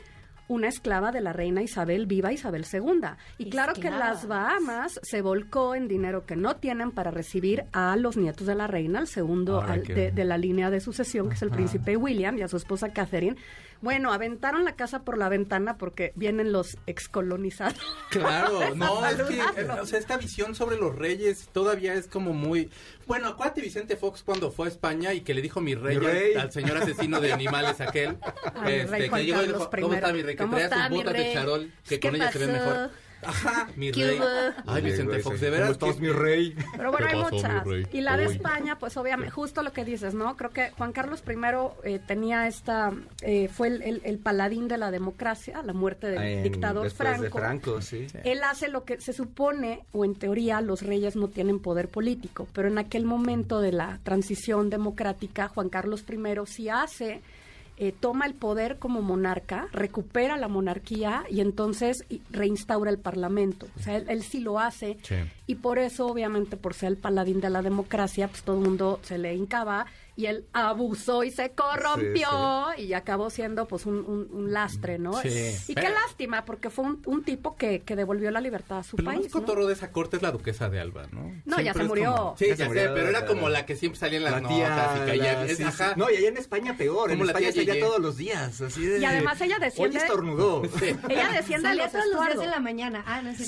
una 0.49 0.69
esclava 0.69 1.11
de 1.11 1.21
la 1.21 1.33
reina 1.33 1.61
Isabel 1.61 2.07
viva 2.07 2.33
Isabel 2.33 2.65
II. 2.73 3.01
Y 3.37 3.51
claro 3.51 3.73
que 3.73 3.91
las 3.91 4.29
Bahamas 4.29 5.01
se 5.03 5.21
volcó 5.21 5.75
en 5.75 5.89
dinero 5.89 6.25
que 6.25 6.37
no 6.37 6.55
tienen 6.55 6.93
para 6.93 7.11
recibir 7.11 7.65
a 7.73 7.97
los 7.97 8.17
nietos 8.17 8.47
de 8.47 8.55
la 8.55 8.69
reina, 8.69 9.01
al 9.01 9.09
segundo 9.09 9.61
al- 9.61 9.83
de, 9.83 10.13
de 10.13 10.25
la 10.25 10.39
línea 10.39 10.71
de 10.71 10.79
sucesión, 10.79 11.29
que 11.31 11.35
es 11.35 11.43
el 11.43 11.51
príncipe 11.51 11.97
William 11.97 12.39
y 12.39 12.43
a 12.43 12.49
su 12.49 12.59
esposa 12.59 12.93
Catherine. 12.93 13.35
Bueno, 13.81 14.13
aventaron 14.13 14.65
la 14.65 14.77
casa 14.77 15.03
por 15.03 15.19
la 15.19 15.29
ventana 15.29 15.77
porque 15.77 16.13
vienen 16.15 16.53
los 16.53 16.77
excolonizados. 16.87 17.81
Claro, 18.11 18.61
no, 18.75 19.07
es 19.07 19.23
que, 19.23 19.41
o 19.65 19.87
sea, 19.87 19.99
esta 19.99 20.17
visión 20.17 20.55
sobre 20.55 20.77
los 20.77 20.95
reyes 20.95 21.49
todavía 21.53 21.95
es 21.95 22.07
como 22.07 22.33
muy... 22.33 22.71
Bueno, 23.07 23.29
acuérdate 23.29 23.61
Vicente 23.61 23.97
Fox 23.97 24.23
cuando 24.23 24.51
fue 24.51 24.67
a 24.67 24.71
España 24.71 25.15
y 25.15 25.21
que 25.21 25.35
le 25.35 25.43
dijo 25.43 25.61
mi 25.61 25.75
rey. 25.75 26.35
Al, 26.35 26.53
señor 26.53 26.79
asesino 26.79 27.21
de 27.21 27.33
animales 27.33 27.81
aquel, 27.81 28.19
Ay, 28.55 28.75
este, 28.75 28.87
rey 28.87 29.11
que 29.11 29.25
llegó 29.25 29.43
y 29.43 29.47
dijo, 29.47 29.71
¿cómo 29.71 29.95
está 29.95 30.13
mi 30.13 30.23
rey? 30.23 30.37
Que 30.37 30.43
¿Cómo 30.43 30.57
traía 30.57 30.89
sus 30.89 30.97
botas 30.97 31.13
de 31.15 31.33
charol, 31.33 31.73
que 31.89 32.01
¿Qué 32.01 32.09
con 32.09 32.17
ella 32.17 32.33
se 32.33 32.39
ve 32.39 32.47
mejor. 32.49 32.91
Ajá, 33.23 33.69
mi 33.77 33.91
¿Qué 33.91 34.07
rey. 34.07 34.19
hubo? 34.19 34.27
Ay, 34.67 34.83
Vicente 34.83 35.19
Fox, 35.21 35.41
de 35.41 35.51
veras. 35.51 35.77
¿Cómo 35.79 35.91
estás, 35.93 36.03
mi 36.03 36.11
rey? 36.13 36.55
Pero 36.77 36.93
bueno, 36.93 37.07
¿Qué 37.09 37.17
hay 37.17 37.23
pasó, 37.23 37.35
mi 37.37 37.43
muchas. 37.43 37.65
rey? 37.67 37.87
Y 37.93 38.01
la 38.03 38.17
de 38.17 38.27
Uy. 38.29 38.33
España, 38.35 38.79
pues 38.79 38.97
obviamente, 38.97 39.31
justo 39.31 39.63
lo 39.63 39.73
que 39.73 39.85
dices, 39.85 40.15
¿no? 40.15 40.37
Creo 40.37 40.51
que 40.51 40.71
Juan 40.73 40.93
Carlos 40.93 41.23
I 41.27 41.35
eh, 41.85 41.99
tenía 42.07 42.47
esta, 42.47 42.93
eh, 43.23 43.49
fue 43.49 43.69
el, 43.69 43.83
el- 43.83 44.01
el 44.05 44.19
paladín 44.19 44.69
de 44.69 44.77
la 44.79 44.91
democracia, 44.91 45.63
la 45.63 45.73
muerte 45.73 46.09
del 46.09 46.23
En- 46.23 46.43
dictador 46.43 46.85
después 46.85 47.09
Franco. 47.09 47.23
de 47.25 47.31
Franco, 47.31 47.81
sí. 47.81 48.07
Él 48.25 48.43
hace 48.45 48.69
lo 48.69 48.85
que 48.85 49.01
se 49.01 49.13
supone, 49.13 49.85
o 49.93 50.05
en 50.05 50.15
teoría, 50.15 50.61
los 50.61 50.83
reyes 50.83 51.17
no 51.17 51.29
tienen 51.29 51.59
poder 51.61 51.89
político, 51.89 52.47
pero 52.53 52.69
en 52.69 52.79
aquel 52.79 53.05
momento 53.05 53.61
de 53.61 53.73
la 53.73 53.99
transición 54.05 54.71
democrática, 54.71 55.49
Juan 55.49 55.69
Carlos 55.69 56.05
I 56.09 56.17
sí 56.47 56.69
hace, 56.69 57.23
eh, 57.79 57.93
toma 57.93 58.27
el 58.27 58.35
poder 58.35 58.79
como 58.79 59.03
monarca, 59.03 59.69
recupera 59.73 60.37
la 60.37 60.49
monarquía 60.49 61.25
y 61.31 61.41
entonces 61.41 62.05
reinstaura 62.31 62.91
el 62.91 62.99
parlamento. 62.99 63.67
O 63.77 63.81
sea, 63.81 63.97
él, 63.97 64.07
él 64.09 64.23
sí 64.23 64.41
lo 64.41 64.59
hace 64.59 64.97
Sí. 65.03 65.17
y 65.47 65.57
por 65.57 65.79
eso, 65.79 66.07
obviamente, 66.07 66.57
por 66.57 66.75
ser 66.75 66.89
el 66.93 66.97
paladín 66.97 67.41
de 67.41 67.51
la 67.51 67.63
democracia, 67.63 68.29
pues 68.29 68.43
todo 68.43 68.57
el 68.59 68.65
mundo 68.65 68.99
se 69.03 69.19
le 69.19 69.35
hincaba 69.35 69.87
y 70.17 70.27
él 70.27 70.47
abusó 70.55 71.23
y 71.25 71.31
se 71.31 71.51
corrompió 71.51 72.29
y 72.79 72.93
acabó 72.95 73.31
siendo 73.31 73.67
pues 73.69 73.87
un, 73.87 73.97
un- 73.99 74.29
un 74.33 74.53
lastre, 74.53 74.99
¿no? 74.99 75.13
Sí. 75.21 75.29
Y 75.69 75.75
qué 75.75 75.83
Pero- 75.83 75.95
lástima, 75.95 76.45
porque 76.45 76.71
fue 76.71 76.85
un, 76.87 77.03
un 77.07 77.23
tipo 77.23 77.57
que, 77.57 77.83
que 77.83 77.97
devolvió 77.97 78.31
la 78.31 78.41
libertad 78.41 78.79
a 78.79 78.83
su 78.83 78.97
Pero 78.97 79.11
país. 79.11 79.27
¿no? 79.27 79.31
cotorro 79.41 79.67
de 79.67 79.75
esa 79.75 79.93
corte 79.93 80.17
es 80.17 80.23
la 80.23 80.33
duquesa 80.33 80.69
de 80.71 80.81
Alba, 80.81 81.07
¿no? 81.13 81.33
No, 81.45 81.57
ya 81.61 81.73
Siempre 81.73 81.73
se 81.75 81.83
es 81.83 81.89
murió. 81.89 82.15
como- 82.15 82.37
Sí, 82.39 82.45
Ya 82.47 82.51
ya, 82.51 82.57
se 82.57 82.63
sé, 82.63 82.69
murió, 82.69 82.95
pero 82.95 83.09
era 83.09 83.27
como 83.27 83.49
la 83.49 83.67
que 83.67 83.77
siempre 83.77 83.99
salía 84.01 84.19
en 84.19 84.25
las 84.25 84.33
La 84.33 84.41
notas 84.41 84.57
tía, 84.57 85.05
y 85.05 85.07
caía. 85.19 85.33
la- 85.35 85.45
es- 85.45 85.51
sí, 85.51 85.57
sí. 85.57 85.63
ajá. 85.65 85.95
No, 85.97 86.11
y 86.11 86.17
allá 86.17 86.29
en 86.29 86.37
España 86.39 86.77
peor. 86.77 87.11
Como 87.11 87.23
en 87.23 87.27
la 87.27 87.33
España 87.33 87.53
salía 87.53 87.75
Yeye. 87.75 87.85
todos 87.85 88.01
los 88.01 88.17
días. 88.17 88.61
Así 88.61 88.87
de, 88.87 88.99
Y 89.01 89.05
además 89.05 89.41
ella 89.41 89.59
desciende- 89.59 89.97
Oye, 89.99 90.07
estornudó. 90.07 90.63
Sí. 90.79 90.97
Ella 91.09 91.29
desciende 91.33 91.69
de 91.69 91.75
Salía 91.77 91.83
los 91.85 91.93
todos 91.93 92.05
los 92.07 92.15
días 92.15 92.29
estuardos. 92.31 92.45
en 92.45 92.51
la 92.51 92.61
mañana. 92.61 93.05
Ah, 93.07 93.23
no 93.23 93.35
sé. 93.35 93.45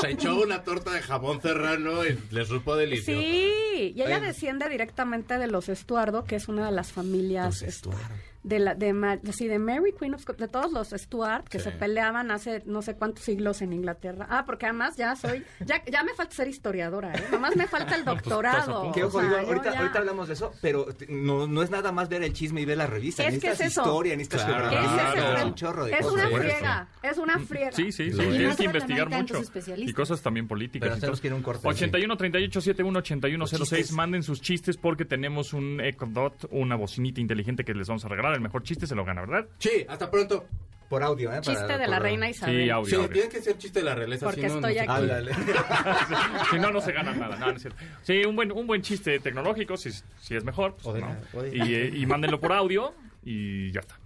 Se 0.00 0.10
echó 0.10 0.34
una 0.40 0.62
torta 0.62 0.90
de 0.92 1.00
jamón 1.00 1.40
serrano 1.42 2.04
y 2.04 2.18
le 2.30 2.44
supo 2.44 2.76
delicioso. 2.76 3.20
Sí, 3.20 3.92
y 3.94 4.02
ella 4.02 4.20
desciende 4.20 4.68
directamente 4.68 5.38
de 5.38 5.46
los 5.46 5.68
Estuardo, 6.08 6.24
que 6.24 6.36
es 6.36 6.48
una 6.48 6.66
de 6.66 6.72
las 6.72 6.92
familias 6.92 7.56
este, 7.56 7.68
Estuardo. 7.68 8.14
De 8.42 8.58
la 8.60 8.74
de, 8.74 8.92
Ma- 8.92 9.18
sí, 9.32 9.48
de 9.48 9.58
Mary 9.58 9.92
Queen 9.98 10.14
of 10.14 10.22
Scots, 10.22 10.38
de 10.38 10.48
todos 10.48 10.72
los 10.72 10.88
Stuart 10.90 11.48
que 11.48 11.58
Sí. 11.58 11.64
se 11.64 11.70
peleaban 11.72 12.30
hace 12.30 12.62
no 12.66 12.82
sé 12.82 12.94
cuántos 12.94 13.24
siglos 13.24 13.60
en 13.62 13.72
Inglaterra. 13.72 14.26
Ah, 14.30 14.44
porque 14.46 14.66
además 14.66 14.96
ya 14.96 15.16
soy 15.16 15.44
ya 15.64 15.82
ya 15.84 16.02
me 16.04 16.14
falta 16.14 16.34
ser 16.34 16.48
historiadora, 16.48 17.12
¿eh? 17.14 17.24
Nomás 17.32 17.56
me 17.56 17.66
falta 17.66 17.94
el 17.96 18.04
doctorado. 18.04 18.92
Que 18.92 19.04
o 19.04 19.08
ojo, 19.08 19.20
sea, 19.20 19.28
digo, 19.28 19.40
ahorita, 19.48 19.72
ya- 19.72 19.78
ahorita 19.80 19.98
hablamos 19.98 20.28
de 20.28 20.34
eso, 20.34 20.52
pero 20.62 20.86
no, 21.08 21.46
no 21.46 21.62
es 21.62 21.70
nada 21.70 21.92
más 21.92 22.08
ver 22.08 22.22
el 22.22 22.32
chisme 22.32 22.60
y 22.60 22.64
ver 22.64 22.78
la 22.78 22.86
revista. 22.86 23.22
Es 23.24 23.38
que 23.40 23.48
necesitas 23.48 23.60
es 23.60 23.72
eso. 23.72 23.82
historia, 23.82 24.16
necesitas 24.16 24.44
Claro. 24.44 24.70
Es 24.70 24.88
Claro. 24.88 25.46
un 25.46 25.54
chorro 25.54 25.84
de 25.84 25.92
es 25.92 25.98
cosas. 26.06 26.12
una 26.30 26.38
friega, 26.38 26.88
es 27.02 27.18
una 27.18 27.38
friega. 27.40 27.72
Sí, 27.72 27.92
sí, 27.92 28.10
sí. 28.12 28.16
Tienes 28.18 28.50
es. 28.52 28.56
que 28.56 28.64
investigar 28.64 29.08
mucho. 29.10 29.36
especialistas. 29.38 29.90
Y 29.90 29.94
cosas 29.94 30.22
también 30.22 30.46
políticas. 30.48 30.98
Pero 31.00 31.12
ir 31.22 31.32
a 31.32 31.34
un 31.34 31.42
corte. 31.42 31.66
81 31.66 32.16
38 32.16 32.60
71 32.60 32.98
81 33.00 33.46
06. 33.46 33.58
chistes. 33.68 33.92
Manden 33.92 34.22
sus 34.22 34.40
chistes 34.40 34.76
porque 34.76 35.04
tenemos 35.04 35.52
un 35.52 35.80
Echo 35.80 36.06
Dot, 36.06 36.46
una 36.50 36.76
bocinita 36.76 37.20
inteligente 37.20 37.64
que 37.64 37.74
les 37.74 37.88
vamos 37.88 38.04
a 38.04 38.08
regalar. 38.08 38.37
El 38.38 38.42
mejor 38.44 38.62
chiste 38.62 38.86
se 38.86 38.94
lo 38.94 39.04
gana, 39.04 39.22
¿verdad? 39.22 39.46
Sí, 39.58 39.84
hasta 39.88 40.08
pronto. 40.10 40.46
Por 40.88 41.02
audio, 41.02 41.30
¿eh? 41.32 41.40
Chiste 41.42 41.60
Para- 41.60 41.76
de 41.76 41.86
la 41.88 41.96
por- 41.96 42.02
reina 42.04 42.30
Isabel. 42.30 42.64
Sí, 42.64 42.70
audio. 42.70 42.88
Sí, 42.88 42.94
audio. 42.94 43.08
tiene 43.10 43.28
que 43.28 43.42
ser 43.42 43.58
chiste 43.58 43.80
de 43.80 43.84
la 43.84 43.94
realeza. 43.94 44.24
Porque 44.26 44.40
si 44.40 44.46
no, 44.46 44.52
no 44.60 44.68
estoy 44.68 44.74
se 44.74 44.80
aquí. 44.80 44.90
Ándale. 45.02 45.32
si 46.50 46.58
no, 46.58 46.70
no 46.70 46.80
se 46.80 46.92
gana 46.92 47.12
nada. 47.12 47.36
No, 47.36 47.46
no 47.50 47.56
es 47.56 47.60
cierto. 47.62 47.78
Sí, 48.02 48.24
un 48.24 48.36
buen, 48.36 48.52
un 48.52 48.66
buen 48.66 48.80
chiste 48.80 49.18
tecnológico, 49.18 49.76
si, 49.76 49.90
si 49.92 50.34
es 50.36 50.44
mejor. 50.44 50.74
pues, 50.76 50.86
O 50.86 50.92
de 50.94 51.00
¿no? 51.00 51.08
nada, 51.08 51.20
o 51.34 51.42
de 51.42 51.56
y, 51.56 51.74
eh, 51.74 51.90
y 51.94 52.06
mándenlo 52.06 52.40
por 52.40 52.52
audio 52.52 52.94
y 53.22 53.70
ya 53.72 53.80
está. 53.80 53.96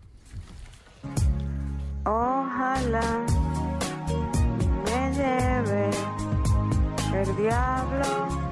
Ojalá 2.05 3.27
me 4.87 5.13
lleve 5.15 5.91
el 7.23 7.37
diablo. 7.37 8.52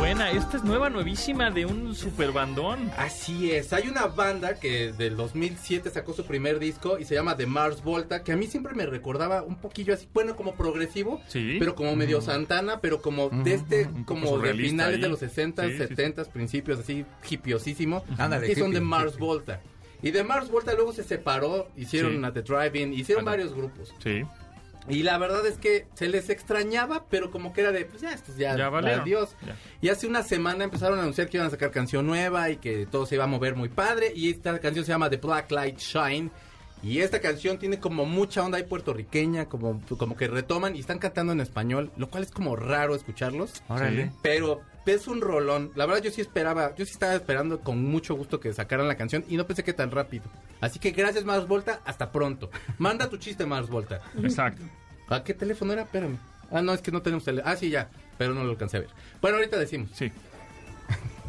Buena. 0.00 0.30
Esta 0.30 0.56
es 0.56 0.64
nueva, 0.64 0.88
nuevísima 0.88 1.50
de 1.50 1.66
un 1.66 1.94
super 1.94 2.32
bandón. 2.32 2.90
Así 2.96 3.52
es, 3.52 3.72
hay 3.74 3.86
una 3.86 4.06
banda 4.06 4.54
que 4.58 4.92
del 4.92 5.14
2007 5.16 5.90
sacó 5.90 6.14
su 6.14 6.24
primer 6.24 6.58
disco 6.58 6.98
y 6.98 7.04
se 7.04 7.14
llama 7.14 7.36
The 7.36 7.44
Mars 7.46 7.82
Volta, 7.84 8.24
que 8.24 8.32
a 8.32 8.36
mí 8.36 8.46
siempre 8.46 8.74
me 8.74 8.86
recordaba 8.86 9.42
un 9.42 9.56
poquillo 9.56 9.92
así, 9.92 10.08
bueno, 10.14 10.34
como 10.36 10.54
progresivo, 10.54 11.20
Sí. 11.28 11.56
pero 11.58 11.74
como 11.74 11.94
medio 11.96 12.20
Santana, 12.22 12.80
pero 12.80 13.02
como 13.02 13.28
de 13.28 13.54
este, 13.54 13.86
Un 13.86 14.04
como 14.04 14.38
de 14.38 14.54
finales 14.54 14.96
ahí. 14.96 15.02
de 15.02 15.08
los 15.08 15.18
60, 15.18 15.64
Sí, 15.66 15.72
sí, 15.72 15.78
70, 15.78 16.24
principios, 16.24 16.80
así, 16.80 17.04
hipiosísimo. 17.28 18.02
Ándale, 18.16 18.50
y 18.50 18.54
son 18.54 18.72
The 18.72 18.80
Mars 18.80 19.12
hippie. 19.14 19.26
Volta. 19.26 19.60
Y 20.02 20.12
The 20.12 20.24
Mars 20.24 20.50
Volta 20.50 20.72
luego 20.72 20.94
se 20.94 21.04
separó, 21.04 21.68
hicieron 21.76 22.24
a 22.24 22.32
The 22.32 22.40
Drive-In, 22.40 22.94
hicieron 22.94 23.24
varios 23.26 23.52
grupos. 23.54 23.92
Sí. 24.02 24.22
Y 24.88 25.02
la 25.02 25.18
verdad 25.18 25.46
es 25.46 25.58
que 25.58 25.86
se 25.94 26.08
les 26.08 26.30
extrañaba, 26.30 27.04
pero 27.08 27.30
como 27.30 27.52
que 27.52 27.60
era 27.60 27.72
de, 27.72 27.84
pues 27.84 28.02
ya, 28.02 28.12
estos 28.12 28.36
ya, 28.36 28.56
Ya 28.56 28.66
adiós. 28.66 29.36
Ya. 29.46 29.56
Y 29.80 29.88
hace 29.88 30.06
una 30.06 30.22
semana 30.22 30.64
empezaron 30.64 30.98
a 30.98 31.02
anunciar 31.02 31.28
que 31.28 31.36
iban 31.36 31.46
a 31.46 31.50
sacar 31.50 31.70
canción 31.70 32.06
nueva 32.06 32.50
y 32.50 32.56
que 32.56 32.86
todo 32.86 33.06
se 33.06 33.16
iba 33.16 33.24
a 33.24 33.28
mover 33.28 33.54
muy 33.54 33.68
padre. 33.68 34.12
Y 34.14 34.30
esta 34.30 34.58
canción 34.58 34.84
se 34.84 34.92
llama 34.92 35.10
The 35.10 35.18
Black 35.18 35.50
Light 35.50 35.78
Shine. 35.78 36.30
Y 36.82 37.00
esta 37.00 37.20
canción 37.20 37.58
tiene 37.58 37.78
como 37.78 38.06
mucha 38.06 38.42
onda 38.42 38.56
ahí 38.56 38.64
puertorriqueña, 38.64 39.46
como, 39.46 39.82
como 39.98 40.16
que 40.16 40.28
retoman 40.28 40.74
y 40.76 40.80
están 40.80 40.98
cantando 40.98 41.32
en 41.32 41.40
español, 41.40 41.90
lo 41.98 42.08
cual 42.08 42.22
es 42.22 42.30
como 42.30 42.56
raro 42.56 42.94
escucharlos. 42.94 43.62
Órale. 43.68 44.12
Pero 44.22 44.62
es 44.86 45.06
un 45.08 45.20
rolón. 45.20 45.72
La 45.74 45.86
verdad 45.86 46.02
yo 46.02 46.10
sí 46.10 46.20
esperaba, 46.20 46.74
yo 46.74 46.84
sí 46.84 46.92
estaba 46.92 47.14
esperando 47.14 47.60
con 47.60 47.82
mucho 47.84 48.14
gusto 48.14 48.40
que 48.40 48.52
sacaran 48.52 48.88
la 48.88 48.96
canción 48.96 49.24
y 49.28 49.36
no 49.36 49.46
pensé 49.46 49.62
que 49.62 49.72
tan 49.72 49.90
rápido. 49.90 50.24
Así 50.60 50.78
que 50.78 50.90
gracias 50.90 51.24
Mars 51.24 51.46
Volta, 51.46 51.80
hasta 51.84 52.10
pronto. 52.12 52.50
Manda 52.78 53.08
tu 53.08 53.16
chiste 53.16 53.46
Mars 53.46 53.68
Volta. 53.68 54.00
Exacto. 54.22 54.62
¿A 55.08 55.22
qué 55.24 55.34
teléfono 55.34 55.72
era? 55.72 55.82
Espérame. 55.82 56.18
Ah, 56.50 56.62
no, 56.62 56.72
es 56.72 56.82
que 56.82 56.90
no 56.90 57.02
tenemos 57.02 57.24
teléfono. 57.24 57.52
Ah, 57.52 57.56
sí, 57.56 57.70
ya. 57.70 57.88
Pero 58.18 58.34
no 58.34 58.44
lo 58.44 58.50
alcancé 58.50 58.78
a 58.78 58.80
ver. 58.80 58.90
Bueno, 59.20 59.36
ahorita 59.36 59.58
decimos. 59.58 59.90
Sí. 59.94 60.10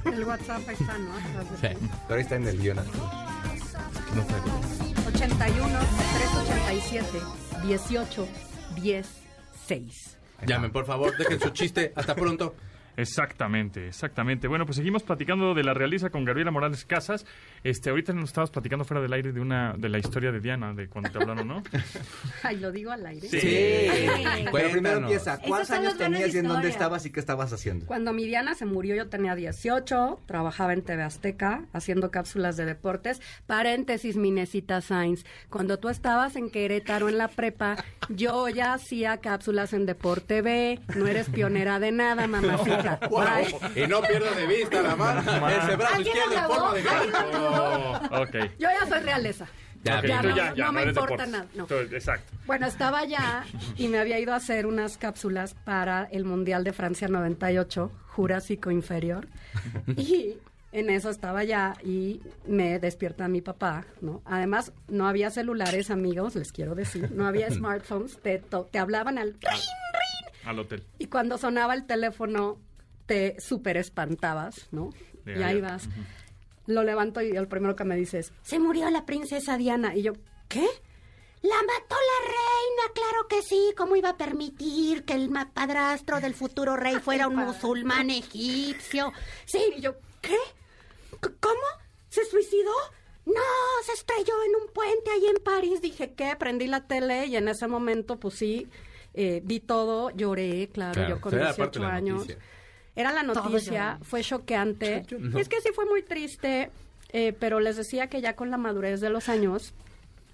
El 0.06 0.24
WhatsApp 0.24 0.68
ahí 0.68 0.76
está, 0.80 0.98
¿no? 0.98 1.12
Sí. 1.62 1.68
Pero 2.08 2.16
ahí 2.16 2.22
está 2.22 2.36
en 2.36 2.48
el 2.48 2.58
guion. 2.58 2.78
No 2.78 2.84
sé. 2.84 4.34
81 5.16 5.80
387 6.18 7.08
18 7.64 8.28
10 8.76 9.08
6. 9.68 10.18
Llamen, 10.48 10.72
por 10.72 10.86
favor, 10.86 11.16
dejen 11.18 11.40
su 11.40 11.50
chiste. 11.50 11.94
Hasta 11.96 12.16
pronto. 12.16 12.56
Exactamente, 12.98 13.88
exactamente. 13.88 14.48
Bueno, 14.48 14.66
pues 14.66 14.78
seguimos 14.78 15.04
platicando 15.04 15.54
de 15.54 15.64
la 15.64 15.74
realiza 15.74 16.10
con 16.10 16.26
Gabriela 16.26 16.52
Morales 16.52 16.86
Casas. 16.86 17.26
Este, 17.64 17.90
ahorita 17.90 18.14
nos 18.14 18.26
estabas 18.26 18.52
platicando 18.52 18.86
fuera 18.86 19.02
del 19.02 19.14
aire 19.14 19.32
de 19.32 19.40
una 19.40 19.74
de 19.78 19.90
la 19.90 20.00
historia 20.00 20.32
de 20.32 20.40
Diana, 20.40 20.74
de 20.74 20.88
cuando 20.88 21.10
te 21.10 21.18
hablaron, 21.18 21.48
¿no? 21.48 21.64
Ay, 22.44 22.58
lo 22.58 22.72
digo 22.72 22.92
al 22.92 23.06
aire. 23.06 23.28
Sí. 23.28 23.88
Pero 24.52 24.72
primero 24.72 24.98
empieza. 24.98 25.40
¿Cuántos 25.40 25.72
años 25.72 25.98
tenías 25.98 26.34
y 26.34 26.40
en 26.40 26.48
dónde 26.48 26.70
estabas 26.70 27.06
y 27.06 27.12
qué 27.12 27.20
estabas 27.20 27.54
haciendo? 27.54 27.86
Cuando 27.86 28.14
mi 28.14 28.26
Diana 28.26 28.56
se 28.56 28.66
murió, 28.66 28.96
yo 28.96 29.10
tenía 29.10 29.36
18, 29.36 30.22
trabajaba 30.26 30.74
en 30.74 30.82
TV 30.82 31.04
Azteca 31.04 31.66
haciendo 31.74 32.12
cápsulas 32.12 32.58
de 32.58 32.66
deportes. 32.66 33.22
Paréntesis, 33.48 34.18
Minesita 34.18 34.82
Sainz. 34.82 35.26
Cuando 35.50 35.80
tú 35.80 35.90
estabas 35.90 36.36
en 36.36 36.50
Querétaro 36.50 37.10
en 37.10 37.18
la 37.18 37.28
prepa, 37.28 37.78
yo 38.10 38.50
ya 38.50 38.74
hacía 38.74 39.18
cápsulas 39.18 39.74
en 39.74 39.86
Deporte 39.86 40.42
B. 40.42 40.80
No 40.96 41.08
eres 41.08 41.30
pionera 41.30 41.80
de 41.80 41.92
nada, 41.92 42.28
mamacita. 42.28 42.81
Y 43.76 43.88
no 43.88 44.02
pierda 44.02 44.32
de 44.32 44.48
vista 44.48 44.82
la 44.82 44.96
mano. 44.96 45.22
Ese 45.50 45.76
brazo 45.76 45.96
¿Alguien 45.96 46.18
izquierdo 46.18 46.34
en 46.38 46.46
forma 46.46 46.74
de 46.74 46.82
gancho. 46.84 47.18
Oh, 48.12 48.22
ok. 48.22 48.36
Yo 48.60 48.68
ya 48.80 48.86
soy 48.88 49.00
realeza. 49.00 49.48
Ya, 49.84 49.98
Ok, 49.98 50.06
ya 50.06 50.22
no- 50.22 50.56
no 50.66 50.72
me 50.74 50.84
importa 50.84 51.02
deportes. 51.02 51.28
nada, 51.30 51.46
no. 51.56 51.66
Tú- 51.66 51.76
exacto. 51.76 52.32
Bueno, 52.46 52.68
estaba 52.68 53.00
allá 53.00 53.46
y 53.78 53.88
me 53.88 53.98
había 53.98 54.20
ido 54.20 54.32
a 54.34 54.36
hacer 54.36 54.68
unas 54.68 54.98
cápsulas 54.98 55.56
para 55.56 56.04
el 56.12 56.24
Mundial 56.24 56.64
de 56.64 56.72
Francia 56.72 57.08
98, 57.08 57.92
Jurásico 58.10 58.70
Inferior. 58.70 59.28
Y 59.98 60.38
En 60.74 60.90
eso 60.90 61.10
estaba 61.10 61.44
ya 61.44 61.74
y 61.84 62.22
me 62.48 62.80
despierta 62.80 63.28
mi 63.28 63.42
papá, 63.42 63.84
¿no? 64.00 64.22
Además, 64.24 64.72
no 64.88 65.06
había 65.08 65.30
celulares, 65.30 65.90
amigos, 65.92 66.36
les 66.36 66.54
quiero 66.54 66.76
decir. 66.76 67.12
No 67.12 67.28
había 67.28 67.50
smartphones. 67.52 68.22
Te, 68.22 68.38
to- 68.40 68.70
te 68.72 68.80
hablaban 68.80 69.18
al... 69.18 69.36
Al 70.46 70.60
hotel. 70.60 70.84
Y 70.98 71.08
cuando 71.08 71.38
sonaba 71.38 71.74
el 71.74 71.86
teléfono, 71.86 72.58
te 73.12 73.42
súper 73.42 73.76
espantabas, 73.76 74.68
¿no? 74.72 74.92
Y 75.26 75.42
ahí 75.44 75.60
vas. 75.60 75.90
Lo 76.66 76.84
levanto 76.84 77.22
y 77.22 77.32
el 77.36 77.48
primero 77.50 77.76
que 77.76 77.84
me 77.84 77.98
dice 77.98 78.20
es, 78.20 78.32
se 78.42 78.58
murió 78.58 78.90
la 78.90 79.06
princesa 79.06 79.58
Diana. 79.58 79.94
Y 79.96 80.04
yo, 80.04 80.14
¿qué? 80.48 80.66
La 81.42 81.56
mató 81.56 81.96
la 81.96 82.28
reina, 82.28 82.94
claro 82.94 83.28
que 83.28 83.42
sí. 83.42 83.74
¿Cómo 83.76 83.96
iba 83.98 84.10
a 84.12 84.18
permitir 84.18 85.04
que 85.04 85.14
el 85.14 85.30
padrastro 85.54 86.22
del 86.22 86.34
futuro 86.36 86.78
rey 86.78 86.96
fuera 87.04 87.28
un 87.28 87.36
musulmán 87.36 88.10
egipcio? 88.12 89.12
Sí, 89.46 89.60
y 89.78 89.82
yo, 89.82 89.96
¿qué? 90.22 90.38
¿Cómo? 91.20 91.62
¿Se 92.10 92.24
suicidó? 92.26 92.72
No, 93.26 93.42
se 93.86 93.92
estrelló 93.94 94.34
en 94.48 94.56
un 94.64 94.74
puente 94.74 95.12
ahí 95.12 95.26
en 95.36 95.44
París. 95.44 95.82
Dije, 95.82 96.14
¿qué? 96.14 96.36
Prendí 96.38 96.68
la 96.68 96.88
tele 96.88 97.26
y 97.28 97.36
en 97.36 97.48
ese 97.50 97.68
momento, 97.68 98.20
pues 98.20 98.36
sí, 98.36 98.68
eh, 99.14 99.42
vi 99.44 99.60
todo, 99.60 100.10
lloré, 100.12 100.70
claro, 100.72 100.94
Claro, 100.94 101.10
yo 101.16 101.22
con 101.22 101.34
era 101.34 101.48
18 101.48 101.58
parte 101.64 101.80
de 101.80 101.86
la 101.86 101.94
años. 101.94 102.18
noticia. 102.20 102.40
Era 102.96 103.12
la 103.14 103.24
noticia, 103.24 103.98
fue 104.02 104.22
choqueante. 104.22 105.06
Es 105.38 105.48
que 105.50 105.62
sí 105.62 105.70
fue 105.74 105.86
muy 105.86 106.02
triste, 106.04 106.70
eh, 107.14 107.34
pero 107.40 107.60
les 107.60 107.78
decía 107.78 108.08
que 108.08 108.22
ya 108.22 108.36
con 108.36 108.52
la 108.52 108.58
madurez 108.58 109.00
de 109.02 109.10
los 109.10 109.30
años, 109.30 109.74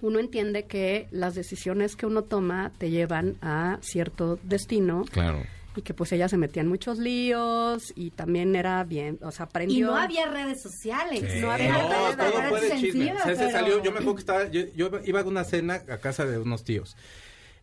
uno 0.01 0.19
entiende 0.19 0.65
que 0.65 1.07
las 1.11 1.35
decisiones 1.35 1.95
que 1.95 2.05
uno 2.05 2.23
toma 2.23 2.71
te 2.77 2.89
llevan 2.89 3.35
a 3.41 3.77
cierto 3.81 4.39
destino. 4.43 5.05
Claro. 5.11 5.43
Y 5.75 5.83
que 5.83 5.93
pues 5.93 6.11
ella 6.11 6.27
se 6.27 6.37
metía 6.37 6.63
en 6.63 6.69
muchos 6.69 6.97
líos 6.97 7.93
y 7.95 8.09
también 8.09 8.55
era 8.55 8.83
bien, 8.83 9.19
o 9.21 9.29
sea, 9.31 9.45
Y 9.45 9.49
aprendió. 9.49 9.87
no 9.87 9.95
había 9.95 10.25
redes 10.27 10.59
sociales. 10.63 11.23
Sí. 11.31 11.39
No 11.39 11.51
había 11.51 11.73
No, 11.73 11.89
redes 11.89 12.17
todo 12.17 12.41
fue 12.49 12.61
de 12.61 12.69
chisme. 12.71 12.81
sencillas, 12.91 13.21
O 13.21 13.23
sea, 13.25 13.35
se 13.35 13.39
pero- 13.45 13.51
salió, 13.51 13.83
yo 13.83 13.91
me 13.91 13.97
acuerdo 13.99 14.15
que 14.15 14.19
estaba, 14.21 14.47
yo, 14.49 14.61
yo 14.75 14.89
iba 15.05 15.19
a 15.19 15.23
una 15.25 15.43
cena 15.43 15.75
a 15.87 15.97
casa 15.99 16.25
de 16.25 16.39
unos 16.39 16.63
tíos. 16.63 16.97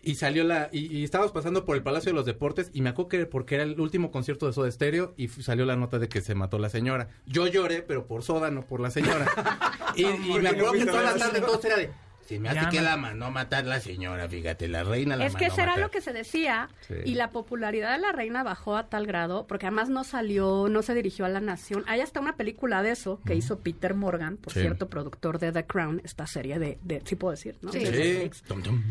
Y 0.04 0.16
salió 0.16 0.44
la, 0.44 0.68
y, 0.72 0.98
y 0.98 1.04
estábamos 1.04 1.32
pasando 1.32 1.64
por 1.64 1.76
el 1.76 1.82
Palacio 1.82 2.10
de 2.10 2.14
los 2.14 2.26
Deportes 2.26 2.70
y 2.72 2.82
me 2.82 2.90
acuerdo 2.90 3.08
que 3.08 3.26
porque 3.26 3.54
era 3.54 3.64
el 3.64 3.80
último 3.80 4.10
concierto 4.10 4.46
de 4.46 4.52
Soda 4.52 4.70
Stereo 4.70 5.14
y 5.16 5.28
salió 5.28 5.64
la 5.64 5.76
nota 5.76 5.98
de 5.98 6.08
que 6.08 6.20
se 6.20 6.34
mató 6.34 6.58
la 6.58 6.68
señora. 6.68 7.08
Yo 7.26 7.46
lloré, 7.46 7.82
pero 7.82 8.06
por 8.06 8.22
Soda, 8.22 8.50
no 8.50 8.62
por 8.62 8.80
la 8.80 8.90
señora. 8.90 9.26
y, 9.96 10.04
y 10.04 10.38
me 10.40 10.48
acuerdo 10.50 10.72
que 10.72 10.86
toda 10.86 11.02
la 11.02 11.16
tarde 11.16 11.40
todos 11.40 11.64
era 11.64 11.76
de, 11.76 11.90
se 12.26 12.38
me 12.38 12.48
hace 12.48 12.60
Ya 12.60 12.68
que 12.70 12.78
no- 12.78 12.82
la 12.84 12.96
mandó 12.96 13.30
matar 13.30 13.64
la 13.66 13.80
señora, 13.80 14.28
fíjate, 14.28 14.68
la 14.68 14.82
reina 14.84 15.16
la 15.16 15.26
Es 15.26 15.36
que 15.36 15.50
será 15.50 15.66
matar. 15.72 15.80
lo 15.80 15.90
que 15.90 16.00
se 16.00 16.12
decía 16.12 16.68
Sí. 16.88 16.94
y 17.04 17.14
la 17.14 17.30
popularidad 17.30 17.92
de 17.92 17.98
la 17.98 18.12
reina 18.12 18.42
bajó 18.42 18.76
a 18.76 18.88
tal 18.88 19.06
grado 19.06 19.46
porque 19.46 19.66
además 19.66 19.88
no 19.90 20.04
salió, 20.04 20.68
no 20.68 20.82
se 20.82 20.94
dirigió 20.94 21.24
a 21.24 21.28
la 21.28 21.40
nación. 21.40 21.84
Hay 21.86 22.00
hasta 22.00 22.20
una 22.20 22.36
película 22.36 22.82
de 22.82 22.90
eso 22.92 23.20
que 23.26 23.34
hizo 23.34 23.58
Peter 23.60 23.94
Morgan, 23.94 24.36
por 24.36 24.52
Sí. 24.52 24.60
cierto, 24.60 24.88
productor 24.88 25.38
de 25.38 25.52
The 25.52 25.64
Crown, 25.66 26.00
esta 26.04 26.26
serie 26.26 26.58
de, 26.58 26.78
de 26.82 27.02
sí 27.04 27.16
puedo 27.16 27.32
decir, 27.32 27.56
¿no? 27.62 27.72
Sí. 27.72 27.80
De 27.80 27.86
Sí. 27.86 27.92
Netflix, 28.12 28.42
Tum, 28.42 28.62
tum. 28.62 28.82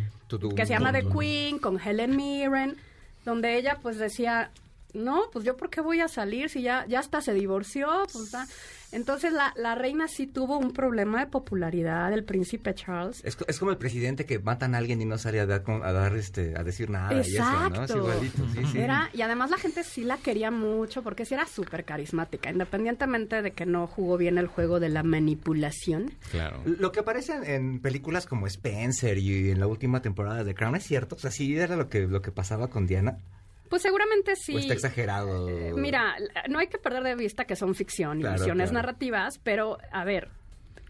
que 0.56 0.66
se 0.66 0.74
llama 0.74 0.92
The 0.92 1.06
Queen 1.08 1.60
con 1.60 1.80
Helen 1.80 2.16
Mirren, 2.16 2.78
donde 3.26 3.58
ella 3.58 3.80
pues 3.82 3.98
decía, 3.98 4.52
no, 4.94 5.24
pues 5.32 5.44
yo 5.46 5.58
por 5.58 5.70
qué 5.70 5.82
voy 5.82 6.00
a 6.02 6.08
salir 6.08 6.50
si 6.50 6.62
ya 6.62 6.86
ya 6.88 7.00
hasta 7.00 7.22
se 7.22 7.34
divorció, 7.34 7.88
pues 8.12 8.32
da-". 8.32 8.48
Entonces 8.92 9.34
la, 9.34 9.54
la 9.56 9.74
reina 9.74 10.08
sí 10.08 10.28
tuvo 10.28 10.60
un 10.60 10.72
problema 10.72 11.20
de 11.22 11.26
popularidad 11.26 12.12
del 12.12 12.24
príncipe 12.24 12.76
Charles. 12.76 13.22
Es, 13.26 13.36
es 13.48 13.58
como 13.58 13.72
el 13.72 13.78
presidente 13.78 14.26
que 14.28 14.38
matan 14.38 14.76
a 14.76 14.78
alguien 14.78 15.02
y 15.02 15.06
no 15.06 15.18
sale 15.18 15.40
a 15.40 15.48
dar, 15.48 15.64
con- 15.64 15.84
a 15.84 15.92
dar 15.92 16.16
este, 16.16 16.54
a 16.56 16.64
decir 16.64 16.92
nada 16.92 17.12
y 17.16 17.22
eso, 17.22 17.42
¿no? 17.44 17.84
Es 17.84 17.90
Exacto. 17.90 17.98
igualito, 17.98 18.44
sí, 18.54 18.60
sí. 18.72 18.78
Era, 18.78 19.10
y 19.14 19.24
además 19.24 19.50
la 19.50 19.58
gente 19.58 19.84
sí 19.84 20.04
la 20.04 20.18
quería 20.18 20.52
mucho 20.52 21.02
porque 21.02 21.26
sí 21.26 21.34
era 21.34 21.48
súper 21.48 21.86
carismática, 21.86 22.52
independientemente 22.52 23.42
de 23.42 23.52
que 23.52 23.66
no 23.66 23.88
jugó 23.88 24.18
bien 24.18 24.38
el 24.38 24.46
juego 24.46 24.80
de 24.80 24.90
la 24.90 25.02
manipulación. 25.02 26.12
Claro. 26.30 26.62
Lo 26.66 26.92
que 26.92 27.00
aparece 27.00 27.34
en, 27.34 27.44
en 27.46 27.80
películas 27.80 28.28
como 28.28 28.46
Spencer 28.46 29.18
y 29.18 29.50
en 29.50 29.60
la 29.60 29.66
última 29.66 30.04
temporada 30.04 30.44
de 30.44 30.54
Crown 30.54 30.76
es 30.76 30.84
cierto, 30.84 31.16
o 31.16 31.20
sea, 31.20 31.32
sí 31.32 31.58
era 31.58 31.76
lo 31.76 31.90
que 31.90 32.02
lo 32.02 32.22
que 32.22 32.32
pasaba 32.32 32.68
con 32.70 32.86
Diana, 32.86 33.18
Pues 33.74 33.82
seguramente 33.82 34.36
sí. 34.36 34.56
o 34.56 34.60
está 34.60 34.74
exagerado. 34.76 35.50
Eh, 35.50 35.74
Mira, 35.76 36.16
no 36.48 36.60
hay 36.60 36.68
que 36.68 36.78
perder 36.78 37.02
de 37.02 37.16
vista 37.16 37.46
que 37.46 37.56
son 37.56 37.74
ficción 37.74 38.20
y 38.20 38.22
Claro, 38.22 38.36
visiones 38.38 38.70
claro. 38.70 38.86
narrativas, 38.86 39.40
pero 39.40 39.80
a 39.92 40.06
ver, 40.06 40.30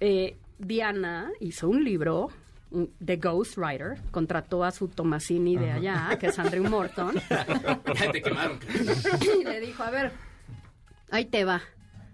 eh, 0.01 0.36
Diana 0.59 1.31
hizo 1.39 1.69
un 1.69 1.86
libro, 1.86 2.27
un- 2.71 2.91
The 3.01 3.15
Ghost 3.15 3.57
Writer, 3.57 4.01
contrató 4.11 4.65
a 4.65 4.71
su 4.71 4.89
Tomasini 4.89 5.55
de 5.55 5.71
allá, 5.71 6.17
que 6.19 6.27
es 6.27 6.38
Andrew 6.38 6.65
Morton, 6.69 7.15
te 8.11 8.21
quemaron. 8.21 8.59
y 9.39 9.45
le 9.45 9.61
dijo, 9.61 9.81
a 9.81 9.89
ver, 9.89 10.11
ahí 11.09 11.23
te 11.23 11.45
va 11.45 11.61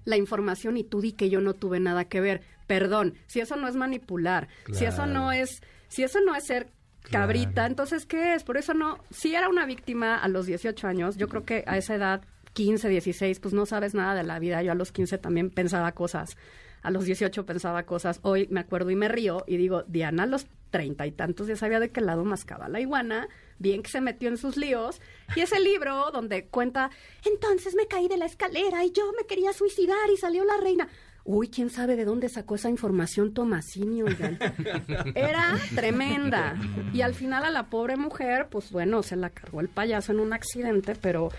la 0.05 0.17
información 0.17 0.77
y 0.77 0.83
tú 0.83 1.01
di 1.01 1.13
que 1.13 1.31
yo 1.31 1.41
no 1.41 1.55
tuve 1.55 1.79
nada 1.79 2.05
que 2.05 2.21
ver. 2.21 2.43
Perdón, 2.67 3.15
si 3.25 3.39
eso 3.39 3.55
no 3.55 3.67
es 3.67 3.75
manipular, 3.75 4.47
si 4.71 4.85
eso 4.85 5.07
no 5.07 5.31
es, 5.31 5.63
si 5.87 6.03
eso 6.03 6.19
no 6.23 6.35
es 6.35 6.45
ser 6.45 6.69
cabrita, 7.11 7.65
entonces 7.65 8.05
¿qué 8.05 8.35
es? 8.35 8.43
Por 8.43 8.57
eso 8.57 8.73
no, 8.73 8.99
si 9.09 9.35
era 9.35 9.49
una 9.49 9.65
víctima 9.65 10.17
a 10.17 10.27
los 10.27 10.45
18 10.45 10.87
años, 10.87 11.17
yo 11.17 11.27
creo 11.27 11.45
que 11.45 11.63
a 11.67 11.77
esa 11.77 11.95
edad, 11.95 12.21
15, 12.53 12.89
16, 12.89 13.39
pues 13.39 13.53
no 13.53 13.65
sabes 13.65 13.93
nada 13.93 14.15
de 14.15 14.23
la 14.23 14.39
vida. 14.39 14.61
Yo 14.63 14.71
a 14.71 14.75
los 14.75 14.91
15 14.91 15.17
también 15.17 15.49
pensaba 15.49 15.91
cosas. 15.93 16.37
A 16.81 16.91
los 16.91 17.05
18 17.05 17.45
pensaba 17.45 17.83
cosas. 17.83 18.19
Hoy 18.23 18.47
me 18.49 18.61
acuerdo 18.61 18.89
y 18.89 18.95
me 18.95 19.07
río 19.07 19.43
y 19.47 19.57
digo, 19.57 19.83
Diana 19.83 20.23
a 20.23 20.25
los 20.25 20.47
treinta 20.69 21.07
y 21.07 21.11
tantos 21.11 21.47
ya 21.47 21.55
sabía 21.55 21.79
de 21.79 21.89
qué 21.89 22.01
lado 22.01 22.23
mascaba 22.23 22.69
la 22.69 22.79
iguana, 22.79 23.27
bien 23.57 23.81
que 23.81 23.89
se 23.89 24.01
metió 24.01 24.29
en 24.29 24.37
sus 24.37 24.55
líos. 24.55 25.01
Y 25.35 25.41
ese 25.41 25.59
libro 25.59 26.11
donde 26.11 26.45
cuenta, 26.47 26.89
Entonces 27.25 27.75
me 27.75 27.87
caí 27.87 28.07
de 28.07 28.17
la 28.17 28.25
escalera 28.25 28.83
y 28.85 28.91
yo 28.91 29.11
me 29.17 29.25
quería 29.25 29.53
suicidar 29.53 30.09
y 30.13 30.17
salió 30.17 30.45
la 30.45 30.57
reina. 30.57 30.87
Uy, 31.31 31.47
quién 31.49 31.69
sabe 31.69 31.95
de 31.95 32.05
dónde 32.05 32.27
sacó 32.27 32.55
esa 32.55 32.71
información 32.71 33.35
Tomasini, 33.35 34.01
oigan. 34.01 34.39
Era 35.15 35.55
tremenda. 35.75 36.55
Y 36.91 37.01
al 37.01 37.13
final 37.13 37.45
a 37.45 37.51
la 37.51 37.67
pobre 37.69 37.97
mujer, 37.97 38.47
pues 38.49 38.71
bueno, 38.71 39.03
se 39.03 39.15
la 39.15 39.29
cargó 39.29 39.61
el 39.61 39.69
payaso 39.69 40.11
en 40.11 40.21
un 40.21 40.33
accidente, 40.33 40.95
pero 40.95 41.29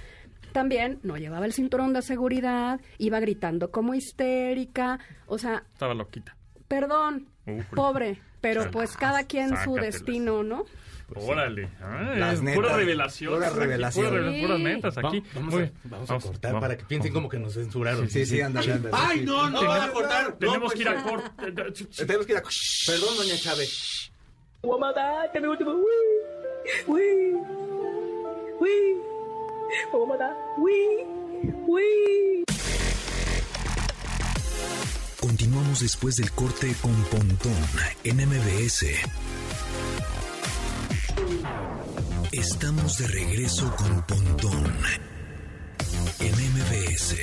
también 0.53 1.01
no 1.03 1.16
llevaba 1.16 1.45
el 1.45 1.53
cinturón 1.53 1.93
de 1.93 2.03
seguridad, 2.03 2.80
iba 2.99 3.18
gritando 3.18 3.72
como 3.72 3.95
histérica, 3.95 5.01
o 5.26 5.38
sea, 5.38 5.64
Estaba 5.72 5.95
loquita. 5.95 6.36
perdón, 6.68 7.26
pobre, 7.74 8.20
pero 8.41 8.70
pues 8.70 8.97
cada 8.97 9.24
quien 9.24 9.57
su 9.64 9.74
destino, 9.74 10.45
¿no? 10.45 10.66
Órale. 11.17 11.69
Ay, 11.83 12.19
Las 12.19 12.39
pura 12.41 12.53
netas, 12.55 12.77
revelación. 12.77 13.35
puras 13.35 13.53
revelaciones. 13.55 14.11
Puras, 14.13 14.35
Sí. 14.35 14.41
puras 14.43 14.61
netas 14.61 14.99
aquí. 14.99 15.23
Vamos, 15.35 15.55
a, 15.55 15.71
vamos 15.85 16.11
a 16.11 16.19
cortar 16.21 16.61
para 16.61 16.77
que 16.77 16.85
piensen 16.85 17.13
como 17.13 17.29
que 17.29 17.39
nos 17.39 17.55
censuraron. 17.55 18.09
Sí, 18.09 18.25
sí, 18.27 18.41
ándale, 18.41 18.73
ándale. 18.73 18.97
¡Ay, 18.99 19.19
sí. 19.21 19.25
no, 19.25 19.51
no 19.51 19.65
van 19.65 19.83
a 19.83 19.93
cortar! 19.93 20.33
Tenemos 20.39 20.59
No, 20.59 20.65
pues, 20.67 20.75
que 20.75 20.83
ir 20.83 20.89
a 20.89 21.03
corte. 21.03 21.31
Tenemos 22.07 22.27
que 22.27 22.33
ir 22.33 22.39
a... 22.39 22.43
Perdón, 22.87 23.17
doña 23.17 23.37
Chávez. 23.37 24.13
Continuamos 35.21 35.81
después 35.81 36.17
del 36.17 36.31
corte 36.33 36.75
con 36.81 36.95
Pontón 37.05 37.53
en 38.05 38.17
MBS. 38.17 38.87
Estamos 42.33 42.97
de 42.99 43.09
regreso 43.09 43.74
con 43.76 44.03
Pontón 44.07 44.64
en 46.20 46.33
MBS. 46.33 47.16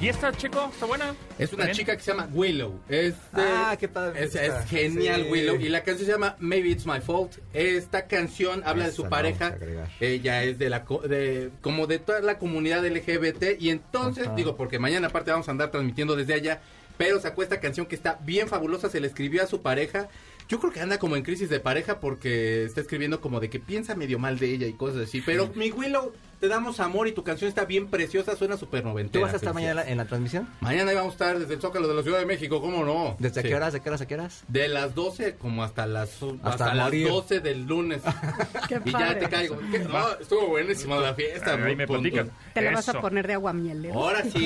¿Y 0.00 0.08
esta, 0.08 0.32
Checo? 0.32 0.70
¿Está 0.72 0.86
buena? 0.86 1.14
Es 1.38 1.52
una 1.52 1.70
chica 1.72 1.96
que 1.96 2.02
se 2.02 2.10
llama 2.12 2.28
Willow. 2.32 2.80
Es 2.88 3.14
de- 3.32 3.42
Ah, 3.42 3.76
qué 3.78 3.88
padre 3.88 4.24
Es, 4.24 4.32
genial 4.68 5.24
Sí. 5.24 5.28
Willow. 5.30 5.56
Y 5.60 5.68
la 5.68 5.82
canción 5.82 6.06
se 6.06 6.12
llama 6.12 6.36
Maybe 6.38 6.68
It's 6.70 6.86
My 6.86 7.00
Fault. 7.00 7.38
Esta 7.52 8.06
canción 8.06 8.62
habla 8.64 8.86
de 8.86 8.92
su 8.92 9.08
pareja. 9.08 9.56
Ella 10.00 10.42
es 10.44 10.58
de 10.58 10.70
la 10.70 10.84
co- 10.84 11.00
de 11.02 11.50
como 11.60 11.86
de 11.86 11.98
toda 11.98 12.20
la 12.20 12.38
comunidad 12.38 12.84
LGBT. 12.84 13.56
Y 13.60 13.70
entonces, 13.70 14.26
Ajá. 14.28 14.36
digo, 14.36 14.56
porque 14.56 14.78
mañana 14.78 15.08
aparte 15.08 15.30
vamos 15.30 15.48
a 15.48 15.50
andar 15.52 15.70
transmitiendo 15.70 16.14
desde 16.16 16.34
allá. 16.34 16.60
Pero 16.98 17.20
sacó 17.20 17.42
esta 17.42 17.58
canción 17.58 17.86
que 17.86 17.94
está 17.96 18.18
bien 18.22 18.48
fabulosa. 18.48 18.88
Se 18.90 19.00
le 19.00 19.06
escribió 19.08 19.42
a 19.42 19.46
su 19.46 19.62
pareja. 19.62 20.08
Yo 20.48 20.60
creo 20.60 20.72
que 20.72 20.80
anda 20.80 20.98
como 20.98 21.16
en 21.16 21.22
crisis 21.22 21.48
de 21.48 21.60
pareja 21.60 22.00
porque 22.00 22.64
está 22.64 22.80
escribiendo 22.80 23.20
como 23.20 23.40
de 23.40 23.50
que 23.50 23.60
piensa 23.60 23.94
medio 23.94 24.18
mal 24.18 24.38
de 24.38 24.52
ella 24.52 24.66
y 24.66 24.72
cosas 24.74 25.08
así. 25.08 25.22
Pero 25.24 25.50
mi 25.54 25.70
Willow, 25.70 26.12
te 26.42 26.48
damos 26.48 26.80
amor 26.80 27.06
y 27.06 27.12
tu 27.12 27.22
canción 27.22 27.48
está 27.48 27.66
bien 27.66 27.86
preciosa. 27.86 28.34
Suena 28.34 28.56
súper 28.56 28.84
noventera. 28.84 29.12
¿Tú 29.12 29.20
vas 29.24 29.32
a 29.32 29.36
estar 29.36 29.52
preciosa. 29.52 29.74
mañana 29.76 29.88
en 29.88 29.96
la 29.96 30.06
transmisión? 30.06 30.48
Mañana 30.60 30.90
íbamos 30.90 31.10
a 31.10 31.12
estar 31.12 31.38
desde 31.38 31.54
el 31.54 31.60
Zócalo 31.60 31.86
de 31.86 31.94
la 31.94 32.02
Ciudad 32.02 32.18
de 32.18 32.26
México, 32.26 32.60
¿cómo 32.60 32.84
no? 32.84 33.14
¿Desde 33.20 33.42
Sí. 33.42 33.48
qué 33.48 33.54
horas, 33.54 33.72
de 33.72 33.80
qué 33.80 33.88
horas, 33.88 34.00
a 34.00 34.06
qué 34.06 34.14
horas? 34.14 34.42
De 34.48 34.66
las 34.66 34.92
12 34.92 35.36
como 35.36 35.62
hasta 35.62 35.86
las 35.86 36.20
hasta, 36.42 36.74
las 36.74 36.86
morir. 36.86 37.06
12 37.06 37.38
del 37.38 37.64
lunes. 37.64 38.02
Qué 38.68 38.80
y 38.84 38.90
ya 38.90 39.16
te 39.16 39.28
caigo. 39.28 39.56
¿Qué? 39.70 39.78
No, 39.80 40.14
estuvo 40.20 40.48
buenísima 40.48 40.96
la 40.96 41.14
fiesta. 41.14 41.54
Ahí 41.54 41.76
me 41.76 41.86
platican. 41.86 42.32
Te 42.54 42.60
la 42.60 42.72
vas 42.72 42.88
a 42.88 43.00
poner 43.00 43.24
de 43.24 43.34
agua 43.34 43.52
miel, 43.52 43.88
Ahora 43.94 44.24
sí. 44.24 44.44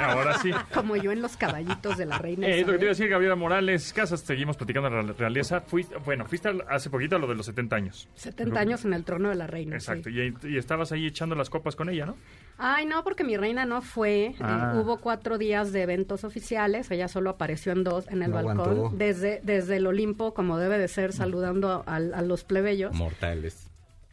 Ahora 0.00 0.38
sí. 0.38 0.50
Como 0.74 0.96
yo 0.96 1.12
en 1.12 1.22
los 1.22 1.36
caballitos 1.36 1.96
de 1.96 2.06
la 2.06 2.18
reina. 2.18 2.48
Eh, 2.48 2.62
lo 2.62 2.72
que 2.72 2.78
te 2.78 2.84
iba 2.86 2.90
a 2.90 2.94
decir, 2.94 3.08
Gabriela 3.08 3.36
Morales 3.36 3.92
Casas, 3.92 4.18
seguimos 4.20 4.56
platicando 4.56 4.90
de 4.90 5.00
la 5.00 5.12
realeza. 5.12 5.60
Fuiste, 5.60 5.96
bueno, 5.98 6.26
fuiste 6.26 6.50
hace 6.68 6.90
poquito 6.90 7.14
a 7.14 7.18
lo 7.20 7.28
de 7.28 7.36
los 7.36 7.46
70 7.46 7.76
años. 7.76 8.08
70 8.16 8.58
años 8.58 8.84
en 8.84 8.94
el 8.94 9.04
trono 9.04 9.28
de 9.28 9.36
la 9.36 9.46
reina. 9.46 9.76
Exacto. 9.76 10.10
sí. 10.10 10.34
Y, 10.42 10.54
y 10.54 10.58
estabas 10.58 10.90
ahí 10.90 11.06
echando 11.06 11.35
las 11.36 11.50
copas 11.50 11.76
con 11.76 11.88
ella, 11.88 12.06
¿no? 12.06 12.16
Ay, 12.58 12.86
no, 12.86 13.04
porque 13.04 13.22
mi 13.24 13.36
reina 13.36 13.66
no 13.66 13.82
fue. 13.82 14.26
Eh, 14.26 14.36
Ah. 14.40 14.72
hubo 14.76 14.98
cuatro 14.98 15.36
días 15.38 15.72
de 15.72 15.82
eventos 15.82 16.24
oficiales. 16.24 16.90
Ella 16.90 17.08
solo 17.08 17.30
apareció 17.30 17.72
en 17.72 17.84
dos 17.84 18.08
en 18.08 18.22
el 18.22 18.30
No 18.30 18.36
balcón. 18.36 18.60
aguantó. 18.60 18.96
Desde, 18.96 19.40
desde 19.42 19.76
el 19.76 19.86
Olimpo, 19.86 20.32
como 20.34 20.58
debe 20.58 20.78
de 20.78 20.88
ser, 20.88 21.12
saludando 21.12 21.84
a, 21.86 21.96
a 21.96 22.22
los 22.22 22.44
plebeyos. 22.44 22.94
Mortales. 22.94 23.65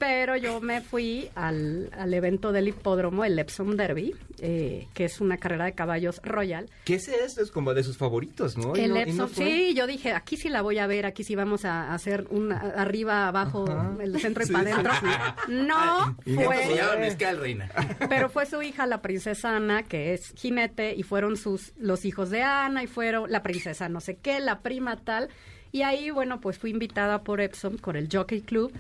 Pero 0.05 0.35
yo 0.35 0.59
me 0.59 0.81
fui 0.81 1.29
al, 1.33 1.89
al 1.97 2.13
evento 2.13 2.51
del 2.51 2.67
hipódromo, 2.67 3.23
el 3.23 3.39
Epsom 3.39 3.77
Derby, 3.77 4.13
eh, 4.39 4.87
que 4.93 5.05
es 5.05 5.21
una 5.21 5.37
carrera 5.37 5.63
de 5.63 5.71
caballos 5.71 6.19
royal. 6.25 6.69
¿Qué 6.83 6.95
es 6.95 7.07
esto? 7.07 7.41
Es 7.41 7.51
como 7.51 7.73
de 7.73 7.83
sus 7.83 7.97
favoritos, 7.97 8.57
¿no? 8.57 8.75
El 8.75 8.89
no- 8.89 8.97
Epsom, 8.97 9.17
no 9.17 9.27
fue. 9.29 9.45
sí, 9.45 9.73
yo 9.73 9.87
dije, 9.87 10.11
aquí 10.11 10.35
sí 10.35 10.49
la 10.49 10.61
voy 10.61 10.77
a 10.79 10.87
ver, 10.87 11.05
aquí 11.05 11.23
sí 11.23 11.35
vamos 11.35 11.63
a 11.63 11.93
hacer 11.93 12.27
un 12.31 12.51
arriba, 12.51 13.29
abajo, 13.29 13.65
el 14.01 14.19
centro 14.19 14.43
y 14.43 14.47
Sí, 14.47 14.51
para 14.53 14.65
sí, 14.65 14.71
adentro. 14.73 14.93
No 15.47 16.17
Y 16.25 16.33
fue, 16.35 16.57
mezcal, 16.99 17.37
reina. 17.39 17.69
pero 18.09 18.27
fue 18.29 18.45
su 18.45 18.61
hija, 18.61 18.85
la 18.85 19.01
princesa 19.01 19.55
Ana, 19.55 19.83
que 19.83 20.13
es 20.13 20.33
jinete, 20.35 20.93
y 20.95 21.03
fueron 21.03 21.37
sus 21.37 21.71
los 21.77 22.03
hijos 22.03 22.29
de 22.29 22.41
Ana, 22.43 22.83
y 22.83 22.87
fueron 22.87 23.31
la 23.31 23.41
princesa 23.41 23.87
no 23.87 24.01
sé 24.01 24.15
qué, 24.17 24.39
la 24.41 24.59
prima 24.59 24.97
tal. 24.97 25.29
Y 25.71 25.81
ahí, 25.83 26.09
bueno, 26.11 26.39
pues 26.41 26.57
fui 26.59 26.69
invitada 26.71 27.23
por 27.23 27.39
Epsom, 27.41 27.77
por 27.77 27.97
el 27.97 28.09
Jockey 28.11 28.41
Club. 28.41 28.71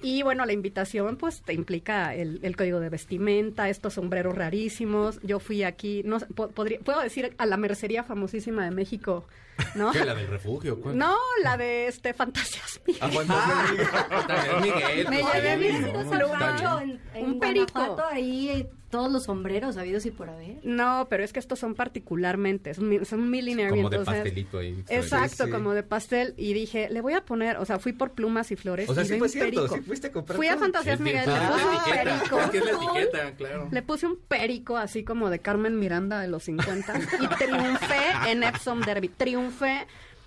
Y 0.00 0.22
bueno, 0.22 0.46
la 0.46 0.52
invitación 0.52 1.16
pues 1.16 1.42
te 1.42 1.54
implica 1.54 2.14
el, 2.14 2.38
el 2.42 2.56
código 2.56 2.78
de 2.78 2.88
vestimenta, 2.88 3.68
estos 3.68 3.94
sombreros 3.94 4.36
rarísimos. 4.36 5.20
Yo 5.22 5.40
fui 5.40 5.64
aquí, 5.64 6.02
no 6.04 6.18
podría, 6.18 6.78
puedo 6.78 7.00
decir 7.00 7.34
a 7.36 7.46
la 7.46 7.56
mercería 7.56 8.04
famosísima 8.04 8.64
de 8.64 8.70
México, 8.70 9.26
¿no? 9.74 9.92
¿Qué, 9.92 10.04
la 10.04 10.14
del 10.14 10.28
refugio? 10.28 10.80
¿Cuál? 10.80 10.96
No, 10.96 11.16
la 11.42 11.56
de 11.56 11.88
este 11.88 12.14
Fantasías 12.14 12.80
Miguel. 12.86 13.02
Ah, 13.28 13.66
Miguel. 13.70 13.86
Está 14.20 14.42
bien, 14.44 14.62
Miguel. 14.62 15.08
Me 15.08 15.20
pues, 15.20 15.34
llevé 15.34 15.56
mis 15.56 15.74
en, 15.76 17.00
en 17.14 17.24
Un 17.24 17.40
perico. 17.40 17.96
Ahí 18.10 18.48
eh, 18.48 18.70
todos 18.90 19.12
los 19.12 19.24
sombreros 19.24 19.76
habidos 19.76 20.06
y 20.06 20.10
por 20.10 20.30
haber. 20.30 20.60
No, 20.62 21.06
pero 21.10 21.22
es 21.22 21.32
que 21.32 21.38
estos 21.38 21.58
son 21.58 21.74
particularmente, 21.74 22.72
son, 22.74 23.04
son. 23.04 23.30
Como 23.68 23.90
de 23.90 23.98
pastelito 24.04 24.58
ahí. 24.58 24.82
Exacto, 24.88 25.44
Sí, 25.44 25.50
como 25.50 25.74
de 25.74 25.82
pastel. 25.82 26.34
Y 26.36 26.54
dije, 26.54 26.88
le 26.90 27.00
voy 27.00 27.12
a 27.12 27.24
poner, 27.24 27.58
o 27.58 27.64
sea, 27.64 27.78
fui 27.78 27.92
por 27.92 28.12
plumas 28.12 28.50
y 28.50 28.56
flores. 28.56 28.88
O 28.88 28.94
sea, 28.94 29.04
y 29.04 29.06
sí 29.06 29.18
fue 29.18 29.26
un 29.26 29.32
cierto, 29.32 29.60
perico. 29.60 29.74
sí 29.76 29.82
fuiste 29.82 30.06
a 30.06 30.12
comprar 30.12 30.36
Fui 30.36 30.48
a. 30.48 30.56
Fantasías 30.56 31.00
Miguel, 31.00 31.26
le 31.26 31.32
puse 31.32 31.40
la 31.40 31.66
un 31.66 31.74
etiqueta. 31.74 32.04
perico. 32.04 32.40
Es 32.40 32.50
que 32.50 32.58
es 32.58 32.64
la 32.64 32.70
etiqueta, 32.72 33.32
claro. 33.36 33.68
Le 33.70 33.82
puse 33.82 34.06
un 34.06 34.16
perico 34.16 34.76
así 34.76 35.04
como 35.04 35.30
de 35.30 35.38
Carmen 35.38 35.78
Miranda 35.78 36.20
de 36.20 36.28
los 36.28 36.44
50 36.44 36.94
y 37.20 37.26
triunfé 37.28 38.30
en 38.30 38.42
Epsom 38.42 38.80
Derby. 38.80 39.08
Triunfé 39.08 39.47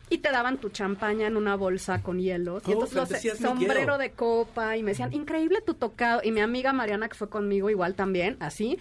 y 0.09 0.17
te 0.17 0.29
daban 0.31 0.57
tu 0.57 0.69
champaña 0.69 1.27
en 1.27 1.37
una 1.37 1.55
bolsa 1.55 2.01
con 2.03 2.19
hielos. 2.19 2.63
Y 2.67 2.71
Oh, 2.71 2.83
entonces 2.83 3.23
los- 3.25 3.37
sombrero 3.37 3.97
de 3.97 4.11
copa 4.11 4.75
y 4.75 4.83
me 4.83 4.91
decían, 4.91 5.13
increíble 5.13 5.61
tu 5.61 5.73
tocado. 5.73 6.21
Y 6.23 6.31
mi 6.31 6.41
amiga 6.41 6.73
Mariana, 6.73 7.07
que 7.07 7.15
fue 7.15 7.29
conmigo 7.29 7.69
igual 7.69 7.95
también, 7.95 8.35
así. 8.41 8.77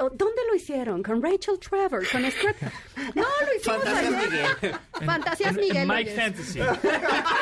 "Oh, 0.00 0.10
¿Dónde 0.10 0.42
lo 0.48 0.54
hicieron? 0.56 1.02
¿Con 1.02 1.22
Rachel 1.22 1.58
Trevor? 1.58 2.06
¿Con 2.10 2.30
Stuart? 2.30 2.56
No, 3.14 3.22
lo 3.22 3.56
hicimos 3.56 3.78
Fantasías 3.82 4.14
ayer. 4.14 4.30
Miguel. 4.30 4.76
Fantasías 5.06 5.54
Miguel. 5.54 5.88
Mike. 5.88 6.10
Fantasy. 6.10 6.58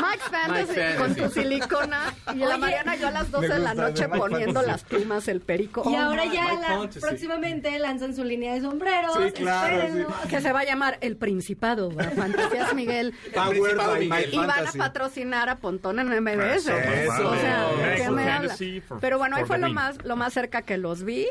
Mike 0.00 0.22
Fantasy, 0.30 0.72
Mike 0.80 0.94
con 0.96 1.14
tu 1.14 1.28
silicona. 1.30 2.14
Y 2.34 2.38
la 2.38 2.46
Oye, 2.48 2.58
Mariana 2.58 2.96
yo 2.96 3.08
a 3.08 3.10
las 3.10 3.30
12 3.30 3.48
me 3.48 3.54
de 3.54 3.60
la 3.60 3.74
noche 3.74 4.08
poniendo 4.08 4.60
Fantasy. 4.60 4.66
las 4.66 4.84
plumas, 4.84 5.28
el 5.28 5.40
perico. 5.40 5.82
Y 5.86 5.94
Oh, 5.94 5.98
ahora 5.98 6.24
my- 6.24 6.32
ya 6.34 6.52
la- 6.54 6.88
próximamente 7.00 7.78
lanzan 7.78 8.14
su 8.14 8.24
línea 8.24 8.54
de 8.54 8.60
sombreros. 8.60 9.16
Sí, 9.24 9.32
claro, 9.32 9.76
espérenlo. 9.76 10.14
que 10.28 10.40
se 10.40 10.52
va 10.52 10.60
a 10.60 10.64
llamar 10.64 10.98
El 11.00 11.16
Principado, 11.16 11.90
¿verdad? 11.90 12.12
Fantasías 12.16 12.74
Miguel. 12.74 13.14
By 13.34 13.60
Miguel. 13.60 14.34
Y 14.34 14.36
van 14.38 14.66
a 14.66 14.72
patrocinar 14.72 15.48
a 15.48 15.56
Pontón 15.56 15.98
en 16.00 16.08
MBS. 16.22 16.56
Eso, 16.68 17.28
o 17.28 17.36
sea, 17.36 17.68
¿qué 17.96 18.10
me 18.10 18.30
habla? 18.30 18.56
Pero 19.00 19.18
bueno, 19.18 19.36
ahí 19.36 19.44
fue 19.44 19.58
lo 19.58 19.68
más, 19.70 20.02
lo 20.04 20.16
más 20.16 20.32
cerca 20.32 20.62
que 20.62 20.76
los 20.78 21.02
vi. 21.04 21.26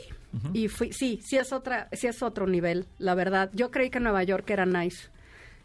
Y 0.53 0.67
fui, 0.67 0.93
sí, 0.93 1.19
sí 1.23 1.37
es 1.37 1.51
otra, 1.53 1.89
sí 1.93 2.07
es 2.07 2.21
otro 2.21 2.47
nivel, 2.47 2.85
la 2.97 3.15
verdad. 3.15 3.49
Yo 3.53 3.71
creí 3.71 3.89
que 3.89 3.99
Nueva 3.99 4.23
York 4.23 4.49
era 4.49 4.65
nice. 4.65 5.09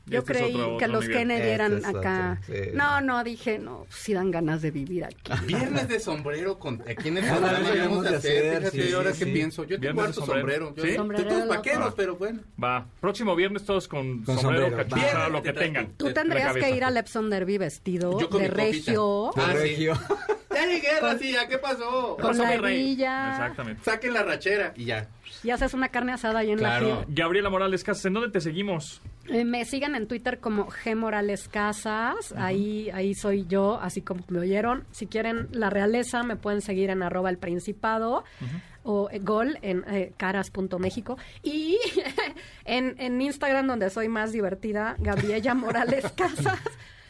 Yo 0.07 0.19
Este 0.19 0.33
es 0.33 0.39
creí 0.39 0.55
otro- 0.57 0.79
que 0.79 0.85
otro 0.85 0.89
los 0.89 1.03
nivel. 1.03 1.17
Kennedy 1.19 1.41
Este 1.41 1.53
eran 1.53 1.85
acá. 1.85 2.39
otro, 2.43 2.55
sí. 2.65 2.71
No, 2.75 3.01
no, 3.01 3.23
dije, 3.23 3.59
no, 3.59 3.87
sí 3.89 4.13
dan 4.15 4.31
ganas 4.33 4.61
de 4.61 4.71
vivir 4.73 5.05
aquí. 5.05 5.33
Viernes 5.47 5.89
de 5.89 6.01
sombrero 6.01 6.59
con 6.59 6.83
aquí 6.89 7.09
en 7.09 7.19
el 7.19 7.25
Ah, 7.29 7.37
programa 7.39 8.03
de 8.03 8.17
hacer, 8.17 8.17
hacer, 8.17 8.59
fíjate, 8.73 8.83
sí, 8.89 8.93
ahora 8.95 9.13
sí, 9.13 9.19
que 9.21 9.25
sí. 9.27 9.31
pienso, 9.33 9.63
yo 9.63 9.69
tengo 9.81 9.81
Viernes 9.81 10.03
de 10.03 10.09
harto 10.09 10.27
sombrero. 10.27 10.67
sombrero. 10.67 10.75
Yo 10.77 10.83
¿Sí? 10.83 10.91
sí. 10.91 10.97
Sombrero 10.97 11.23
Tú 11.23 11.29
todos 11.29 11.95
pero 11.95 12.17
bueno. 12.17 12.41
Va. 12.63 12.87
Próximo 13.01 13.37
viernes 13.37 13.65
todos 13.65 13.87
con, 13.89 14.25
Con 14.25 14.39
sombrero, 14.39 14.67
sombrero, 14.71 14.89
cachucha, 14.89 15.19
va. 15.19 15.29
lo 15.29 15.43
que 15.43 15.53
tengan. 15.53 15.93
Tú 15.97 16.07
de 16.07 16.15
tendrías 16.15 16.55
que 16.57 16.71
ir 16.71 16.83
al 16.85 16.97
Epsom 16.97 17.31
Derby 17.31 17.59
vestido 17.59 18.19
de 18.19 18.49
regio, 18.49 19.31
De 19.37 19.43
sí. 19.43 19.53
regio. 19.53 19.95
Ya 20.53 20.67
llegué, 20.67 21.01
Racía, 21.01 21.49
¿qué 21.49 21.57
pasó? 21.57 22.19
con 22.21 22.37
la 22.37 22.51
mi 22.51 22.57
rey. 22.59 22.75
hebilla, 22.81 23.31
Exactamente. 23.31 23.83
Saquen 23.85 24.13
la 24.13 24.23
rachera 24.23 24.75
y 24.77 24.85
ya. 24.85 25.09
Y 25.45 25.51
haces 25.51 25.75
una 25.75 25.89
carne 25.89 26.13
asada 26.13 26.41
ahí 26.41 26.51
en 26.51 26.59
Claro. 26.59 26.89
la 26.89 26.95
fila. 27.03 27.07
Gabriela 27.09 27.51
Morales 27.51 27.85
Casas, 27.85 28.05
¿en 28.07 28.15
dónde 28.15 28.31
te 28.31 28.41
seguimos? 28.41 29.01
Eh, 29.29 29.45
Me 29.45 29.65
siguen 29.65 29.95
en 29.95 30.07
Twitter 30.09 30.39
como 30.41 30.69
G 30.69 30.97
Morales 30.97 31.49
Casas, 31.49 32.33
ahí, 32.37 32.91
ahí 32.91 33.15
soy 33.15 33.47
yo, 33.47 33.79
así 33.81 34.03
como 34.03 34.25
me 34.29 34.41
oyeron. 34.41 34.85
Si 34.91 35.07
quieren 35.07 35.49
la 35.53 35.71
realeza, 35.71 36.23
me 36.23 36.37
pueden 36.37 36.61
seguir 36.61 36.91
en 36.91 37.03
arroba 37.03 37.31
el 37.31 37.39
principado 37.39 38.25
o 38.85 39.09
eh, 39.11 39.21
gol 39.21 39.59
en 39.63 39.85
eh, 39.89 40.13
caras.méxico. 40.17 41.17
Y 41.43 41.79
en, 42.65 42.97
en 42.99 43.21
Instagram, 43.21 43.67
donde 43.67 43.91
soy 43.91 44.09
más 44.09 44.33
divertida, 44.33 44.97
Gabriela 44.99 45.55
Morales 45.55 46.05
Casas, 46.17 46.59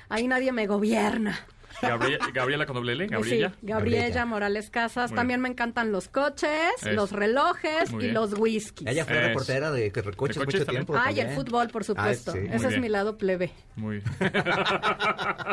ahí 0.09 0.29
nadie 0.29 0.53
me 0.53 0.67
gobierna. 0.67 1.39
Gabriela, 1.81 2.27
Gabriela 2.33 2.67
con 2.67 2.75
doble 2.77 2.93
L, 2.93 3.07
Gabriela. 3.07 3.49
Sí, 3.51 3.57
Gabriela 3.63 4.01
Gabriela. 4.03 4.27
Morales 4.27 4.71
Casas. 4.71 5.11
Muy 5.11 5.17
También 5.17 5.41
me 5.41 5.49
encantan 5.49 5.93
los 5.93 6.09
coches, 6.09 6.51
Eso. 6.79 6.93
los 6.93 7.13
relojes 7.13 7.91
Muy 7.93 8.03
y 8.05 8.07
bien. 8.09 8.15
los 8.15 8.35
whiskies. 8.39 8.89
Ella 8.89 9.05
fue 9.05 9.19
Eso. 9.19 9.29
reportera 9.29 9.71
de 9.71 9.91
que 9.93 10.03
recoches 10.03 10.37
De 10.37 10.41
mucho 10.45 10.59
coches 10.59 10.67
también. 10.67 10.87
tiempo. 10.87 11.03
Ah, 11.05 11.13
y 11.13 11.21
el 11.21 11.29
fútbol, 11.35 11.69
por 11.69 11.85
supuesto. 11.85 12.33
Ah, 12.33 12.35
sí. 12.35 12.47
Ese 12.47 12.57
es 12.57 12.69
bien. 12.69 12.81
mi 12.81 12.89
lado 12.89 13.17
plebe. 13.19 13.53
Muy 13.77 14.03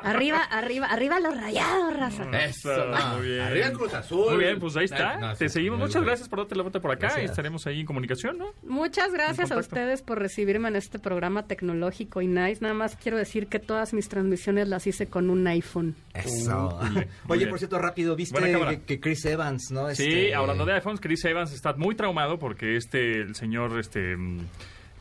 Arriba, 0.04 0.44
arriba, 0.44 0.88
arriba 0.88 1.20
los 1.20 1.36
rayados, 1.40 1.96
raza. 1.98 2.24
Eso, 2.44 2.70
muy 3.18 3.28
bien. 3.28 3.42
Arriba 3.42 3.68
el 3.68 3.74
Cruz 3.74 3.94
Azul. 3.94 4.34
Muy 4.34 4.44
bien, 4.44 4.60
pues 4.60 4.76
ahí 4.78 4.86
está. 4.86 5.18
No, 5.18 5.34
Te 5.36 5.48
sí, 5.50 5.54
seguimos. 5.54 5.80
Muchas 5.80 6.04
gracias 6.04 6.28
por 6.30 6.40
darte 6.40 6.56
la 6.56 6.64
vuelta 6.64 6.80
por 6.80 6.92
acá 6.92 7.22
y 7.22 7.26
estaremos 7.26 7.66
ahí 7.68 7.82
en 7.82 7.86
comunicación, 7.86 8.38
¿no? 8.38 8.48
Muchas 8.64 9.12
gracias 9.14 9.52
a 9.52 9.58
ustedes 9.58 10.02
por 10.02 10.20
recibirme 10.20 10.68
en 10.70 10.76
este 10.76 11.00
programa 11.00 11.48
tecnológico 11.48 12.22
y 12.22 12.28
nice. 12.28 12.60
Nada 12.62 12.74
más 12.74 12.96
quiero 12.96 13.18
decir 13.18 13.48
que 13.48 13.60
todas 13.60 13.94
mis 13.94 14.10
transmisiones 14.10 14.68
las 14.68 14.88
hice 14.88 15.08
con 15.08 15.30
un 15.30 15.46
iPhone. 15.48 15.96
Eso. 16.14 16.80
Oye, 17.28 17.40
bien. 17.40 17.50
por 17.50 17.60
cierto, 17.60 17.78
rápido, 17.80 18.16
¿viste 18.16 18.40
que, 18.42 18.82
que 18.82 19.00
Chris 19.00 19.26
Evans, 19.26 19.72
no? 19.72 19.88
Sí, 19.94 20.04
Este, 20.04 20.36
hablando 20.36 20.66
de 20.66 20.74
iPhones, 20.74 21.00
Chris 21.00 21.24
Evans 21.26 21.54
está 21.54 21.74
muy 21.74 21.96
traumado 21.96 22.40
porque 22.40 22.76
este, 22.76 23.22
el 23.22 23.36
señor, 23.36 23.80
este, 23.80 24.16
mm, 24.18 24.40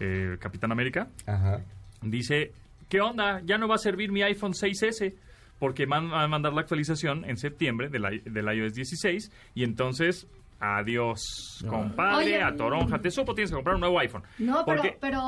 eh, 0.00 0.36
Capitán 0.38 0.72
América, 0.72 1.08
Ajá. 1.26 1.60
dice, 2.02 2.52
¿qué 2.88 3.00
onda? 3.00 3.40
Ya 3.44 3.58
no 3.58 3.68
va 3.68 3.76
a 3.76 3.78
servir 3.78 4.12
mi 4.12 4.22
iPhone 4.22 4.52
6S 4.52 5.14
porque 5.58 5.86
van 5.86 6.12
a 6.12 6.28
mandar 6.28 6.52
la 6.52 6.60
actualización 6.60 7.24
en 7.24 7.36
septiembre 7.36 7.88
del, 7.88 8.22
del 8.24 8.56
iOS 8.56 8.74
16 8.74 9.30
y 9.54 9.64
entonces... 9.64 10.26
Adiós, 10.60 11.64
compadre, 11.68 12.16
Oye. 12.34 12.42
a 12.42 12.54
Toronja. 12.56 12.98
Te 12.98 13.12
supo, 13.12 13.32
tienes 13.32 13.50
que 13.50 13.54
comprar 13.54 13.76
un 13.76 13.80
nuevo 13.80 13.98
iPhone. 14.00 14.24
No, 14.38 14.64
pero, 14.64 14.82
Porque- 14.82 14.96
pero 15.00 15.20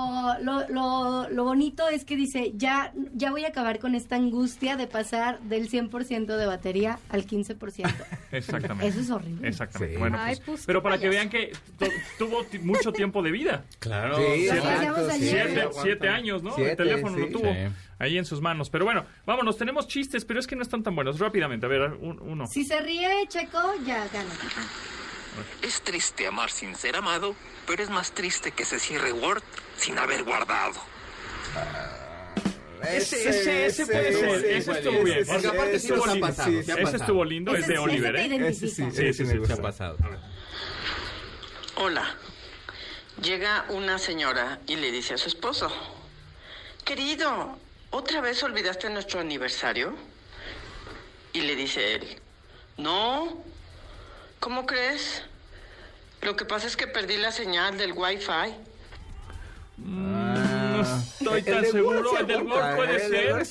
lo, 0.42 0.66
lo, 0.68 1.28
lo 1.30 1.44
bonito 1.44 1.88
es 1.88 2.04
que 2.04 2.16
dice, 2.16 2.50
ya, 2.56 2.92
ya 3.14 3.30
voy 3.30 3.44
a 3.44 3.48
acabar 3.48 3.78
con 3.78 3.94
esta 3.94 4.16
angustia 4.16 4.76
de 4.76 4.88
pasar 4.88 5.38
del 5.42 5.68
100% 5.70 6.36
de 6.36 6.46
batería 6.46 6.98
al 7.10 7.26
15%. 7.26 7.92
Exactamente. 8.32 8.88
Eso 8.88 9.00
es 9.00 9.10
horrible. 9.10 9.46
Exactamente. 9.48 9.94
Sí. 9.94 10.00
Bueno, 10.00 10.18
Ay, 10.20 10.34
pues, 10.36 10.46
pues, 10.46 10.66
pero 10.66 10.82
para 10.82 10.98
que 10.98 11.08
vean 11.08 11.28
que 11.30 11.52
tu- 11.78 11.86
tuvo 12.18 12.44
mucho 12.62 12.90
tiempo 12.92 13.22
de 13.22 13.30
vida. 13.30 13.64
Claro. 13.78 14.16
Sí, 14.16 14.48
Siete-. 14.48 15.68
Siete, 15.80 16.08
años, 16.08 16.42
¿no? 16.42 16.52
Siete, 16.56 16.70
el 16.72 16.76
teléfono 16.76 17.14
sí. 17.16 17.20
lo 17.22 17.28
tuvo 17.38 17.52
Sí. 17.52 17.58
ahí 18.00 18.18
en 18.18 18.24
sus 18.24 18.40
manos. 18.40 18.68
Pero 18.68 18.84
bueno, 18.84 19.04
vámonos, 19.26 19.56
tenemos 19.56 19.86
chistes, 19.86 20.24
pero 20.24 20.40
es 20.40 20.46
que 20.48 20.56
no 20.56 20.62
están 20.62 20.82
tan 20.82 20.94
buenos. 20.96 21.20
Rápidamente, 21.20 21.66
a 21.66 21.68
ver, 21.68 21.82
un- 22.00 22.18
uno. 22.20 22.46
Si 22.48 22.64
se 22.64 22.80
ríe 22.80 23.08
Checo, 23.28 23.60
ya 23.86 24.08
gana. 24.12 24.30
Es 25.62 25.82
triste 25.82 26.26
amar 26.26 26.50
sin 26.50 26.74
ser 26.74 26.96
amado, 26.96 27.34
pero 27.66 27.82
es 27.82 27.90
más 27.90 28.12
triste 28.12 28.52
que 28.52 28.64
se 28.64 28.78
cierre 28.78 29.12
Word 29.12 29.42
sin 29.76 29.98
haber 29.98 30.24
guardado. 30.24 30.80
Ese, 32.88 33.28
ese, 33.28 33.66
ese 33.66 33.86
puede 33.86 34.12
ser. 34.12 34.44
Ese 34.46 34.72
estuvo 34.72 35.04
bien. 35.04 35.26
Porque 35.26 35.46
aparte 35.46 35.78
sí 35.78 35.88
nos 35.88 36.08
ha 36.08 36.12
lindo. 36.12 36.26
pasado, 36.26 36.50
Ese 36.60 36.96
estuvo 36.96 37.24
lindo, 37.24 37.54
es 37.54 37.66
de 37.66 37.78
Oliver, 37.78 38.16
¿eh? 38.16 38.48
Ese 38.48 38.68
sí, 38.68 38.90
Sí, 38.90 39.06
ese 39.06 39.26
sí, 39.26 39.46
Se 39.46 39.52
ha 39.52 39.56
pasado. 39.56 39.96
Hola. 41.76 42.16
Llega 43.22 43.66
una 43.68 43.98
señora 43.98 44.60
y 44.66 44.76
le 44.76 44.90
dice 44.90 45.12
a 45.12 45.18
su 45.18 45.28
esposo, 45.28 45.70
querido, 46.86 47.58
¿otra 47.90 48.22
vez 48.22 48.42
olvidaste 48.42 48.88
nuestro 48.88 49.20
aniversario? 49.20 49.94
Y 51.34 51.42
le 51.42 51.54
dice 51.54 51.96
él, 51.96 52.16
no, 52.78 53.44
¿cómo 54.40 54.66
crees? 54.66 55.22
Lo 56.22 56.34
que 56.34 56.44
pasa 56.44 56.66
es 56.66 56.76
que 56.76 56.86
perdí 56.86 57.16
la 57.16 57.30
señal 57.30 57.78
del 57.78 57.92
wifi. 57.92 58.54
No 59.76 60.84
estoy 61.36 61.52
tan 61.52 61.62
de 61.62 61.70
seguro. 61.70 62.18
El 62.18 62.26
del 62.26 62.42
Word 62.42 62.76
puede 62.76 63.00
ser. 63.00 63.46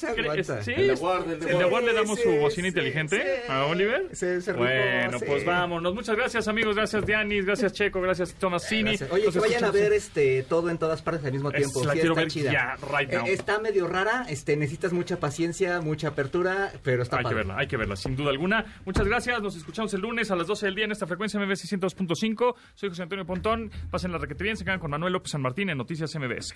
Sí, 0.63 0.71
El 0.73 0.87
de 0.87 1.65
Word, 1.65 1.83
le 1.83 1.93
damos 1.93 2.19
su 2.19 2.31
bocina 2.31 2.67
inteligente 2.67 3.43
a 3.47 3.65
Oliver. 3.65 4.09
Bueno, 4.57 5.19
pues 5.19 5.45
vámonos. 5.45 5.93
Muchas 5.93 6.15
gracias, 6.15 6.47
amigos. 6.47 6.75
Gracias, 6.75 7.05
Dianis. 7.05 7.45
Gracias, 7.45 7.73
Checo. 7.73 8.01
Gracias, 8.01 8.33
Tomasini. 8.35 8.95
Oye, 9.11 9.31
que 9.31 9.39
vayan 9.39 9.63
a 9.63 9.71
ver 9.71 9.93
este 9.93 10.43
todo 10.43 10.69
en 10.69 10.77
todas 10.77 11.01
partes 11.01 11.25
al 11.25 11.33
mismo 11.33 11.51
tiempo. 11.51 11.83
la 11.83 11.93
quiero 11.93 12.09
está 12.09 12.21
ver 12.21 12.31
chida. 12.31 12.51
ya, 12.51 12.77
right 12.97 13.11
now. 13.11 13.25
Eh, 13.25 13.33
está 13.33 13.59
medio 13.59 13.87
rara, 13.87 14.25
este 14.29 14.55
necesitas 14.55 14.93
mucha 14.93 15.19
paciencia, 15.19 15.81
mucha 15.81 16.09
apertura, 16.09 16.71
pero 16.83 17.03
está 17.03 17.17
Hay 17.17 17.25
que 17.25 17.33
verla, 17.35 17.55
hay 17.57 17.67
que 17.67 17.77
verla, 17.77 17.95
sin 17.95 18.15
duda 18.15 18.31
alguna. 18.31 18.65
Muchas 18.85 19.05
gracias, 19.07 19.41
nos 19.41 19.55
escuchamos 19.55 19.93
el 19.93 20.01
lunes 20.01 20.31
a 20.31 20.35
las 20.35 20.47
12 20.47 20.65
del 20.67 20.75
día 20.75 20.85
en 20.85 20.91
esta 20.91 21.07
frecuencia 21.07 21.39
MBS 21.39 21.71
102.5. 21.71 22.55
Soy 22.75 22.89
José 22.89 23.03
Antonio 23.03 23.25
Pontón, 23.25 23.71
pasen 23.89 24.11
la 24.11 24.17
requete 24.17 24.43
bien, 24.43 24.57
se 24.57 24.65
quedan 24.65 24.79
con 24.79 24.91
Manuel 24.91 25.13
López 25.13 25.31
San 25.31 25.41
Martín 25.41 25.69
en 25.69 25.77
Noticias 25.77 26.15
MBS. 26.15 26.55